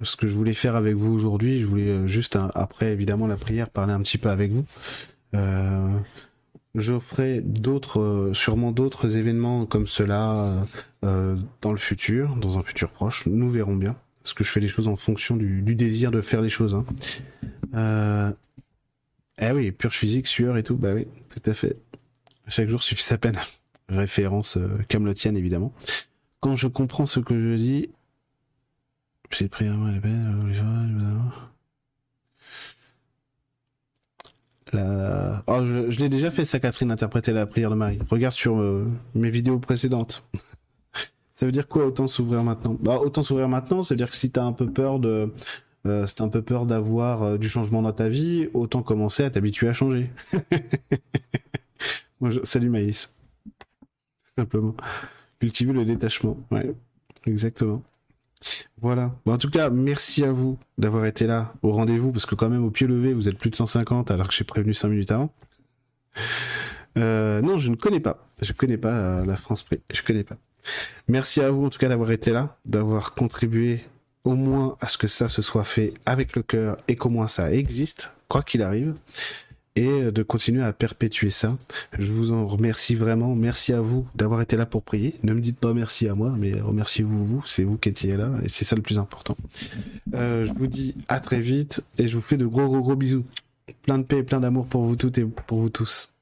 ce 0.00 0.16
que 0.16 0.26
je 0.26 0.34
voulais 0.34 0.54
faire 0.54 0.76
avec 0.76 0.94
vous 0.94 1.12
aujourd'hui. 1.12 1.60
Je 1.60 1.66
voulais 1.66 1.88
euh, 1.88 2.06
juste, 2.06 2.38
après 2.54 2.90
évidemment 2.90 3.26
la 3.26 3.36
prière, 3.36 3.68
parler 3.68 3.92
un 3.92 4.00
petit 4.00 4.16
peu 4.16 4.30
avec 4.30 4.50
vous. 4.50 4.64
je 6.74 6.98
ferai 6.98 7.42
d'autres, 7.42 8.30
sûrement 8.32 8.72
d'autres 8.72 9.18
événements 9.18 9.66
comme 9.66 9.86
cela 9.86 10.62
euh, 11.04 11.36
dans 11.60 11.72
le 11.72 11.78
futur, 11.78 12.36
dans 12.36 12.58
un 12.58 12.62
futur 12.62 12.90
proche, 12.90 13.26
nous 13.26 13.50
verrons 13.50 13.76
bien. 13.76 13.94
Parce 14.22 14.32
que 14.32 14.42
je 14.42 14.50
fais 14.50 14.60
les 14.60 14.68
choses 14.68 14.88
en 14.88 14.96
fonction 14.96 15.36
du, 15.36 15.74
désir 15.74 16.10
de 16.10 16.22
faire 16.22 16.40
les 16.40 16.48
choses. 16.48 16.74
Hein. 17.74 18.34
Euh... 19.40 19.48
Eh 19.48 19.52
oui, 19.52 19.72
purge 19.72 19.96
physique, 19.96 20.26
sueur 20.26 20.56
et 20.56 20.62
tout, 20.62 20.76
bah 20.76 20.92
oui, 20.94 21.06
tout 21.28 21.50
à 21.50 21.54
fait. 21.54 21.76
Chaque 22.48 22.68
jour 22.68 22.82
suffit 22.82 23.02
sa 23.02 23.18
peine. 23.18 23.38
Référence 23.88 24.56
euh, 24.56 24.68
camelotienne 24.88 25.36
évidemment. 25.36 25.72
Quand 26.40 26.56
je 26.56 26.66
comprends 26.66 27.06
ce 27.06 27.20
que 27.20 27.34
je 27.34 27.56
dis, 27.56 27.90
j'ai 29.30 29.48
pris 29.48 29.66
un 29.66 29.92
les 29.92 30.00
peines, 30.00 30.52
La... 34.72 35.44
Oh, 35.46 35.60
je, 35.64 35.98
l'ai 35.98 36.08
déjà 36.08 36.30
fait 36.30 36.44
ça, 36.44 36.58
Catherine, 36.58 36.90
interpréter 36.90 37.32
la 37.32 37.46
prière 37.46 37.70
de 37.70 37.76
Marie. 37.76 38.00
Regarde 38.10 38.34
sur 38.34 38.58
euh, 38.58 38.84
mes 39.14 39.30
vidéos 39.30 39.60
précédentes. 39.60 40.26
ça 41.30 41.46
veut 41.46 41.52
dire 41.52 41.68
quoi 41.68 41.86
autant 41.86 42.08
s'ouvrir 42.08 42.42
maintenant? 42.42 42.76
Bah 42.80 42.98
autant 42.98 43.22
s'ouvrir 43.22 43.48
maintenant, 43.48 43.84
ça 43.84 43.94
veut 43.94 43.98
dire 43.98 44.10
que 44.10 44.16
si 44.16 44.30
t'as 44.30 44.42
un 44.42 44.52
peu 44.52 44.66
peur 44.66 44.98
de, 44.98 45.32
euh, 45.90 46.06
si 46.06 46.16
t'as 46.16 46.24
un 46.24 46.28
peu 46.28 46.42
peur 46.42 46.66
d'avoir 46.66 47.22
euh, 47.22 47.38
du 47.38 47.48
changement 47.48 47.82
dans 47.82 47.92
ta 47.92 48.08
vie, 48.08 48.48
autant 48.54 48.82
commencer 48.82 49.24
à 49.24 49.30
t'habituer 49.30 49.68
à 49.68 49.72
changer. 49.72 50.10
Salut 52.44 52.70
Maïs. 52.70 53.14
Simplement. 54.22 54.74
Cultiver 55.38 55.72
le 55.72 55.84
détachement. 55.84 56.38
Exactement. 57.26 57.82
Voilà. 58.80 59.12
en 59.26 59.38
tout 59.38 59.50
cas, 59.50 59.70
merci 59.70 60.24
à 60.24 60.32
vous 60.32 60.58
d'avoir 60.78 61.06
été 61.06 61.26
là 61.26 61.54
au 61.62 61.72
rendez-vous, 61.72 62.12
parce 62.12 62.26
que 62.26 62.34
quand 62.34 62.50
même 62.50 62.64
au 62.64 62.70
pied 62.70 62.86
levé, 62.86 63.12
vous 63.12 63.28
êtes 63.28 63.38
plus 63.38 63.50
de 63.50 63.56
150 63.56 64.10
alors 64.10 64.28
que 64.28 64.34
j'ai 64.34 64.44
prévenu 64.44 64.74
5 64.74 64.88
minutes 64.88 65.10
avant. 65.10 65.32
Euh, 66.98 67.40
non, 67.42 67.58
je 67.58 67.70
ne 67.70 67.76
connais 67.76 68.00
pas. 68.00 68.26
Je 68.40 68.52
connais 68.52 68.76
pas 68.76 68.92
euh, 68.92 69.24
la 69.24 69.36
France 69.36 69.62
Prix. 69.62 69.80
Je 69.92 70.02
connais 70.02 70.24
pas. 70.24 70.36
Merci 71.08 71.40
à 71.40 71.50
vous 71.50 71.64
en 71.64 71.70
tout 71.70 71.78
cas 71.78 71.88
d'avoir 71.88 72.10
été 72.10 72.32
là, 72.32 72.56
d'avoir 72.64 73.14
contribué 73.14 73.84
au 74.26 74.34
moins 74.34 74.76
à 74.80 74.88
ce 74.88 74.98
que 74.98 75.06
ça 75.06 75.28
se 75.28 75.40
soit 75.40 75.64
fait 75.64 75.94
avec 76.04 76.34
le 76.36 76.42
cœur 76.42 76.76
et 76.88 76.96
qu'au 76.96 77.08
moins 77.08 77.28
ça 77.28 77.52
existe, 77.52 78.12
quoi 78.28 78.42
qu'il 78.42 78.60
arrive 78.62 78.94
et 79.76 80.10
de 80.10 80.22
continuer 80.22 80.64
à 80.64 80.72
perpétuer 80.72 81.28
ça. 81.28 81.56
Je 81.98 82.10
vous 82.10 82.32
en 82.32 82.46
remercie 82.46 82.94
vraiment. 82.94 83.34
Merci 83.34 83.74
à 83.74 83.80
vous 83.82 84.06
d'avoir 84.14 84.40
été 84.40 84.56
là 84.56 84.64
pour 84.64 84.82
prier. 84.82 85.16
Ne 85.22 85.34
me 85.34 85.40
dites 85.40 85.58
pas 85.58 85.74
merci 85.74 86.08
à 86.08 86.14
moi, 86.14 86.34
mais 86.36 86.58
remerciez-vous 86.58 87.24
vous. 87.24 87.42
C'est 87.46 87.62
vous 87.62 87.76
qui 87.76 87.90
étiez 87.90 88.16
là 88.16 88.30
et 88.42 88.48
c'est 88.48 88.64
ça 88.64 88.74
le 88.74 88.80
plus 88.80 88.98
important. 88.98 89.36
Euh, 90.14 90.46
je 90.46 90.52
vous 90.54 90.66
dis 90.66 90.94
à 91.08 91.20
très 91.20 91.40
vite 91.40 91.84
et 91.98 92.08
je 92.08 92.16
vous 92.16 92.22
fais 92.22 92.38
de 92.38 92.46
gros 92.46 92.66
gros 92.68 92.80
gros 92.80 92.96
bisous. 92.96 93.24
Plein 93.82 93.98
de 93.98 94.04
paix 94.04 94.18
et 94.18 94.22
plein 94.22 94.40
d'amour 94.40 94.66
pour 94.66 94.82
vous 94.82 94.96
toutes 94.96 95.18
et 95.18 95.24
pour 95.24 95.60
vous 95.60 95.68
tous. 95.68 96.15